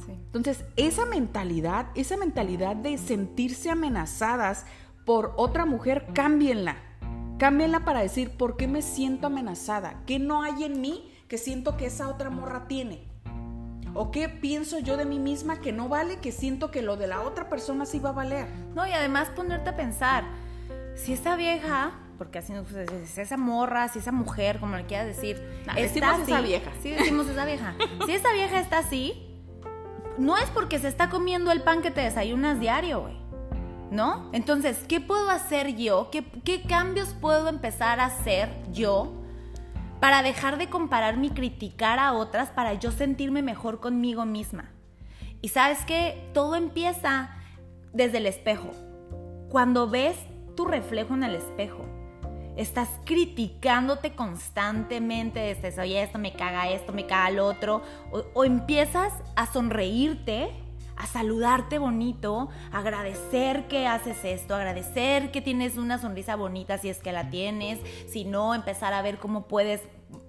Sí. 0.04 0.12
Entonces, 0.12 0.66
esa 0.76 1.06
mentalidad, 1.06 1.86
esa 1.94 2.18
mentalidad 2.18 2.76
de 2.76 2.98
sentirse 2.98 3.70
amenazadas 3.70 4.66
por 5.06 5.32
otra 5.38 5.64
mujer, 5.64 6.06
cámbienla. 6.12 6.76
Cámbienla 7.38 7.86
para 7.86 8.00
decir, 8.00 8.36
¿por 8.36 8.58
qué 8.58 8.68
me 8.68 8.82
siento 8.82 9.28
amenazada? 9.28 10.02
¿Qué 10.04 10.18
no 10.18 10.42
hay 10.42 10.64
en 10.64 10.82
mí 10.82 11.10
que 11.34 11.38
siento 11.38 11.76
que 11.76 11.86
esa 11.86 12.06
otra 12.06 12.30
morra 12.30 12.68
tiene? 12.68 13.08
¿O 13.92 14.12
qué 14.12 14.28
pienso 14.28 14.78
yo 14.78 14.96
de 14.96 15.04
mí 15.04 15.18
misma 15.18 15.60
que 15.60 15.72
no 15.72 15.88
vale, 15.88 16.20
que 16.20 16.30
siento 16.30 16.70
que 16.70 16.80
lo 16.80 16.96
de 16.96 17.08
la 17.08 17.22
otra 17.22 17.48
persona 17.48 17.86
sí 17.86 17.98
va 17.98 18.10
a 18.10 18.12
valer? 18.12 18.46
No, 18.76 18.86
y 18.86 18.92
además 18.92 19.30
ponerte 19.30 19.70
a 19.70 19.74
pensar, 19.74 20.22
si 20.94 21.12
esa 21.12 21.34
vieja, 21.34 21.90
porque 22.18 22.38
así 22.38 22.52
pues, 22.70 22.88
es 22.88 23.18
esa 23.18 23.36
morra, 23.36 23.88
si 23.88 23.98
esa 23.98 24.12
mujer, 24.12 24.60
como 24.60 24.76
le 24.76 24.86
quieras 24.86 25.08
decir, 25.08 25.42
está 25.76 26.16
esa 26.20 26.40
vieja. 26.40 26.70
Sí, 26.80 26.90
decimos 26.90 27.26
esa 27.26 27.44
vieja. 27.44 27.74
si 28.06 28.12
esa 28.12 28.32
vieja 28.32 28.60
está 28.60 28.78
así, 28.78 29.20
no 30.16 30.38
es 30.38 30.48
porque 30.50 30.78
se 30.78 30.86
está 30.86 31.10
comiendo 31.10 31.50
el 31.50 31.62
pan 31.62 31.82
que 31.82 31.90
te 31.90 32.02
desayunas 32.02 32.60
diario, 32.60 33.00
güey. 33.00 33.16
¿No? 33.90 34.30
Entonces, 34.32 34.84
¿qué 34.86 35.00
puedo 35.00 35.30
hacer 35.30 35.74
yo? 35.74 36.10
¿Qué, 36.12 36.24
¿Qué 36.44 36.62
cambios 36.62 37.08
puedo 37.20 37.48
empezar 37.48 37.98
a 37.98 38.04
hacer 38.04 38.50
yo 38.70 39.23
para 40.04 40.22
dejar 40.22 40.58
de 40.58 40.68
compararme 40.68 41.28
y 41.28 41.30
criticar 41.30 41.98
a 41.98 42.12
otras 42.12 42.50
para 42.50 42.74
yo 42.74 42.92
sentirme 42.92 43.40
mejor 43.40 43.80
conmigo 43.80 44.26
misma. 44.26 44.70
Y 45.40 45.48
sabes 45.48 45.78
que 45.86 46.28
todo 46.34 46.56
empieza 46.56 47.30
desde 47.94 48.18
el 48.18 48.26
espejo. 48.26 48.70
Cuando 49.48 49.88
ves 49.88 50.18
tu 50.56 50.66
reflejo 50.66 51.14
en 51.14 51.24
el 51.24 51.34
espejo, 51.34 51.86
estás 52.54 52.90
criticándote 53.06 54.14
constantemente, 54.14 55.54
dices, 55.54 55.78
oye, 55.78 56.02
esto 56.02 56.18
me 56.18 56.34
caga 56.34 56.68
esto, 56.68 56.92
me 56.92 57.06
caga 57.06 57.30
el 57.30 57.38
otro, 57.38 57.80
o 58.34 58.44
empiezas 58.44 59.14
a 59.36 59.46
sonreírte 59.46 60.50
a 60.96 61.06
saludarte 61.06 61.78
bonito, 61.78 62.48
agradecer 62.72 63.66
que 63.66 63.86
haces 63.86 64.24
esto, 64.24 64.54
agradecer 64.54 65.30
que 65.30 65.40
tienes 65.40 65.76
una 65.76 65.98
sonrisa 65.98 66.36
bonita 66.36 66.78
si 66.78 66.88
es 66.88 66.98
que 66.98 67.12
la 67.12 67.30
tienes, 67.30 67.80
si 68.08 68.24
no, 68.24 68.54
empezar 68.54 68.92
a 68.92 69.02
ver 69.02 69.18
cómo 69.18 69.48
puedes 69.48 69.80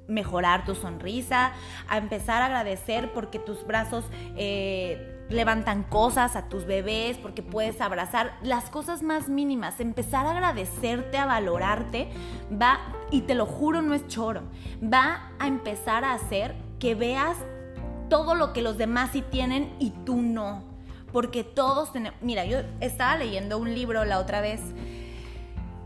mejorar 0.07 0.65
tu 0.65 0.75
sonrisa, 0.75 1.51
a 1.87 1.97
empezar 1.97 2.41
a 2.41 2.45
agradecer 2.45 3.11
porque 3.13 3.39
tus 3.39 3.65
brazos 3.65 4.05
eh, 4.37 5.23
levantan 5.29 5.83
cosas 5.83 6.35
a 6.35 6.47
tus 6.47 6.65
bebés, 6.65 7.17
porque 7.17 7.41
puedes 7.41 7.81
abrazar 7.81 8.37
las 8.43 8.69
cosas 8.69 9.01
más 9.01 9.29
mínimas, 9.29 9.79
empezar 9.79 10.25
a 10.27 10.31
agradecerte, 10.31 11.17
a 11.17 11.25
valorarte, 11.25 12.09
va, 12.51 12.79
y 13.11 13.21
te 13.21 13.35
lo 13.35 13.45
juro, 13.45 13.81
no 13.81 13.93
es 13.93 14.07
choro, 14.07 14.43
va 14.81 15.31
a 15.39 15.47
empezar 15.47 16.03
a 16.03 16.13
hacer 16.13 16.55
que 16.79 16.93
veas 16.93 17.37
todo 18.09 18.35
lo 18.35 18.53
que 18.53 18.61
los 18.61 18.77
demás 18.77 19.11
sí 19.13 19.23
tienen 19.23 19.73
y 19.79 19.91
tú 20.05 20.21
no. 20.21 20.63
Porque 21.11 21.43
todos 21.43 21.93
tenemos... 21.93 22.19
Mira, 22.21 22.45
yo 22.45 22.59
estaba 22.81 23.17
leyendo 23.17 23.57
un 23.57 23.73
libro 23.73 24.03
la 24.03 24.19
otra 24.19 24.41
vez 24.41 24.61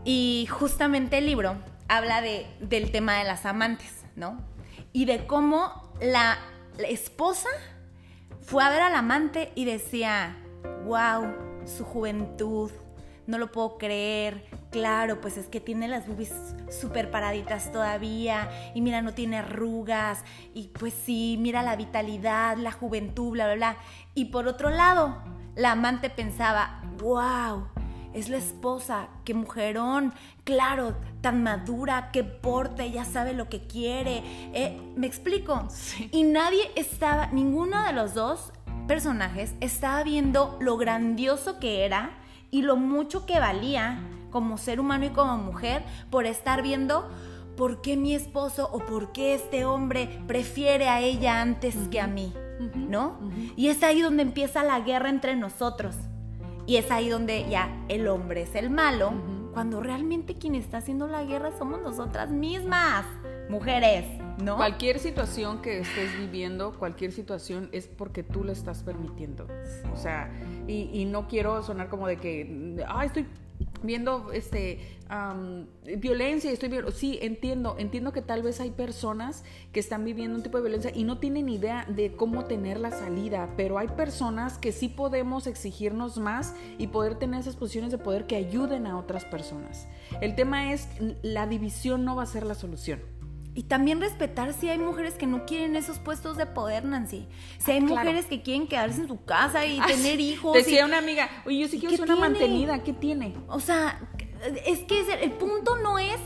y 0.04 0.48
justamente 0.50 1.18
el 1.18 1.26
libro 1.26 1.56
habla 1.90 2.22
de, 2.22 2.46
del 2.60 2.92
tema 2.92 3.18
de 3.18 3.24
las 3.24 3.44
amantes, 3.44 4.04
¿no? 4.14 4.38
Y 4.92 5.06
de 5.06 5.26
cómo 5.26 5.92
la, 6.00 6.38
esposa 6.88 7.48
fue 8.40 8.64
a 8.64 8.70
ver 8.70 8.80
al 8.80 8.94
amante 8.94 9.52
y 9.56 9.64
decía, 9.64 10.36
wow, 10.84 11.34
su 11.66 11.84
juventud, 11.84 12.70
no 13.26 13.38
lo 13.38 13.50
puedo 13.50 13.76
creer, 13.76 14.46
claro, 14.70 15.20
pues 15.20 15.36
es 15.36 15.48
que 15.48 15.60
tiene 15.60 15.88
las 15.88 16.06
boobies 16.06 16.32
súper 16.70 17.10
paraditas 17.10 17.70
todavía 17.72 18.48
y 18.74 18.80
mira, 18.82 19.02
no 19.02 19.12
tiene 19.12 19.38
arrugas 19.38 20.24
y 20.54 20.68
pues 20.68 20.94
sí, 20.94 21.36
mira 21.40 21.62
la 21.62 21.74
vitalidad, 21.74 22.56
la 22.56 22.72
juventud, 22.72 23.32
bla, 23.32 23.46
bla, 23.46 23.54
bla. 23.56 23.76
Y 24.14 24.26
por 24.26 24.46
otro 24.46 24.70
lado, 24.70 25.18
la 25.56 25.72
amante 25.72 26.08
pensaba, 26.08 26.82
wow, 26.98 27.66
es 28.14 28.28
la 28.28 28.38
esposa, 28.38 29.08
qué 29.24 29.34
mujerón, 29.34 30.12
claro, 30.44 30.94
tan 31.20 31.42
madura, 31.42 32.10
qué 32.12 32.24
porte, 32.24 32.90
ya 32.90 33.04
sabe 33.04 33.32
lo 33.32 33.48
que 33.48 33.66
quiere. 33.66 34.22
Eh, 34.52 34.80
¿Me 34.96 35.06
explico? 35.06 35.68
Y 36.10 36.24
nadie 36.24 36.70
estaba, 36.74 37.28
ninguno 37.28 37.84
de 37.84 37.92
los 37.92 38.14
dos 38.14 38.52
personajes 38.86 39.54
estaba 39.60 40.02
viendo 40.02 40.56
lo 40.60 40.76
grandioso 40.76 41.60
que 41.60 41.84
era 41.84 42.10
y 42.50 42.62
lo 42.62 42.76
mucho 42.76 43.26
que 43.26 43.38
valía 43.38 44.00
como 44.30 44.58
ser 44.58 44.80
humano 44.80 45.06
y 45.06 45.10
como 45.10 45.36
mujer 45.38 45.84
por 46.10 46.26
estar 46.26 46.62
viendo 46.62 47.08
por 47.56 47.82
qué 47.82 47.96
mi 47.96 48.14
esposo 48.14 48.68
o 48.72 48.78
por 48.78 49.12
qué 49.12 49.34
este 49.34 49.64
hombre 49.64 50.20
prefiere 50.26 50.88
a 50.88 51.00
ella 51.00 51.40
antes 51.40 51.76
que 51.90 52.00
a 52.00 52.06
mí, 52.06 52.32
¿no? 52.74 53.18
Y 53.56 53.68
es 53.68 53.82
ahí 53.82 54.00
donde 54.00 54.22
empieza 54.22 54.64
la 54.64 54.80
guerra 54.80 55.10
entre 55.10 55.36
nosotros. 55.36 55.94
Y 56.70 56.76
es 56.76 56.88
ahí 56.92 57.08
donde 57.08 57.48
ya 57.50 57.68
el 57.88 58.06
hombre 58.06 58.42
es 58.42 58.54
el 58.54 58.70
malo, 58.70 59.12
cuando 59.52 59.80
realmente 59.80 60.36
quien 60.36 60.54
está 60.54 60.76
haciendo 60.76 61.08
la 61.08 61.24
guerra 61.24 61.50
somos 61.58 61.82
nosotras 61.82 62.30
mismas, 62.30 63.04
mujeres, 63.48 64.04
¿no? 64.40 64.54
Cualquier 64.54 65.00
situación 65.00 65.62
que 65.62 65.80
estés 65.80 66.16
viviendo, 66.16 66.78
cualquier 66.78 67.10
situación 67.10 67.70
es 67.72 67.88
porque 67.88 68.22
tú 68.22 68.44
lo 68.44 68.52
estás 68.52 68.84
permitiendo. 68.84 69.48
O 69.92 69.96
sea, 69.96 70.32
y, 70.68 70.88
y 70.92 71.06
no 71.06 71.26
quiero 71.26 71.60
sonar 71.64 71.88
como 71.88 72.06
de 72.06 72.18
que, 72.18 72.84
ay, 72.86 73.08
estoy 73.08 73.26
viendo 73.82 74.32
este 74.32 75.00
violencia, 75.98 76.52
estoy 76.52 76.70
sí, 76.94 77.18
entiendo, 77.20 77.74
entiendo 77.78 78.12
que 78.12 78.22
tal 78.22 78.42
vez 78.42 78.60
hay 78.60 78.70
personas 78.70 79.42
que 79.72 79.80
están 79.80 80.04
viviendo 80.04 80.36
un 80.36 80.42
tipo 80.44 80.58
de 80.58 80.62
violencia 80.62 80.92
y 80.94 81.02
no 81.02 81.18
tienen 81.18 81.48
idea 81.48 81.84
de 81.88 82.12
cómo 82.12 82.44
tener 82.44 82.78
la 82.78 82.92
salida, 82.92 83.52
pero 83.56 83.78
hay 83.78 83.88
personas 83.88 84.56
que 84.58 84.70
sí 84.70 84.88
podemos 84.88 85.48
exigirnos 85.48 86.18
más 86.18 86.54
y 86.78 86.86
poder 86.88 87.16
tener 87.16 87.40
esas 87.40 87.56
posiciones 87.56 87.90
de 87.90 87.98
poder 87.98 88.26
que 88.26 88.36
ayuden 88.36 88.86
a 88.86 88.96
otras 88.98 89.24
personas. 89.24 89.88
El 90.20 90.36
tema 90.36 90.72
es 90.72 90.88
la 91.22 91.48
división 91.48 92.04
no 92.04 92.14
va 92.14 92.22
a 92.22 92.26
ser 92.26 92.46
la 92.46 92.54
solución. 92.54 93.00
Y 93.54 93.64
también 93.64 94.00
respetar 94.00 94.52
si 94.52 94.68
hay 94.68 94.78
mujeres 94.78 95.14
que 95.14 95.26
no 95.26 95.44
quieren 95.44 95.74
esos 95.74 95.98
puestos 95.98 96.36
de 96.36 96.46
poder, 96.46 96.84
Nancy. 96.84 97.26
Si 97.58 97.72
hay 97.72 97.78
ah, 97.78 97.82
mujeres 97.82 98.26
que 98.26 98.42
quieren 98.42 98.68
quedarse 98.68 99.00
en 99.00 99.08
su 99.08 99.24
casa 99.24 99.66
y 99.66 99.80
tener 99.80 100.20
hijos. 100.20 100.54
Decía 100.54 100.86
una 100.86 100.98
amiga, 100.98 101.28
oye, 101.44 101.58
yo 101.58 101.68
sí 101.68 101.80
quiero 101.80 101.96
ser 101.96 102.04
una 102.04 102.16
mantenida, 102.16 102.82
¿qué 102.82 102.92
tiene? 102.92 103.34
O 103.48 103.58
sea, 103.58 104.00
es 104.66 104.80
que 104.80 105.00
el 105.20 105.32
punto 105.32 105.76
no 105.76 105.98
es 105.98 106.18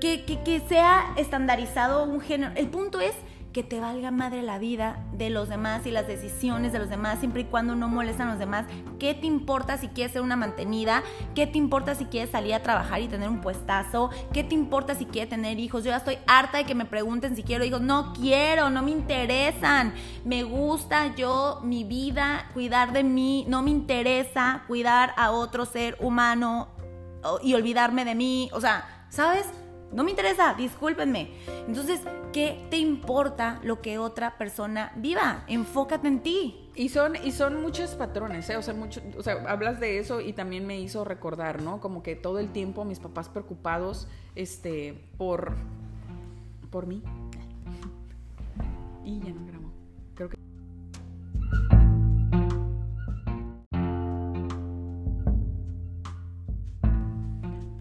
que, 0.00 0.24
que 0.24 0.62
sea 0.68 1.14
estandarizado 1.16 2.04
un 2.04 2.20
género. 2.20 2.52
El 2.56 2.68
punto 2.68 3.00
es 3.00 3.14
que 3.54 3.62
te 3.62 3.78
valga 3.78 4.10
madre 4.10 4.42
la 4.42 4.58
vida 4.58 4.98
de 5.12 5.30
los 5.30 5.48
demás 5.48 5.86
y 5.86 5.92
las 5.92 6.08
decisiones 6.08 6.72
de 6.72 6.80
los 6.80 6.90
demás, 6.90 7.20
siempre 7.20 7.42
y 7.42 7.44
cuando 7.44 7.76
no 7.76 7.88
molestan 7.88 8.26
a 8.26 8.30
los 8.32 8.40
demás. 8.40 8.66
¿Qué 8.98 9.14
te 9.14 9.26
importa 9.26 9.78
si 9.78 9.88
quieres 9.88 10.12
ser 10.12 10.22
una 10.22 10.34
mantenida? 10.34 11.04
¿Qué 11.36 11.46
te 11.46 11.56
importa 11.56 11.94
si 11.94 12.06
quieres 12.06 12.30
salir 12.30 12.52
a 12.52 12.62
trabajar 12.62 13.00
y 13.00 13.06
tener 13.06 13.28
un 13.28 13.40
puestazo? 13.40 14.10
¿Qué 14.32 14.42
te 14.42 14.56
importa 14.56 14.96
si 14.96 15.06
quieres 15.06 15.30
tener 15.30 15.60
hijos? 15.60 15.84
Yo 15.84 15.90
ya 15.90 15.98
estoy 15.98 16.18
harta 16.26 16.58
de 16.58 16.64
que 16.64 16.74
me 16.74 16.84
pregunten 16.84 17.36
si 17.36 17.44
quiero 17.44 17.64
hijos. 17.64 17.80
No 17.80 18.12
quiero, 18.12 18.70
no 18.70 18.82
me 18.82 18.90
interesan. 18.90 19.94
Me 20.24 20.42
gusta 20.42 21.14
yo, 21.14 21.60
mi 21.62 21.84
vida, 21.84 22.50
cuidar 22.54 22.92
de 22.92 23.04
mí. 23.04 23.46
No 23.48 23.62
me 23.62 23.70
interesa 23.70 24.64
cuidar 24.66 25.14
a 25.16 25.30
otro 25.30 25.64
ser 25.64 25.96
humano 26.00 26.68
y 27.40 27.54
olvidarme 27.54 28.04
de 28.04 28.16
mí. 28.16 28.50
O 28.52 28.60
sea, 28.60 29.06
¿sabes? 29.10 29.46
No 29.94 30.02
me 30.02 30.10
interesa, 30.10 30.54
discúlpenme. 30.54 31.30
Entonces, 31.68 32.00
¿qué 32.32 32.66
te 32.68 32.78
importa 32.78 33.60
lo 33.62 33.80
que 33.80 33.98
otra 33.98 34.36
persona 34.36 34.92
viva? 34.96 35.44
Enfócate 35.46 36.08
en 36.08 36.20
ti. 36.20 36.68
Y 36.74 36.88
son, 36.88 37.14
y 37.14 37.30
son 37.30 37.62
muchos 37.62 37.90
patrones, 37.94 38.50
¿eh? 38.50 38.56
O 38.56 38.62
sea, 38.62 38.74
mucho, 38.74 39.00
o 39.16 39.22
sea, 39.22 39.34
hablas 39.46 39.78
de 39.78 40.00
eso 40.00 40.20
y 40.20 40.32
también 40.32 40.66
me 40.66 40.80
hizo 40.80 41.04
recordar, 41.04 41.62
¿no? 41.62 41.80
Como 41.80 42.02
que 42.02 42.16
todo 42.16 42.40
el 42.40 42.50
tiempo 42.50 42.84
mis 42.84 42.98
papás 42.98 43.28
preocupados, 43.28 44.08
este, 44.34 45.00
por, 45.16 45.54
por 46.70 46.88
mí. 46.88 47.00
Y 49.04 49.20
ya 49.20 49.32
no 49.32 49.46
grabó. 49.46 49.70
Creo 50.16 50.28
que... 50.28 50.38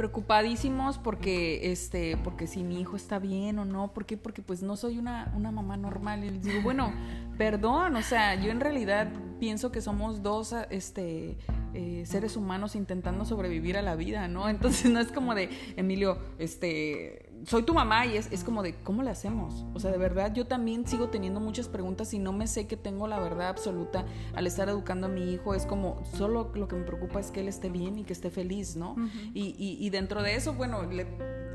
preocupadísimos 0.04 0.98
porque 0.98 1.72
este 1.72 2.18
porque 2.18 2.46
si 2.46 2.62
mi 2.62 2.82
hijo 2.82 2.98
está 2.98 3.20
bien 3.20 3.58
o 3.58 3.64
no 3.64 3.94
¿por 3.94 4.06
qué? 4.06 4.18
porque 4.18 4.42
pues 4.42 4.62
no 4.62 4.76
soy 4.76 4.98
una, 4.98 5.32
una 5.34 5.50
mamá 5.50 5.78
normal. 5.78 6.26
Y 6.26 6.30
les 6.30 6.44
digo 6.44 6.62
bueno 6.64 6.92
perdón 7.38 7.96
o 7.96 8.02
sea 8.02 8.36
yo 8.36 8.52
en 8.52 8.60
realidad 8.60 9.08
pienso 9.40 9.72
que 9.72 9.80
somos 9.80 10.22
dos 10.22 10.54
este 10.72 11.38
eh, 11.74 12.04
seres 12.06 12.36
humanos 12.36 12.76
intentando 12.76 13.24
sobrevivir 13.24 13.78
a 13.78 13.82
la 13.82 13.96
vida 13.96 14.28
no 14.28 14.50
entonces 14.56 14.92
no 14.92 15.00
es 15.00 15.10
como 15.10 15.36
de 15.36 15.50
Emilio 15.78 16.18
este 16.38 17.30
soy 17.46 17.64
tu 17.64 17.74
mamá 17.74 18.06
y 18.06 18.18
es, 18.18 18.32
es, 18.32 18.44
como 18.44 18.64
de, 18.64 18.76
¿cómo 18.84 19.04
le 19.04 19.10
hacemos? 19.10 19.66
O 19.74 19.80
sea, 19.80 19.92
de 19.92 19.98
verdad, 19.98 20.34
yo 20.34 20.46
también 20.46 20.88
sigo 20.88 21.10
teniendo 21.10 21.40
muchas 21.40 21.68
preguntas 21.68 22.14
y 22.14 22.20
no 22.20 22.34
me 22.34 22.48
sé 22.48 22.68
que 22.68 22.78
tengo 22.78 23.08
la 23.08 23.20
verdad 23.20 23.50
absoluta 23.50 24.06
al 24.36 24.48
estar 24.48 24.70
educando 24.70 25.08
a 25.08 25.10
mi 25.10 25.34
hijo. 25.34 25.54
Es 25.54 25.66
como, 25.66 26.04
solo 26.18 26.52
lo 26.56 26.68
que 26.68 26.76
me 26.76 26.84
preocupa 26.84 27.20
es 27.20 27.32
que 27.32 27.42
él 27.42 27.48
esté 27.48 27.70
bien 27.70 28.00
y 28.00 28.04
que 28.04 28.14
esté 28.14 28.30
feliz, 28.30 28.76
¿no? 28.76 28.96
y, 29.34 29.56
y, 29.58 29.90
dentro 29.90 30.24
de 30.24 30.36
eso, 30.36 30.54
bueno, 30.54 30.84
le, 30.84 31.06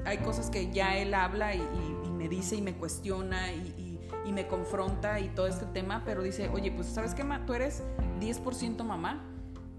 hay 0.04 0.18
cosas 0.18 0.50
que 0.50 0.70
ya 0.70 0.96
él 0.96 1.14
habla 1.14 1.54
y, 1.54 1.62
y 2.04 2.10
me 2.10 2.28
dice 2.28 2.56
y 2.56 2.62
me 2.62 2.74
cuestiona 2.74 3.52
y, 3.52 3.84
me 4.28 4.46
confronta 4.46 5.18
y 5.18 5.30
todo 5.30 5.48
este 5.48 5.64
tema, 5.66 6.02
pero 6.04 6.22
dice, 6.22 6.48
oye, 6.50 6.70
pues, 6.70 6.86
¿sabes 6.86 7.12
qué, 7.12 7.24
ma? 7.24 7.44
Tú 7.44 7.54
eres 7.54 7.82
10% 8.20 8.84
mamá. 8.84 9.24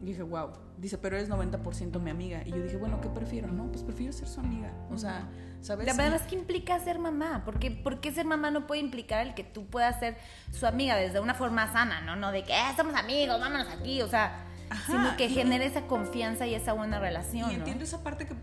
Y 0.01 0.05
dije, 0.05 0.23
wow. 0.23 0.51
Dice, 0.77 0.97
pero 0.97 1.17
eres 1.17 1.29
90% 1.29 1.99
mi 1.99 2.09
amiga. 2.09 2.41
Y 2.45 2.51
yo 2.51 2.63
dije, 2.63 2.77
bueno, 2.77 3.01
¿qué 3.01 3.09
prefiero? 3.09 3.47
No, 3.49 3.71
pues 3.71 3.83
prefiero 3.83 4.13
ser 4.13 4.27
su 4.27 4.39
amiga. 4.39 4.73
O 4.91 4.97
sea 4.97 5.27
¿sabes? 5.61 5.85
La 5.85 5.93
verdad 5.93 6.21
es 6.21 6.27
que 6.27 6.35
implica 6.35 6.79
ser 6.79 6.99
mamá, 6.99 7.43
porque 7.45 7.71
¿por 7.71 7.99
qué 7.99 8.11
ser 8.11 8.25
mamá 8.25 8.51
no 8.51 8.67
puede 8.67 8.81
implicar 8.81 9.25
el 9.25 9.33
que 9.33 9.43
tú 9.43 9.65
puedas 9.65 9.99
ser 9.99 10.17
su 10.51 10.65
amiga 10.65 10.95
desde 10.95 11.19
una 11.19 11.33
forma 11.33 11.71
sana, 11.71 12.01
¿no? 12.01 12.15
No 12.15 12.31
de 12.31 12.43
que 12.43 12.53
eh, 12.53 12.73
somos 12.75 12.95
amigos, 12.95 13.39
vámonos 13.39 13.67
aquí, 13.67 14.01
o 14.01 14.07
sea, 14.07 14.45
sino 14.85 15.17
que 15.17 15.29
genere 15.29 15.65
esa 15.65 15.87
confianza 15.87 16.47
y 16.47 16.53
esa 16.53 16.73
buena 16.73 16.99
relación. 16.99 17.51
Y 17.51 17.55
entiendo 17.55 17.83
esa 17.83 18.03
parte 18.03 18.27
que, 18.27 18.35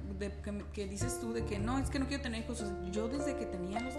que, 0.72 0.86
dices 0.86 1.20
tú 1.20 1.32
de 1.32 1.44
que 1.44 1.59
no, 1.59 1.78
es 1.78 1.88
que 1.88 1.98
no 1.98 2.07
quiero 2.07 2.22
tener 2.22 2.42
hijos. 2.42 2.64
Yo 2.90 3.09
desde 3.09 3.36
que 3.36 3.46
tenía 3.46 3.80
los 3.80 3.94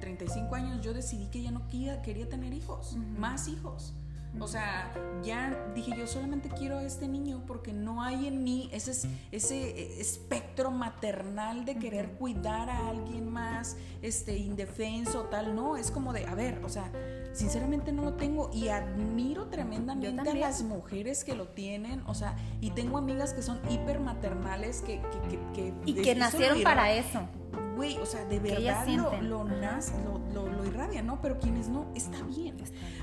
35 0.00 0.54
años, 0.54 0.80
yo 0.80 0.94
decidí 0.94 1.26
que 1.26 1.42
ya 1.42 1.50
no 1.50 1.66
quería, 1.68 2.00
quería 2.02 2.28
tener 2.28 2.52
hijos, 2.54 2.96
más 2.96 3.48
hijos. 3.48 3.94
O 4.40 4.48
sea, 4.48 4.90
ya 5.22 5.56
dije 5.74 5.92
yo 5.96 6.06
solamente 6.06 6.48
quiero 6.48 6.78
a 6.78 6.82
este 6.82 7.06
niño 7.06 7.42
porque 7.46 7.72
no 7.72 8.02
hay 8.02 8.26
en 8.26 8.42
mí 8.42 8.70
ese, 8.72 9.08
ese 9.30 10.00
espectro 10.00 10.70
maternal 10.70 11.64
de 11.64 11.76
querer 11.76 12.12
cuidar 12.12 12.70
a 12.70 12.88
alguien 12.88 13.28
más, 13.30 13.76
este, 14.00 14.36
indefenso, 14.38 15.24
tal. 15.24 15.54
No, 15.54 15.76
es 15.76 15.90
como 15.90 16.12
de, 16.12 16.26
a 16.26 16.34
ver, 16.34 16.60
o 16.64 16.68
sea, 16.68 16.90
sinceramente 17.32 17.92
no 17.92 18.02
lo 18.02 18.14
tengo 18.14 18.50
y 18.52 18.68
admiro 18.68 19.48
tremendamente 19.48 20.30
a 20.30 20.34
las 20.34 20.62
mujeres 20.62 21.24
que 21.24 21.34
lo 21.34 21.48
tienen, 21.48 22.02
o 22.06 22.14
sea, 22.14 22.36
y 22.60 22.70
tengo 22.70 22.98
amigas 22.98 23.34
que 23.34 23.42
son 23.42 23.60
hiper 23.70 24.00
maternales 24.00 24.80
que... 24.80 25.00
que, 25.28 25.38
que, 25.54 25.74
y 25.84 25.94
que 25.94 26.14
nacieron 26.14 26.62
para 26.62 26.92
eso 26.92 27.28
güey, 27.74 27.98
o 27.98 28.06
sea, 28.06 28.24
de 28.24 28.38
verdad 28.38 28.86
lo, 28.88 29.20
lo, 29.22 29.44
lo, 29.44 30.64
irradia, 30.64 31.02
¿no? 31.02 31.20
Pero 31.20 31.38
quienes 31.38 31.68
no, 31.68 31.86
está 31.94 32.22
bien. 32.22 32.56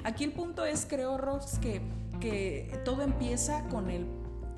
Aquí 0.03 0.23
el 0.23 0.31
punto 0.31 0.65
es, 0.65 0.85
creo, 0.89 1.17
Rox, 1.17 1.59
que, 1.59 1.81
que 2.19 2.79
todo 2.83 3.01
empieza 3.01 3.63
con 3.69 3.89
el 3.89 4.05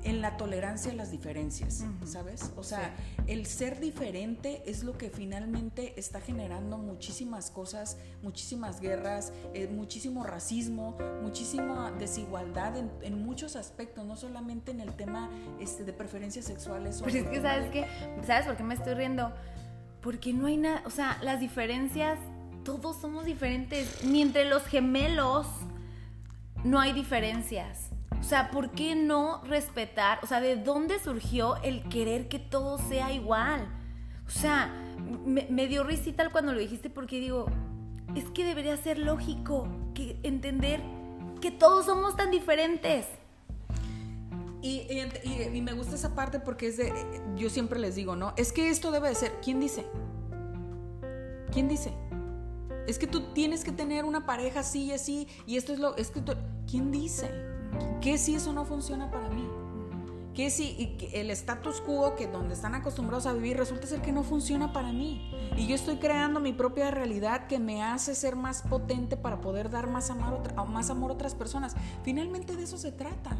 en 0.04 0.20
la 0.20 0.36
tolerancia 0.36 0.92
a 0.92 0.94
las 0.94 1.10
diferencias, 1.10 1.84
¿sabes? 2.04 2.52
O 2.56 2.64
sea, 2.64 2.94
el 3.26 3.46
ser 3.46 3.78
diferente 3.78 4.62
es 4.66 4.82
lo 4.82 4.98
que 4.98 5.10
finalmente 5.10 5.98
está 5.98 6.20
generando 6.20 6.76
muchísimas 6.78 7.50
cosas, 7.50 7.98
muchísimas 8.22 8.80
guerras, 8.80 9.32
eh, 9.54 9.68
muchísimo 9.68 10.24
racismo, 10.24 10.96
muchísima 11.22 11.92
desigualdad 11.92 12.74
en, 12.76 13.22
muchos 13.22 13.54
aspectos, 13.54 14.04
no 14.04 14.16
solamente 14.16 14.72
en 14.72 14.80
el 14.80 14.94
tema 14.94 15.30
este, 15.60 15.84
de 15.84 15.92
preferencias 15.92 16.46
sexuales. 16.46 17.00
Pero 17.04 17.18
es 17.18 17.28
que, 17.28 17.40
¿sabes 17.40 17.70
qué? 17.70 17.86
¿Sabes 18.26 18.46
por 18.46 18.56
qué 18.56 18.64
me 18.64 18.74
estoy 18.74 18.94
riendo? 18.94 19.32
Porque 20.02 20.32
no 20.32 20.46
hay 20.46 20.56
nada, 20.56 20.82
o 20.84 20.90
sea, 20.90 21.18
las 21.22 21.40
diferencias, 21.40 22.18
todos 22.64 23.00
somos 23.00 23.24
diferentes. 23.24 24.04
Ni 24.04 24.22
entre 24.22 24.44
los 24.44 24.64
gemelos 24.64 25.46
no 26.64 26.80
hay 26.80 26.92
diferencias. 26.92 27.90
O 28.20 28.24
sea, 28.24 28.50
¿por 28.50 28.70
qué 28.70 28.94
no 28.94 29.42
respetar? 29.44 30.20
O 30.22 30.26
sea, 30.26 30.40
¿de 30.40 30.56
dónde 30.56 30.98
surgió 31.00 31.56
el 31.62 31.88
querer 31.88 32.28
que 32.28 32.38
todo 32.38 32.78
sea 32.78 33.12
igual? 33.12 33.66
O 34.26 34.30
sea, 34.30 34.72
me, 35.24 35.66
dio 35.66 35.82
risita 35.82 36.30
cuando 36.30 36.52
lo 36.52 36.60
dijiste 36.60 36.88
porque 36.88 37.18
digo, 37.18 37.46
es 38.14 38.24
que 38.30 38.44
debería 38.44 38.76
ser 38.76 38.98
lógico 38.98 39.68
que 39.94 40.18
entender 40.22 40.80
que 41.40 41.50
todos 41.50 41.86
somos 41.86 42.16
tan 42.16 42.30
diferentes. 42.30 43.06
Y, 44.62 45.60
me 45.60 45.72
gusta 45.72 45.96
esa 45.96 46.14
parte 46.14 46.38
porque 46.38 46.68
es 46.68 46.76
de, 46.76 46.92
yo 47.36 47.50
siempre 47.50 47.80
les 47.80 47.96
digo, 47.96 48.14
¿no? 48.14 48.32
Es 48.36 48.52
que 48.52 48.70
esto 48.70 48.92
debe 48.92 49.08
de 49.08 49.16
ser, 49.16 49.32
¿quién 49.42 49.58
dice? 49.58 49.84
¿Quién 51.50 51.68
dice? 51.68 51.92
Es 52.86 52.98
que 52.98 53.08
tú 53.08 53.32
tienes 53.32 53.64
que 53.64 53.72
tener 53.72 54.04
una 54.04 54.24
pareja 54.24 54.60
así 54.60 54.84
y 54.84 54.92
así, 54.92 55.28
y 55.46 55.56
esto 55.56 55.72
es 55.72 55.80
lo, 55.80 55.96
es 55.96 56.10
que 56.10 56.22
¿quién 56.70 56.92
dice? 56.92 57.28
¿Qué 58.00 58.18
si 58.18 58.36
eso 58.36 58.52
no 58.52 58.64
funciona 58.64 59.10
para 59.10 59.28
mí? 59.30 59.48
¿Qué 60.34 60.48
si 60.48 60.96
el 61.12 61.30
status 61.30 61.82
quo 61.82 62.14
que 62.16 62.26
donde 62.26 62.54
están 62.54 62.74
acostumbrados 62.74 63.26
a 63.26 63.34
vivir 63.34 63.56
resulta 63.56 63.86
ser 63.86 64.00
que 64.00 64.12
no 64.12 64.22
funciona 64.22 64.72
para 64.72 64.92
mí? 64.92 65.30
Y 65.56 65.66
yo 65.66 65.74
estoy 65.74 65.96
creando 65.96 66.40
mi 66.40 66.52
propia 66.52 66.90
realidad 66.90 67.48
que 67.48 67.58
me 67.58 67.82
hace 67.82 68.14
ser 68.14 68.34
más 68.34 68.62
potente 68.62 69.16
para 69.16 69.40
poder 69.40 69.68
dar 69.70 69.90
más 69.90 70.08
amor, 70.08 70.40
más 70.68 70.88
amor 70.88 71.10
a 71.10 71.14
otras 71.14 71.34
personas. 71.34 71.74
Finalmente 72.02 72.56
de 72.56 72.62
eso 72.62 72.78
se 72.78 72.92
trata. 72.92 73.36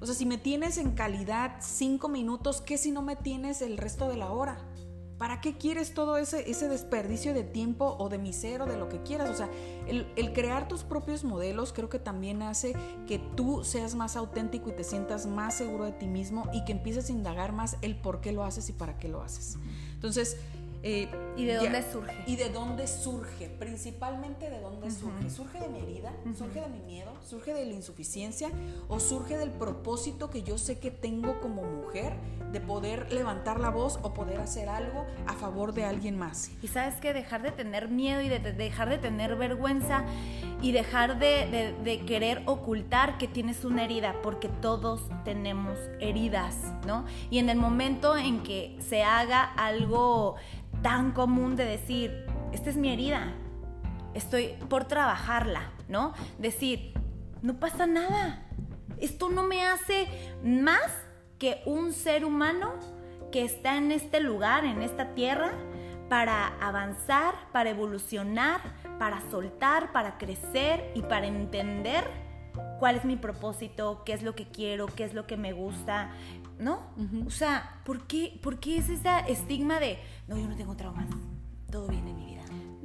O 0.00 0.06
sea, 0.06 0.14
si 0.14 0.24
me 0.24 0.38
tienes 0.38 0.78
en 0.78 0.92
calidad 0.92 1.56
cinco 1.60 2.08
minutos, 2.08 2.62
¿qué 2.62 2.78
si 2.78 2.90
no 2.90 3.02
me 3.02 3.16
tienes 3.16 3.60
el 3.60 3.76
resto 3.76 4.08
de 4.08 4.16
la 4.16 4.32
hora? 4.32 4.58
¿Para 5.18 5.42
qué 5.42 5.58
quieres 5.58 5.92
todo 5.92 6.16
ese, 6.16 6.50
ese 6.50 6.66
desperdicio 6.68 7.34
de 7.34 7.44
tiempo 7.44 7.96
o 7.98 8.08
de 8.08 8.16
mi 8.16 8.32
ser 8.32 8.62
o 8.62 8.66
de 8.66 8.78
lo 8.78 8.88
que 8.88 9.02
quieras? 9.02 9.28
O 9.28 9.34
sea, 9.34 9.50
el, 9.86 10.10
el, 10.16 10.32
crear 10.32 10.66
tus 10.68 10.82
propios 10.84 11.24
modelos 11.24 11.74
creo 11.74 11.90
que 11.90 11.98
también 11.98 12.40
hace 12.40 12.74
que 13.06 13.18
tú 13.18 13.62
seas 13.62 13.94
más 13.94 14.16
auténtico 14.16 14.70
y 14.70 14.72
te 14.72 14.82
sientas 14.82 15.26
más 15.26 15.54
seguro 15.54 15.84
de 15.84 15.92
ti 15.92 16.06
mismo 16.06 16.48
y 16.54 16.64
que 16.64 16.72
empieces 16.72 17.10
a 17.10 17.12
indagar 17.12 17.52
más 17.52 17.76
el 17.82 17.96
por 17.96 18.22
qué 18.22 18.32
lo 18.32 18.44
haces 18.44 18.70
y 18.70 18.72
para 18.72 18.98
qué 18.98 19.08
lo 19.08 19.20
haces. 19.20 19.58
Entonces, 19.92 20.38
Eh, 20.82 21.08
¿Y 21.36 21.44
de 21.44 21.54
ya- 21.54 21.60
dónde 21.62 21.82
surge? 21.92 22.14
¿Y 22.26 22.36
de 22.36 22.48
dónde 22.50 22.86
surge? 22.86 23.48
Principalmente 23.50 24.48
de 24.48 24.60
dónde 24.60 24.90
surge. 24.90 25.28
¿Surge 25.28 25.60
de 25.60 25.68
mi 25.68 25.78
herida? 25.80 26.12
¿Surge 26.36 26.60
de 26.60 26.68
mi 26.68 26.80
miedo? 26.80 27.12
¿Surge 27.22 27.52
de 27.52 27.66
la 27.66 27.72
insuficiencia? 27.74 28.50
¿O 28.88 28.98
surge 28.98 29.36
del 29.36 29.50
propósito 29.50 30.30
que 30.30 30.42
yo 30.42 30.56
sé 30.58 30.78
que 30.78 30.90
tengo 30.90 31.38
como 31.40 31.62
mujer 31.62 32.14
de 32.52 32.60
poder 32.60 33.12
levantar 33.12 33.60
la 33.60 33.68
voz 33.70 33.98
o 34.02 34.14
poder 34.14 34.40
hacer 34.40 34.68
algo 34.68 35.04
a 35.26 35.34
favor 35.34 35.74
de 35.74 35.84
alguien 35.84 36.18
más? 36.18 36.50
Y 36.62 36.68
sabes 36.68 36.94
que 36.96 37.12
dejar 37.12 37.42
de 37.42 37.52
tener 37.52 37.88
miedo 37.88 38.22
y 38.22 38.28
de, 38.28 38.38
de 38.40 38.52
dejar 38.52 38.88
de 38.88 38.98
tener 38.98 39.36
vergüenza 39.36 40.04
y 40.62 40.72
dejar 40.72 41.18
de, 41.18 41.46
de- 41.50 41.74
de 41.84 42.04
querer 42.06 42.42
ocultar 42.46 43.18
que 43.18 43.28
tienes 43.28 43.64
una 43.64 43.84
herida, 43.84 44.14
porque 44.22 44.48
todos 44.48 45.02
tenemos 45.24 45.78
heridas, 46.00 46.56
¿no? 46.86 47.04
Y 47.30 47.38
en 47.38 47.48
el 47.50 47.58
momento 47.58 48.16
en 48.16 48.42
que 48.42 48.76
se 48.80 49.02
haga 49.02 49.42
algo 49.44 50.36
tan 50.82 51.12
común 51.12 51.56
de 51.56 51.64
decir, 51.64 52.26
esta 52.52 52.70
es 52.70 52.76
mi 52.76 52.92
herida, 52.92 53.32
estoy 54.14 54.54
por 54.68 54.84
trabajarla, 54.84 55.72
¿no? 55.88 56.14
Decir, 56.38 56.94
no 57.42 57.54
pasa 57.54 57.86
nada, 57.86 58.46
esto 58.98 59.28
no 59.28 59.44
me 59.44 59.62
hace 59.66 60.06
más 60.42 60.92
que 61.38 61.62
un 61.64 61.92
ser 61.92 62.24
humano 62.24 62.74
que 63.32 63.44
está 63.44 63.76
en 63.76 63.92
este 63.92 64.20
lugar, 64.20 64.64
en 64.64 64.82
esta 64.82 65.14
tierra, 65.14 65.52
para 66.08 66.48
avanzar, 66.60 67.34
para 67.52 67.70
evolucionar, 67.70 68.60
para 68.98 69.20
soltar, 69.30 69.92
para 69.92 70.18
crecer 70.18 70.90
y 70.94 71.02
para 71.02 71.26
entender 71.26 72.04
cuál 72.80 72.96
es 72.96 73.04
mi 73.04 73.16
propósito, 73.16 74.02
qué 74.04 74.12
es 74.12 74.22
lo 74.22 74.34
que 74.34 74.48
quiero, 74.48 74.86
qué 74.86 75.04
es 75.04 75.14
lo 75.14 75.26
que 75.26 75.36
me 75.36 75.52
gusta, 75.52 76.10
¿no? 76.60 76.80
O 77.26 77.30
sea, 77.30 77.80
¿por 77.84 78.06
qué, 78.06 78.38
¿por 78.42 78.58
qué 78.60 78.76
es 78.76 78.88
ese 78.88 79.08
estigma 79.28 79.80
de, 79.80 79.98
no, 80.28 80.36
yo 80.38 80.46
no 80.46 80.56
tengo 80.56 80.76
traumas, 80.76 81.06
todo 81.70 81.88
bien 81.88 82.06
en 82.06 82.16
mi 82.16 82.26
vida? 82.26 82.39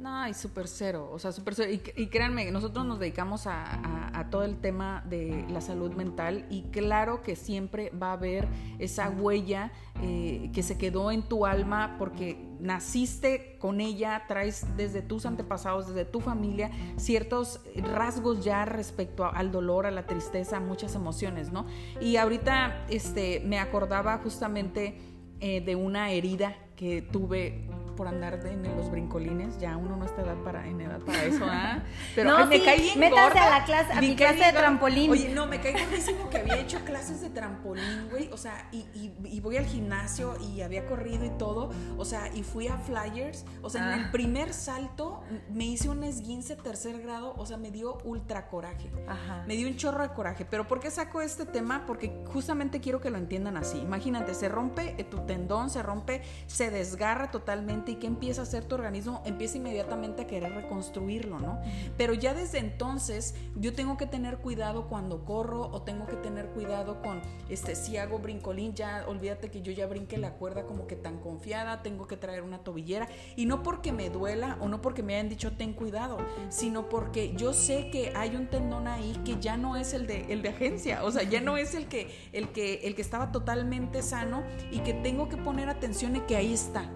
No, 0.06 0.28
y 0.28 0.34
súper 0.34 0.68
cero, 0.68 1.10
o 1.12 1.18
sea, 1.18 1.32
súper 1.32 1.56
cero. 1.56 1.72
Y, 1.96 2.06
créanme, 2.06 2.48
nosotros 2.52 2.86
nos 2.86 3.00
dedicamos 3.00 3.48
a, 3.48 4.28
todo 4.30 4.44
el 4.44 4.56
tema 4.60 5.04
de 5.08 5.44
la 5.50 5.60
salud 5.60 5.92
mental 5.94 6.46
y 6.48 6.62
claro 6.70 7.22
que 7.22 7.34
siempre 7.34 7.90
va 7.90 8.10
a 8.10 8.12
haber 8.12 8.46
esa 8.78 9.10
huella 9.10 9.72
eh, 10.00 10.50
que 10.54 10.62
se 10.62 10.78
quedó 10.78 11.10
en 11.10 11.22
tu 11.22 11.44
alma 11.44 11.96
porque 11.98 12.36
naciste 12.60 13.56
con 13.58 13.80
ella, 13.80 14.24
traes 14.28 14.64
desde 14.76 15.02
tus 15.02 15.26
antepasados, 15.26 15.88
desde 15.88 16.04
tu 16.04 16.20
familia, 16.20 16.70
ciertos 16.96 17.60
rasgos 17.76 18.44
ya 18.44 18.64
respecto 18.64 19.24
al 19.24 19.50
dolor, 19.50 19.86
a 19.86 19.90
la 19.90 20.06
tristeza, 20.06 20.58
a 20.58 20.60
muchas 20.60 20.94
emociones, 20.94 21.50
¿no? 21.50 21.66
Y 22.00 22.16
ahorita 22.16 22.86
este, 22.88 23.42
me 23.44 23.58
acordaba 23.58 24.18
justamente 24.18 25.00
eh, 25.40 25.60
de 25.62 25.74
una 25.74 26.12
herida 26.12 26.56
que 26.76 27.02
tuve 27.02 27.68
por 27.96 28.06
andar 28.08 28.42
de- 28.42 28.52
en 28.52 28.76
los 28.76 28.90
brincolines. 28.90 29.58
Ya 29.58 29.76
uno 29.76 29.96
no 29.96 30.04
está 30.04 30.22
edad 30.22 30.36
para, 30.44 30.66
en 30.66 30.80
edad 30.80 31.00
para 31.00 31.24
eso, 31.24 31.44
¿ah? 31.48 31.82
Pero 32.14 32.30
No, 32.30 32.36
ay, 32.38 32.46
me 32.46 32.58
sí, 32.58 32.64
caí 32.64 32.80
bien 32.82 33.00
métanse 33.00 33.38
gorda. 33.38 33.46
a 33.56 33.58
la 33.58 33.64
clase- 33.64 33.92
a 33.92 34.00
mi 34.00 34.14
clase 34.14 34.44
de 34.44 34.52
trampolín. 34.52 35.10
Oye, 35.10 35.28
no, 35.34 35.46
me 35.46 35.60
caí 35.60 35.72
gordísimo 35.72 36.28
que 36.30 36.38
había 36.38 36.56
hecho 36.58 36.78
clases 36.84 37.20
de 37.22 37.30
trampolín, 37.30 38.08
güey. 38.10 38.28
O 38.32 38.36
sea, 38.36 38.68
y, 38.72 38.78
y- 38.94 39.14
y 39.24 39.40
voy 39.40 39.56
al 39.56 39.66
gimnasio 39.66 40.34
y 40.40 40.60
había 40.60 40.86
corrido 40.86 41.24
y 41.24 41.30
todo. 41.30 41.70
O 41.96 42.04
sea, 42.04 42.28
y 42.34 42.42
fui 42.42 42.68
a 42.68 42.76
Flyers. 42.78 43.44
O 43.62 43.70
sea, 43.70 43.82
en 43.94 44.00
Ah. 44.00 44.04
el 44.04 44.10
primer 44.10 44.52
salto 44.52 45.22
me 45.50 45.64
hice 45.64 45.88
un 45.88 46.04
esguince 46.04 46.56
tercer 46.56 47.00
grado. 47.00 47.34
O 47.38 47.46
sea, 47.46 47.56
me 47.56 47.70
dio 47.70 47.98
ultra 48.04 48.48
coraje. 48.48 48.90
Ajá. 49.08 49.44
Me 49.46 49.56
dio 49.56 49.66
un 49.68 49.76
chorro 49.76 50.02
de 50.02 50.10
coraje. 50.10 50.44
Pero 50.44 50.68
¿por 50.68 50.80
qué 50.80 50.90
saco 50.90 51.22
este 51.22 51.46
tema? 51.46 51.84
Porque 51.86 52.22
justamente 52.32 52.80
quiero 52.80 53.00
que 53.00 53.10
lo 53.10 53.18
entiendan 53.18 53.56
así. 53.56 53.78
Imagínate, 53.78 54.34
se 54.34 54.48
rompe 54.48 54.92
tu 55.10 55.18
tendón, 55.26 55.70
se 55.70 55.82
rompe, 55.82 56.22
se 56.46 56.70
desgarra 56.70 57.30
totalmente. 57.30 57.85
¿Y 57.92 57.96
qué 57.96 58.06
empieza 58.06 58.40
a 58.40 58.44
hacer 58.44 58.64
tu 58.64 58.74
organismo? 58.74 59.22
Empieza 59.24 59.58
inmediatamente 59.58 60.22
a 60.22 60.26
querer 60.26 60.52
reconstruirlo, 60.52 61.38
¿no? 61.38 61.60
Pero 61.96 62.14
ya 62.14 62.34
desde 62.34 62.58
entonces 62.58 63.34
yo 63.56 63.72
tengo 63.74 63.96
que 63.96 64.06
tener 64.06 64.38
cuidado 64.38 64.88
cuando 64.88 65.24
corro 65.24 65.68
o 65.68 65.82
tengo 65.82 66.06
que 66.06 66.16
tener 66.16 66.46
cuidado 66.48 67.00
con, 67.02 67.20
este, 67.48 67.74
si 67.74 67.96
hago 67.96 68.18
brincolín, 68.18 68.74
ya 68.74 69.04
olvídate 69.06 69.50
que 69.50 69.62
yo 69.62 69.72
ya 69.72 69.86
brinque 69.86 70.18
la 70.18 70.34
cuerda 70.34 70.64
como 70.64 70.86
que 70.86 70.96
tan 70.96 71.18
confiada, 71.18 71.82
tengo 71.82 72.06
que 72.06 72.16
traer 72.16 72.42
una 72.42 72.58
tobillera. 72.58 73.08
Y 73.36 73.46
no 73.46 73.62
porque 73.62 73.92
me 73.92 74.10
duela 74.10 74.58
o 74.60 74.68
no 74.68 74.80
porque 74.80 75.02
me 75.02 75.14
hayan 75.14 75.28
dicho 75.28 75.52
ten 75.52 75.72
cuidado, 75.72 76.18
sino 76.48 76.88
porque 76.88 77.34
yo 77.34 77.52
sé 77.52 77.90
que 77.90 78.12
hay 78.16 78.36
un 78.36 78.48
tendón 78.48 78.88
ahí 78.88 79.12
que 79.24 79.38
ya 79.40 79.56
no 79.56 79.76
es 79.76 79.92
el 79.92 80.06
de, 80.06 80.32
el 80.32 80.42
de 80.42 80.50
agencia, 80.50 81.04
o 81.04 81.10
sea, 81.10 81.22
ya 81.22 81.40
no 81.40 81.56
es 81.56 81.74
el 81.74 81.86
que, 81.86 82.10
el, 82.32 82.48
que, 82.50 82.86
el 82.86 82.94
que 82.94 83.02
estaba 83.02 83.32
totalmente 83.32 84.02
sano 84.02 84.42
y 84.70 84.80
que 84.80 84.94
tengo 84.94 85.28
que 85.28 85.36
poner 85.36 85.68
atención 85.68 86.16
en 86.16 86.26
que 86.26 86.36
ahí 86.36 86.52
está. 86.52 86.90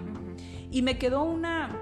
Y 0.70 0.82
me 0.82 0.98
quedó 0.98 1.22
una, 1.24 1.76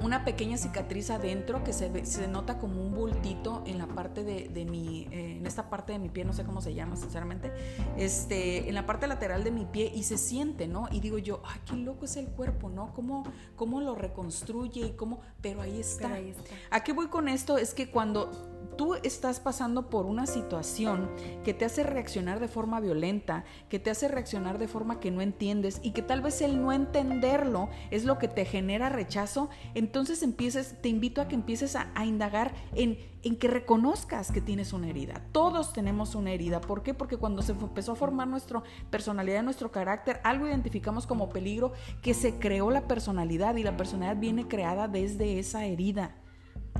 una 0.00 0.24
pequeña 0.24 0.56
cicatriz 0.56 1.10
adentro 1.10 1.64
que 1.64 1.72
se, 1.72 1.88
ve- 1.90 2.04
se 2.06 2.28
nota 2.28 2.58
como 2.58 2.80
un 2.82 2.94
bultito 2.94 3.62
en 3.66 3.78
la 3.78 3.86
parte 3.88 4.22
de, 4.24 4.48
de 4.48 4.64
mi, 4.64 5.08
eh, 5.10 5.36
en 5.38 5.46
esta 5.46 5.68
parte 5.70 5.92
de 5.92 5.98
mi 5.98 6.08
pie, 6.08 6.24
no 6.24 6.32
sé 6.32 6.44
cómo 6.44 6.60
se 6.60 6.72
llama 6.74 6.96
sinceramente, 6.96 7.50
este, 7.96 8.68
en 8.68 8.74
la 8.74 8.86
parte 8.86 9.06
lateral 9.06 9.42
de 9.44 9.50
mi 9.50 9.64
pie 9.64 9.90
y 9.94 10.04
se 10.04 10.18
siente, 10.18 10.68
¿no? 10.68 10.88
Y 10.92 11.00
digo 11.00 11.18
yo, 11.18 11.42
ay, 11.44 11.60
qué 11.66 11.76
loco 11.76 12.04
es 12.04 12.16
el 12.16 12.26
cuerpo, 12.28 12.68
¿no? 12.68 12.92
¿Cómo, 12.94 13.24
cómo 13.56 13.80
lo 13.80 13.94
reconstruye 13.94 14.86
y 14.86 14.92
cómo, 14.92 15.20
pero 15.40 15.60
ahí 15.62 15.80
está. 15.80 16.04
Pero 16.08 16.14
ahí 16.14 16.30
está. 16.30 16.54
¿A 16.70 16.84
qué 16.84 16.92
voy 16.92 17.08
con 17.08 17.28
esto? 17.28 17.58
Es 17.58 17.74
que 17.74 17.90
cuando 17.90 18.30
tú 18.76 18.94
estás 19.02 19.40
pasando 19.40 19.88
por 19.90 20.06
una 20.06 20.26
situación 20.26 21.10
que 21.44 21.54
te 21.54 21.64
hace 21.64 21.82
reaccionar 21.82 22.40
de 22.40 22.48
forma 22.48 22.80
violenta, 22.80 23.44
que 23.68 23.78
te 23.78 23.90
hace 23.90 24.08
reaccionar 24.08 24.58
de 24.58 24.68
forma 24.68 25.00
que 25.00 25.10
no 25.10 25.20
entiendes 25.20 25.80
y 25.82 25.92
que 25.92 26.02
tal 26.02 26.22
vez 26.22 26.40
el 26.42 26.60
no 26.60 26.72
entenderlo 26.72 27.68
es 27.90 28.04
lo 28.04 28.18
que 28.18 28.28
te 28.28 28.44
genera 28.44 28.88
rechazo, 28.88 29.48
entonces 29.74 30.22
empieces, 30.22 30.80
te 30.80 30.88
invito 30.88 31.20
a 31.20 31.28
que 31.28 31.34
empieces 31.34 31.76
a, 31.76 31.90
indagar 32.04 32.52
en, 32.74 32.98
en 33.22 33.36
que 33.36 33.48
reconozcas 33.48 34.32
que 34.32 34.40
tienes 34.40 34.72
una 34.72 34.88
herida. 34.88 35.22
Todos 35.32 35.72
tenemos 35.72 36.14
una 36.14 36.32
herida. 36.32 36.60
¿Por 36.60 36.82
qué? 36.82 36.94
Porque 36.94 37.16
cuando 37.16 37.42
se 37.42 37.52
empezó 37.52 37.92
a 37.92 37.96
formar 37.96 38.26
nuestra 38.26 38.62
personalidad, 38.90 39.42
nuestro 39.42 39.70
carácter, 39.70 40.20
algo 40.24 40.48
identificamos 40.48 41.06
como 41.06 41.28
peligro 41.28 41.72
que 42.02 42.14
se 42.14 42.38
creó 42.38 42.70
la 42.70 42.88
personalidad 42.88 43.56
y 43.56 43.62
la 43.62 43.76
personalidad 43.76 44.20
viene 44.20 44.48
creada 44.48 44.88
desde 44.88 45.38
esa 45.38 45.64
herida 45.64 46.16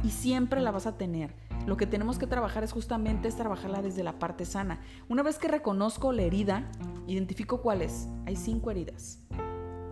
y 0.02 0.10
siempre 0.10 0.60
la 0.60 0.70
vas 0.70 0.86
a 0.86 0.96
tener. 0.96 1.34
Lo 1.66 1.76
que 1.76 1.86
tenemos 1.86 2.18
que 2.18 2.26
trabajar 2.26 2.64
es 2.64 2.72
justamente 2.72 3.28
es 3.28 3.36
trabajarla 3.36 3.82
desde 3.82 4.02
la 4.02 4.18
parte 4.18 4.44
sana. 4.44 4.80
Una 5.08 5.22
vez 5.22 5.38
que 5.38 5.46
reconozco 5.48 6.12
la 6.12 6.22
herida, 6.22 6.68
identifico 7.06 7.60
cuáles. 7.62 8.08
Hay 8.26 8.34
cinco 8.36 8.70
heridas. 8.70 9.20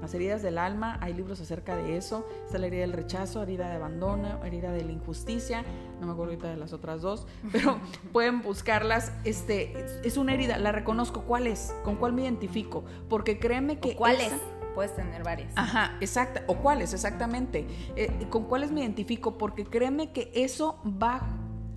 Las 0.00 0.14
heridas 0.14 0.40
del 0.42 0.56
alma, 0.56 0.96
hay 1.02 1.12
libros 1.12 1.40
acerca 1.42 1.76
de 1.76 1.96
eso. 1.98 2.26
Está 2.46 2.56
la 2.58 2.66
herida 2.68 2.80
del 2.80 2.94
rechazo, 2.94 3.42
herida 3.42 3.68
de 3.68 3.76
abandono, 3.76 4.42
herida 4.44 4.72
de 4.72 4.82
la 4.82 4.92
injusticia. 4.92 5.62
No 6.00 6.06
me 6.06 6.12
acuerdo 6.14 6.32
ahorita 6.32 6.48
de 6.48 6.56
las 6.56 6.72
otras 6.72 7.02
dos, 7.02 7.26
pero 7.52 7.78
pueden 8.12 8.40
buscarlas. 8.42 9.12
Este, 9.24 9.78
es- 9.78 10.00
es 10.02 10.16
una 10.16 10.32
herida, 10.32 10.56
la 10.58 10.72
reconozco. 10.72 11.22
¿Cuál 11.22 11.46
es? 11.46 11.74
¿Con 11.84 11.96
cuál 11.96 12.14
me 12.14 12.22
identifico? 12.22 12.82
Porque 13.10 13.38
créeme 13.38 13.78
que 13.78 13.94
¿Cuáles? 13.94 14.28
esa- 14.28 14.38
Puedes 14.74 14.94
tener 14.94 15.22
varias. 15.22 15.52
Ajá, 15.56 15.96
exacta. 16.00 16.42
¿O 16.46 16.56
cuáles? 16.56 16.94
Exactamente. 16.94 17.66
Eh, 17.96 18.26
¿Con 18.30 18.44
cuáles 18.44 18.70
me 18.70 18.80
identifico? 18.80 19.36
Porque 19.38 19.64
créeme 19.64 20.12
que 20.12 20.30
eso 20.34 20.80
va 20.84 21.22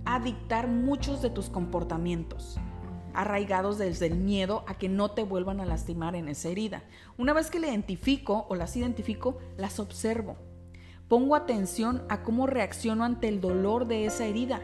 a 0.04 0.20
dictar 0.20 0.68
muchos 0.68 1.22
de 1.22 1.30
tus 1.30 1.48
comportamientos 1.48 2.58
arraigados 3.14 3.78
desde 3.78 4.06
el 4.06 4.16
miedo 4.16 4.64
a 4.66 4.74
que 4.74 4.88
no 4.88 5.12
te 5.12 5.22
vuelvan 5.22 5.60
a 5.60 5.66
lastimar 5.66 6.16
en 6.16 6.28
esa 6.28 6.48
herida. 6.48 6.82
Una 7.16 7.32
vez 7.32 7.50
que 7.50 7.60
la 7.60 7.68
identifico 7.68 8.46
o 8.48 8.56
las 8.56 8.76
identifico, 8.76 9.38
las 9.56 9.78
observo. 9.78 10.36
Pongo 11.08 11.36
atención 11.36 12.02
a 12.08 12.22
cómo 12.22 12.46
reacciono 12.46 13.04
ante 13.04 13.28
el 13.28 13.40
dolor 13.40 13.86
de 13.86 14.06
esa 14.06 14.24
herida. 14.24 14.60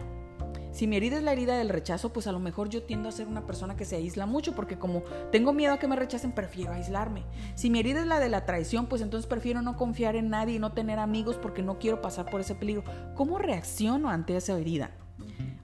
Si 0.72 0.86
mi 0.86 0.96
herida 0.96 1.16
es 1.16 1.22
la 1.24 1.32
herida 1.32 1.58
del 1.58 1.68
rechazo, 1.68 2.12
pues 2.12 2.26
a 2.26 2.32
lo 2.32 2.38
mejor 2.38 2.68
yo 2.68 2.82
tiendo 2.84 3.08
a 3.08 3.12
ser 3.12 3.26
una 3.26 3.46
persona 3.46 3.76
que 3.76 3.84
se 3.84 3.96
aísla 3.96 4.26
mucho 4.26 4.54
porque 4.54 4.78
como 4.78 5.02
tengo 5.32 5.52
miedo 5.52 5.74
a 5.74 5.78
que 5.78 5.88
me 5.88 5.96
rechacen, 5.96 6.32
prefiero 6.32 6.72
aislarme. 6.72 7.24
Si 7.54 7.70
mi 7.70 7.80
herida 7.80 8.00
es 8.00 8.06
la 8.06 8.20
de 8.20 8.28
la 8.28 8.46
traición, 8.46 8.86
pues 8.86 9.02
entonces 9.02 9.26
prefiero 9.26 9.62
no 9.62 9.76
confiar 9.76 10.14
en 10.14 10.30
nadie 10.30 10.54
y 10.54 10.58
no 10.58 10.72
tener 10.72 10.98
amigos 10.98 11.36
porque 11.36 11.62
no 11.62 11.78
quiero 11.78 12.00
pasar 12.00 12.26
por 12.26 12.40
ese 12.40 12.54
peligro. 12.54 12.84
¿Cómo 13.16 13.38
reacciono 13.38 14.10
ante 14.10 14.36
esa 14.36 14.58
herida? 14.58 14.92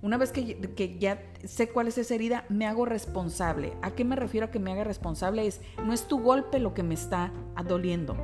Una 0.03 0.19
vez 0.19 0.31
que, 0.33 0.61
que 0.75 0.99
ya 0.99 1.23
sé 1.45 1.69
cuál 1.69 1.89
es 1.89 1.99
esa 1.99 2.15
herida, 2.15 2.45
me 2.49 2.67
hago 2.67 2.85
responsable. 2.85 3.73
¿A 3.83 3.93
qué 3.93 4.05
me 4.05 4.17
refiero 4.17 4.47
a 4.47 4.51
que 4.51 4.59
me 4.59 4.73
haga 4.73 4.85
responsable? 4.85 5.47
Es, 5.47 5.61
no 5.85 5.93
es 5.93 6.07
tu 6.07 6.21
golpe 6.21 6.59
lo 6.59 6.75
que 6.75 6.83
me 6.83 6.95
está 6.95 7.33
doliendo. 7.67 8.17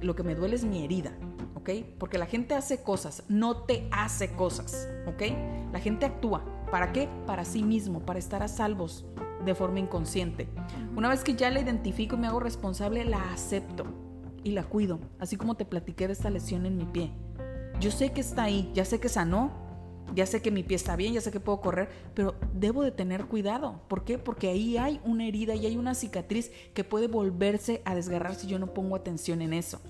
Lo 0.00 0.14
que 0.14 0.22
me 0.22 0.34
duele 0.34 0.56
es 0.56 0.64
mi 0.64 0.84
herida, 0.84 1.12
¿ok? 1.68 1.84
Porque 1.98 2.18
la 2.18 2.26
gente 2.26 2.54
hace 2.54 2.82
cosas, 2.82 3.24
no 3.28 3.58
te 3.62 3.88
hace 3.90 4.32
cosas, 4.32 4.88
¿ok? 5.06 5.22
La 5.72 5.80
gente 5.80 6.06
actúa. 6.06 6.44
¿Para 6.70 6.92
qué? 6.92 7.08
Para 7.26 7.44
sí 7.44 7.62
mismo, 7.62 8.00
para 8.00 8.18
estar 8.18 8.42
a 8.42 8.48
salvos 8.48 9.04
de 9.44 9.54
forma 9.54 9.78
inconsciente. 9.78 10.48
Una 10.96 11.08
vez 11.08 11.24
que 11.24 11.34
ya 11.34 11.50
la 11.50 11.60
identifico 11.60 12.16
y 12.16 12.18
me 12.18 12.26
hago 12.26 12.40
responsable, 12.40 13.04
la 13.04 13.32
acepto 13.32 13.84
y 14.44 14.52
la 14.52 14.64
cuido, 14.64 14.98
así 15.18 15.36
como 15.36 15.56
te 15.56 15.64
platiqué 15.64 16.06
de 16.06 16.12
esta 16.12 16.30
lesión 16.30 16.66
en 16.66 16.76
mi 16.76 16.84
pie. 16.84 17.12
Yo 17.80 17.90
sé 17.90 18.12
que 18.12 18.20
está 18.20 18.44
ahí, 18.44 18.70
ya 18.74 18.84
sé 18.84 18.98
que 18.98 19.08
sanó, 19.08 19.52
ya 20.14 20.26
sé 20.26 20.42
que 20.42 20.50
mi 20.50 20.62
pie 20.62 20.76
está 20.76 20.96
bien, 20.96 21.12
ya 21.12 21.20
sé 21.20 21.30
que 21.30 21.40
puedo 21.40 21.60
correr, 21.60 21.88
pero 22.14 22.34
debo 22.54 22.82
de 22.82 22.90
tener 22.90 23.26
cuidado. 23.26 23.82
¿Por 23.88 24.04
qué? 24.04 24.18
Porque 24.18 24.48
ahí 24.48 24.76
hay 24.76 25.00
una 25.04 25.26
herida 25.26 25.54
y 25.54 25.66
hay 25.66 25.76
una 25.76 25.94
cicatriz 25.94 26.50
que 26.74 26.84
puede 26.84 27.08
volverse 27.08 27.82
a 27.84 27.94
desgarrar 27.94 28.34
si 28.34 28.46
yo 28.46 28.58
no 28.58 28.74
pongo 28.74 28.96
atención 28.96 29.42
en 29.42 29.52
eso. 29.52 29.80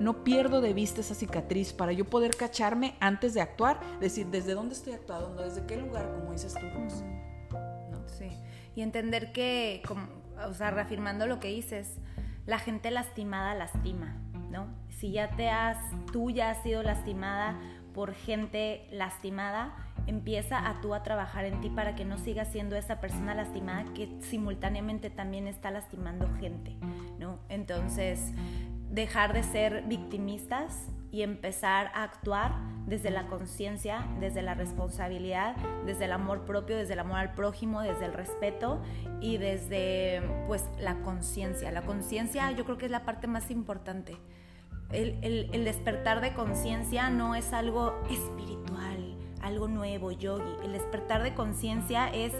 No 0.00 0.24
pierdo 0.24 0.60
de 0.60 0.72
vista 0.72 1.00
esa 1.00 1.14
cicatriz 1.14 1.72
para 1.72 1.92
yo 1.92 2.04
poder 2.04 2.36
cacharme 2.36 2.94
antes 3.00 3.34
de 3.34 3.40
actuar, 3.40 3.80
decir, 4.00 4.26
¿desde 4.26 4.54
dónde 4.54 4.74
estoy 4.74 4.92
actuando? 4.92 5.42
¿Desde 5.42 5.66
qué 5.66 5.76
lugar? 5.76 6.12
Como 6.14 6.32
dices 6.32 6.54
tú, 6.54 6.66
Rose. 6.74 7.04
¿no? 7.90 8.08
Sí. 8.08 8.28
Y 8.76 8.82
entender 8.82 9.32
que, 9.32 9.82
como, 9.86 10.06
o 10.46 10.54
sea, 10.54 10.70
reafirmando 10.70 11.26
lo 11.26 11.40
que 11.40 11.48
dices, 11.48 11.96
la 12.46 12.58
gente 12.58 12.90
lastimada 12.90 13.54
lastima, 13.54 14.16
¿no? 14.50 14.68
Si 14.88 15.12
ya 15.12 15.30
te 15.36 15.50
has, 15.50 15.76
tú 16.12 16.30
ya 16.30 16.50
has 16.50 16.62
sido 16.62 16.82
lastimada 16.82 17.60
por 17.92 18.14
gente 18.14 18.86
lastimada, 18.90 19.74
empieza 20.06 20.68
a 20.68 20.80
tú 20.80 20.94
a 20.94 21.02
trabajar 21.02 21.44
en 21.44 21.60
ti 21.60 21.68
para 21.68 21.94
que 21.94 22.04
no 22.04 22.16
sigas 22.16 22.48
siendo 22.48 22.76
esa 22.76 23.00
persona 23.00 23.34
lastimada 23.34 23.84
que 23.92 24.08
simultáneamente 24.20 25.10
también 25.10 25.46
está 25.46 25.70
lastimando 25.70 26.28
gente, 26.38 26.76
¿no? 27.18 27.40
Entonces, 27.48 28.32
dejar 28.90 29.32
de 29.32 29.42
ser 29.42 29.84
victimistas 29.86 30.88
y 31.10 31.22
empezar 31.22 31.90
a 31.94 32.02
actuar 32.02 32.52
desde 32.86 33.10
la 33.10 33.26
conciencia, 33.26 34.06
desde 34.20 34.42
la 34.42 34.54
responsabilidad, 34.54 35.56
desde 35.86 36.04
el 36.04 36.12
amor 36.12 36.44
propio, 36.44 36.76
desde 36.76 36.94
el 36.94 36.98
amor 37.00 37.18
al 37.18 37.34
prójimo, 37.34 37.80
desde 37.80 38.06
el 38.06 38.12
respeto 38.12 38.80
y 39.20 39.38
desde 39.38 40.22
pues 40.46 40.64
la 40.78 40.96
conciencia. 41.00 41.70
La 41.70 41.82
conciencia 41.82 42.50
yo 42.52 42.64
creo 42.64 42.78
que 42.78 42.86
es 42.86 42.90
la 42.90 43.04
parte 43.04 43.26
más 43.26 43.50
importante. 43.50 44.16
El, 44.90 45.18
el, 45.22 45.50
el 45.52 45.64
despertar 45.64 46.20
de 46.20 46.32
conciencia 46.32 47.10
no 47.10 47.34
es 47.34 47.52
algo 47.52 47.94
espiritual, 48.10 49.16
algo 49.42 49.68
nuevo, 49.68 50.12
yogi. 50.12 50.64
El 50.64 50.72
despertar 50.72 51.22
de 51.22 51.34
conciencia 51.34 52.08
es 52.08 52.32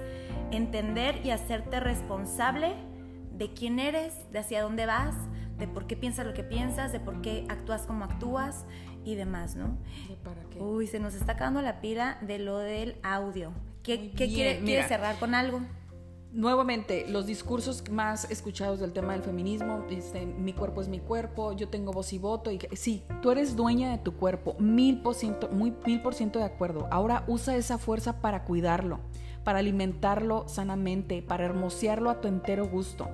entender 0.50 1.20
y 1.24 1.30
hacerte 1.30 1.80
responsable 1.80 2.74
de 3.32 3.52
quién 3.52 3.78
eres, 3.78 4.30
de 4.32 4.38
hacia 4.38 4.62
dónde 4.62 4.86
vas, 4.86 5.14
de 5.58 5.66
por 5.68 5.86
qué 5.86 5.96
piensas 5.96 6.26
lo 6.26 6.34
que 6.34 6.44
piensas, 6.44 6.92
de 6.92 7.00
por 7.00 7.20
qué 7.20 7.46
actúas 7.48 7.86
como 7.86 8.04
actúas 8.04 8.64
y 9.04 9.14
demás, 9.14 9.56
¿no? 9.56 9.78
¿Y 10.08 10.16
para 10.16 10.42
qué? 10.44 10.60
Uy, 10.60 10.86
se 10.86 11.00
nos 11.00 11.14
está 11.14 11.32
acabando 11.32 11.62
la 11.62 11.80
pila 11.80 12.18
de 12.22 12.38
lo 12.38 12.58
del 12.58 12.96
audio. 13.02 13.52
¿Qué, 13.82 14.12
qué 14.12 14.28
quiere, 14.28 14.60
quiere 14.60 14.86
cerrar 14.86 15.18
con 15.18 15.34
algo? 15.34 15.60
Nuevamente, 16.30 17.06
los 17.08 17.24
discursos 17.24 17.82
más 17.90 18.30
escuchados 18.30 18.80
del 18.80 18.92
tema 18.92 19.14
del 19.14 19.22
feminismo, 19.22 19.86
este, 19.88 20.26
mi 20.26 20.52
cuerpo 20.52 20.82
es 20.82 20.88
mi 20.88 21.00
cuerpo, 21.00 21.54
yo 21.54 21.70
tengo 21.70 21.90
voz 21.90 22.12
y 22.12 22.18
voto, 22.18 22.50
y 22.50 22.58
sí, 22.76 23.02
tú 23.22 23.30
eres 23.30 23.56
dueña 23.56 23.90
de 23.90 23.96
tu 23.96 24.12
cuerpo, 24.12 24.54
mil 24.58 25.00
por 25.00 25.14
ciento, 25.14 25.48
muy 25.48 25.72
mil 25.86 26.02
por 26.02 26.14
ciento 26.14 26.38
de 26.38 26.44
acuerdo. 26.44 26.86
Ahora 26.90 27.24
usa 27.28 27.56
esa 27.56 27.78
fuerza 27.78 28.20
para 28.20 28.44
cuidarlo, 28.44 29.00
para 29.42 29.60
alimentarlo 29.60 30.46
sanamente, 30.48 31.22
para 31.22 31.46
hermosearlo 31.46 32.10
a 32.10 32.20
tu 32.20 32.28
entero 32.28 32.68
gusto. 32.68 33.08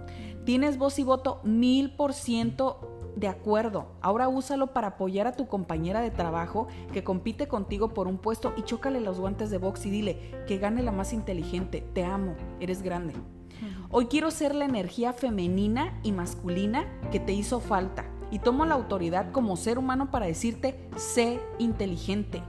Tienes 0.44 0.76
voz 0.76 0.98
y 0.98 1.04
voto 1.04 1.40
mil 1.42 1.94
por 1.96 2.12
ciento 2.12 2.94
de 3.16 3.28
acuerdo. 3.28 3.86
Ahora 4.00 4.28
úsalo 4.28 4.68
para 4.74 4.88
apoyar 4.88 5.26
a 5.26 5.32
tu 5.32 5.46
compañera 5.46 6.00
de 6.00 6.10
trabajo 6.10 6.66
que 6.92 7.04
compite 7.04 7.48
contigo 7.48 7.94
por 7.94 8.08
un 8.08 8.18
puesto 8.18 8.52
y 8.56 8.62
chócale 8.62 9.00
los 9.00 9.20
guantes 9.20 9.50
de 9.50 9.58
box 9.58 9.86
y 9.86 9.90
dile 9.90 10.44
que 10.46 10.58
gane 10.58 10.82
la 10.82 10.92
más 10.92 11.12
inteligente. 11.12 11.86
Te 11.94 12.04
amo, 12.04 12.34
eres 12.60 12.82
grande. 12.82 13.14
Hoy 13.90 14.06
quiero 14.06 14.30
ser 14.30 14.54
la 14.54 14.64
energía 14.64 15.12
femenina 15.12 15.98
y 16.02 16.12
masculina 16.12 16.84
que 17.10 17.20
te 17.20 17.32
hizo 17.32 17.60
falta 17.60 18.04
y 18.30 18.40
tomo 18.40 18.66
la 18.66 18.74
autoridad 18.74 19.30
como 19.32 19.56
ser 19.56 19.78
humano 19.78 20.10
para 20.10 20.26
decirte, 20.26 20.90
sé 20.96 21.40
inteligente. 21.58 22.42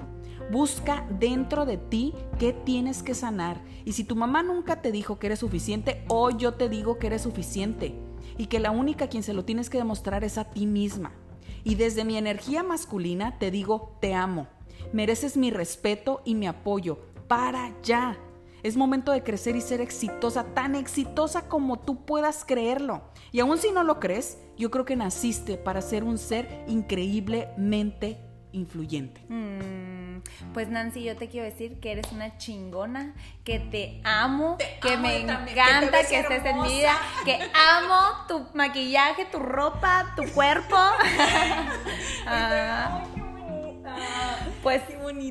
Busca 0.51 1.05
dentro 1.19 1.65
de 1.65 1.77
ti 1.77 2.13
qué 2.39 2.53
tienes 2.53 3.03
que 3.03 3.15
sanar. 3.15 3.61
Y 3.83 3.93
si 3.93 4.03
tu 4.03 4.15
mamá 4.15 4.43
nunca 4.43 4.81
te 4.81 4.91
dijo 4.91 5.17
que 5.17 5.27
eres 5.27 5.39
suficiente, 5.39 6.03
hoy 6.07 6.35
yo 6.37 6.53
te 6.53 6.69
digo 6.69 6.99
que 6.99 7.07
eres 7.07 7.23
suficiente. 7.23 7.95
Y 8.37 8.47
que 8.47 8.59
la 8.59 8.71
única 8.71 9.07
quien 9.07 9.23
se 9.23 9.33
lo 9.33 9.45
tienes 9.45 9.69
que 9.69 9.77
demostrar 9.77 10.23
es 10.23 10.37
a 10.37 10.51
ti 10.51 10.65
misma. 10.65 11.13
Y 11.63 11.75
desde 11.75 12.05
mi 12.05 12.17
energía 12.17 12.63
masculina 12.63 13.39
te 13.39 13.49
digo, 13.49 13.97
te 14.01 14.13
amo. 14.13 14.47
Mereces 14.93 15.35
mi 15.35 15.51
respeto 15.51 16.21
y 16.25 16.35
mi 16.35 16.47
apoyo. 16.47 16.99
Para 17.27 17.75
ya. 17.81 18.17
Es 18.61 18.77
momento 18.77 19.11
de 19.11 19.23
crecer 19.23 19.55
y 19.55 19.61
ser 19.61 19.79
exitosa, 19.79 20.43
tan 20.55 20.73
exitosa 20.73 21.47
como 21.47 21.79
tú 21.79 22.03
puedas 22.03 22.45
creerlo. 22.45 23.03
Y 23.31 23.39
aun 23.39 23.57
si 23.57 23.71
no 23.71 23.83
lo 23.83 23.99
crees, 23.99 24.39
yo 24.57 24.71
creo 24.71 24.85
que 24.85 24.95
naciste 24.95 25.57
para 25.57 25.81
ser 25.81 26.03
un 26.03 26.17
ser 26.17 26.63
increíblemente 26.67 28.19
influyente. 28.53 29.21
Mm, 29.29 29.94
pues 30.53 30.69
Nancy, 30.69 31.03
yo 31.03 31.15
te 31.15 31.27
quiero 31.27 31.45
decir 31.45 31.79
que 31.79 31.91
eres 31.91 32.11
una 32.11 32.37
chingona, 32.37 33.13
que 33.43 33.59
te 33.59 34.01
amo, 34.03 34.57
que 34.81 34.93
amo 34.93 35.01
me 35.01 35.21
también, 35.21 35.57
encanta 35.57 36.03
que, 36.07 36.19
estés 36.19 36.45
en 36.45 36.63
vida, 36.63 36.93
que 37.23 37.39
amo 37.53 38.25
tu 38.27 38.47
maquillaje, 38.53 39.25
tu 39.25 39.39
ropa, 39.39 40.13
tu 40.15 40.23
cuerpo. 40.33 40.75
Ah, 43.87 44.39
pues, 44.63 44.81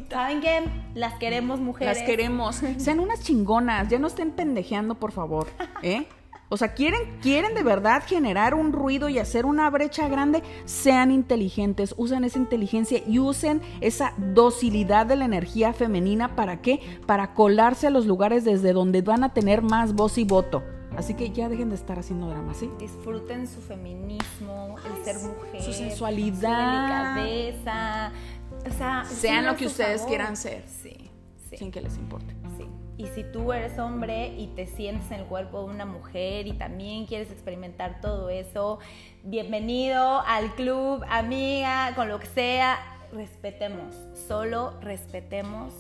¿saben 0.08 0.40
qué? 0.40 0.64
Las 0.94 1.14
queremos 1.14 1.60
mujeres. 1.60 1.98
Las 1.98 2.06
queremos. 2.06 2.62
Sean 2.78 3.00
unas 3.00 3.20
chingonas, 3.20 3.88
ya 3.88 3.98
no 3.98 4.06
estén 4.06 4.30
pendejeando, 4.30 4.94
por 4.94 5.12
favor. 5.12 5.48
¿eh? 5.82 6.06
O 6.54 6.56
sea, 6.56 6.72
quieren, 6.72 7.18
quieren 7.20 7.52
de 7.56 7.64
verdad 7.64 8.04
generar 8.06 8.54
un 8.54 8.72
ruido 8.72 9.08
y 9.08 9.18
hacer 9.18 9.44
una 9.44 9.68
brecha 9.70 10.06
grande, 10.06 10.40
sean 10.66 11.10
inteligentes, 11.10 11.96
usen 11.98 12.22
esa 12.22 12.38
inteligencia 12.38 13.02
y 13.04 13.18
usen 13.18 13.60
esa 13.80 14.14
docilidad 14.16 15.04
de 15.04 15.16
la 15.16 15.24
energía 15.24 15.72
femenina. 15.72 16.36
¿Para 16.36 16.62
qué? 16.62 16.78
Para 17.06 17.34
colarse 17.34 17.88
a 17.88 17.90
los 17.90 18.06
lugares 18.06 18.44
desde 18.44 18.72
donde 18.72 19.02
van 19.02 19.24
a 19.24 19.34
tener 19.34 19.62
más 19.62 19.94
voz 19.94 20.16
y 20.16 20.22
voto. 20.22 20.62
Así 20.96 21.14
que 21.14 21.30
ya 21.30 21.48
dejen 21.48 21.70
de 21.70 21.74
estar 21.74 21.98
haciendo 21.98 22.28
drama, 22.28 22.54
¿sí? 22.54 22.70
Disfruten 22.78 23.48
su 23.48 23.60
feminismo, 23.60 24.76
el 24.96 25.04
ser 25.04 25.16
mujer, 25.16 25.60
su 25.60 25.72
sensualidad. 25.72 27.16
su 27.16 27.20
delicadeza. 27.20 28.12
O 28.64 28.72
sea, 28.78 29.04
Sean 29.06 29.44
lo 29.44 29.56
que 29.56 29.66
ustedes 29.66 30.02
favor. 30.02 30.08
quieran 30.08 30.36
ser. 30.36 30.62
Sí, 30.68 31.10
sí. 31.50 31.56
Sin 31.56 31.72
que 31.72 31.80
les 31.80 31.96
importe. 31.98 32.32
Y 32.96 33.08
si 33.08 33.24
tú 33.24 33.52
eres 33.52 33.78
hombre 33.78 34.28
y 34.38 34.46
te 34.54 34.66
sientes 34.66 35.10
en 35.10 35.20
el 35.20 35.26
cuerpo 35.26 35.60
de 35.60 35.74
una 35.74 35.84
mujer 35.84 36.46
y 36.46 36.52
también 36.52 37.06
quieres 37.06 37.30
experimentar 37.32 38.00
todo 38.00 38.28
eso, 38.28 38.78
bienvenido 39.24 40.20
al 40.20 40.54
club, 40.54 41.02
amiga, 41.10 41.92
con 41.96 42.08
lo 42.08 42.20
que 42.20 42.26
sea, 42.26 42.78
respetemos, 43.12 43.96
solo 44.28 44.74
respetemos 44.80 45.72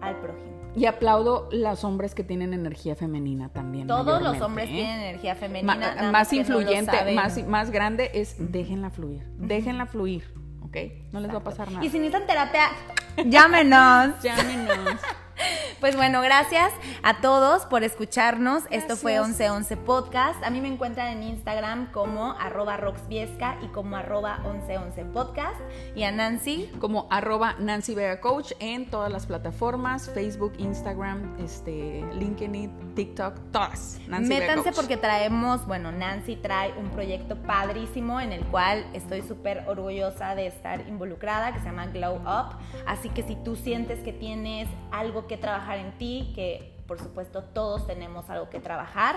al 0.00 0.16
prójimo. 0.20 0.52
Y 0.76 0.86
aplaudo 0.86 1.48
los 1.50 1.82
hombres 1.82 2.14
que 2.14 2.22
tienen 2.22 2.52
energía 2.54 2.94
femenina 2.94 3.48
también. 3.48 3.88
Todos 3.88 4.22
los 4.22 4.40
hombres 4.40 4.68
¿eh? 4.68 4.72
tienen 4.74 5.00
energía 5.00 5.34
Ma- 5.34 5.40
femenina. 5.40 5.94
nada 5.96 6.12
más 6.12 6.32
no 6.32 6.38
influyente, 6.38 7.14
más 7.48 7.70
grande 7.72 8.10
es 8.14 8.36
déjenla 8.38 8.90
fluir. 8.90 9.24
Déjenla 9.38 9.86
fluir, 9.86 10.24
¿ok? 10.62 10.76
No 11.12 11.18
les 11.18 11.32
va 11.32 11.38
a 11.38 11.44
pasar 11.44 11.70
nada. 11.70 11.84
Y 11.84 11.90
si 11.90 11.98
necesitan 11.98 12.26
terapia, 12.28 12.68
llámenos. 13.24 14.22
Llámenos. 14.22 15.00
Pues 15.80 15.96
bueno, 15.96 16.22
gracias 16.22 16.72
a 17.02 17.20
todos 17.20 17.66
por 17.66 17.82
escucharnos. 17.82 18.62
Esto 18.70 18.96
fue 18.96 19.14
Gracias. 19.14 19.38
1111 19.38 19.76
Podcast. 19.78 20.42
A 20.42 20.48
mí 20.48 20.60
me 20.62 20.68
encuentran 20.68 21.08
en 21.08 21.22
Instagram 21.22 21.92
como 21.92 22.32
arroba 22.32 22.78
roxviesca 22.78 23.58
y 23.62 23.66
como 23.66 23.96
arroba 23.96 24.38
1111 24.44 25.04
Podcast. 25.06 25.60
Y 25.94 26.04
a 26.04 26.12
Nancy, 26.12 26.70
Como 26.80 27.06
arroba 27.10 27.56
Nancy 27.58 27.94
Vega 27.94 28.20
Coach 28.20 28.52
en 28.60 28.88
todas 28.88 29.12
las 29.12 29.26
plataformas, 29.26 30.10
Facebook, 30.14 30.54
Instagram, 30.58 31.36
este, 31.38 32.02
LinkedIn, 32.14 32.94
TikTok, 32.94 33.34
todas. 33.52 34.00
Nancy 34.08 34.28
Vega 34.30 34.40
métanse 34.46 34.70
Coach. 34.70 34.76
porque 34.76 34.96
traemos, 34.96 35.66
bueno, 35.66 35.92
Nancy 35.92 36.36
trae 36.36 36.72
un 36.78 36.88
proyecto 36.90 37.36
padrísimo 37.42 38.20
en 38.20 38.32
el 38.32 38.44
cual 38.46 38.86
estoy 38.94 39.20
súper 39.20 39.64
orgullosa 39.66 40.34
de 40.34 40.46
estar 40.46 40.80
involucrada, 40.88 41.52
que 41.52 41.58
se 41.58 41.66
llama 41.66 41.86
Glow 41.86 42.16
Up. 42.22 42.56
Así 42.86 43.10
que 43.10 43.22
si 43.22 43.36
tú 43.36 43.54
sientes 43.56 43.98
que 44.00 44.12
tienes 44.12 44.68
algo 44.90 45.23
que 45.26 45.36
trabajar 45.36 45.78
en 45.78 45.92
ti, 45.98 46.32
que 46.34 46.74
por 46.86 46.98
supuesto 46.98 47.42
todos 47.42 47.86
tenemos 47.86 48.28
algo 48.30 48.50
que 48.50 48.60
trabajar, 48.60 49.16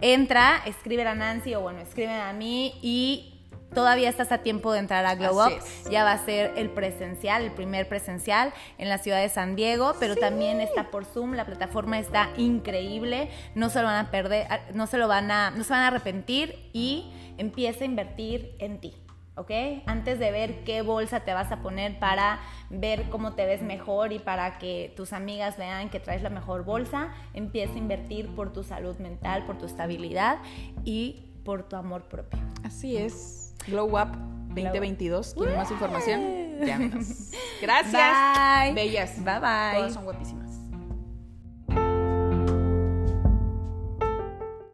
entra, 0.00 0.62
escribe 0.66 1.06
a 1.06 1.14
Nancy 1.14 1.54
o 1.54 1.60
bueno, 1.60 1.80
escribe 1.80 2.12
a 2.12 2.32
mí 2.32 2.78
y 2.82 3.32
todavía 3.74 4.08
estás 4.08 4.32
a 4.32 4.38
tiempo 4.38 4.72
de 4.72 4.80
entrar 4.80 5.04
a 5.06 5.14
Glow 5.14 5.40
Así 5.40 5.54
Up. 5.54 5.58
es. 5.58 5.90
Ya 5.90 6.04
va 6.04 6.12
a 6.12 6.18
ser 6.18 6.52
el 6.56 6.70
presencial, 6.70 7.42
el 7.42 7.52
primer 7.52 7.88
presencial 7.88 8.52
en 8.78 8.88
la 8.88 8.98
ciudad 8.98 9.20
de 9.20 9.28
San 9.28 9.56
Diego, 9.56 9.94
pero 9.98 10.16
también 10.16 10.60
está 10.60 10.90
por 10.90 11.04
Zoom. 11.04 11.34
La 11.34 11.44
plataforma 11.44 11.98
está 11.98 12.30
increíble. 12.36 13.30
No 13.54 13.70
se 13.70 13.80
lo 13.80 13.86
van 13.86 14.06
a 14.06 14.10
perder, 14.10 14.46
no 14.74 14.86
se 14.86 14.98
lo 14.98 15.08
van 15.08 15.30
a, 15.30 15.50
no 15.50 15.64
se 15.64 15.70
van 15.70 15.82
a 15.82 15.86
arrepentir 15.88 16.70
y 16.72 17.10
empieza 17.38 17.84
a 17.84 17.86
invertir 17.86 18.54
en 18.58 18.78
ti. 18.78 18.94
¿Ok? 19.34 19.50
Antes 19.86 20.18
de 20.18 20.30
ver 20.30 20.62
qué 20.64 20.82
bolsa 20.82 21.20
te 21.20 21.32
vas 21.32 21.50
a 21.52 21.62
poner 21.62 21.98
para 21.98 22.40
ver 22.68 23.08
cómo 23.08 23.32
te 23.32 23.46
ves 23.46 23.62
mejor 23.62 24.12
y 24.12 24.18
para 24.18 24.58
que 24.58 24.92
tus 24.94 25.12
amigas 25.12 25.56
vean 25.56 25.88
que 25.88 26.00
traes 26.00 26.22
la 26.22 26.30
mejor 26.30 26.64
bolsa, 26.64 27.12
empieza 27.32 27.74
a 27.74 27.78
invertir 27.78 28.34
por 28.34 28.52
tu 28.52 28.62
salud 28.62 28.96
mental, 28.98 29.46
por 29.46 29.56
tu 29.56 29.64
estabilidad 29.66 30.38
y 30.84 31.24
por 31.44 31.62
tu 31.62 31.76
amor 31.76 32.02
propio. 32.08 32.40
Así 32.62 32.96
es. 32.96 33.54
Glow 33.66 33.98
Up 33.98 34.16
2022. 34.48 35.34
¿Quieren 35.34 35.56
más 35.56 35.70
información? 35.70 36.20
Llámenos. 36.64 37.30
Gracias. 37.62 37.94
Bye. 37.94 38.74
Bellas. 38.74 39.16
Bye 39.16 39.40
bye. 39.40 39.78
Todas 39.78 39.94
son 39.94 40.04
guapísimas. 40.04 40.51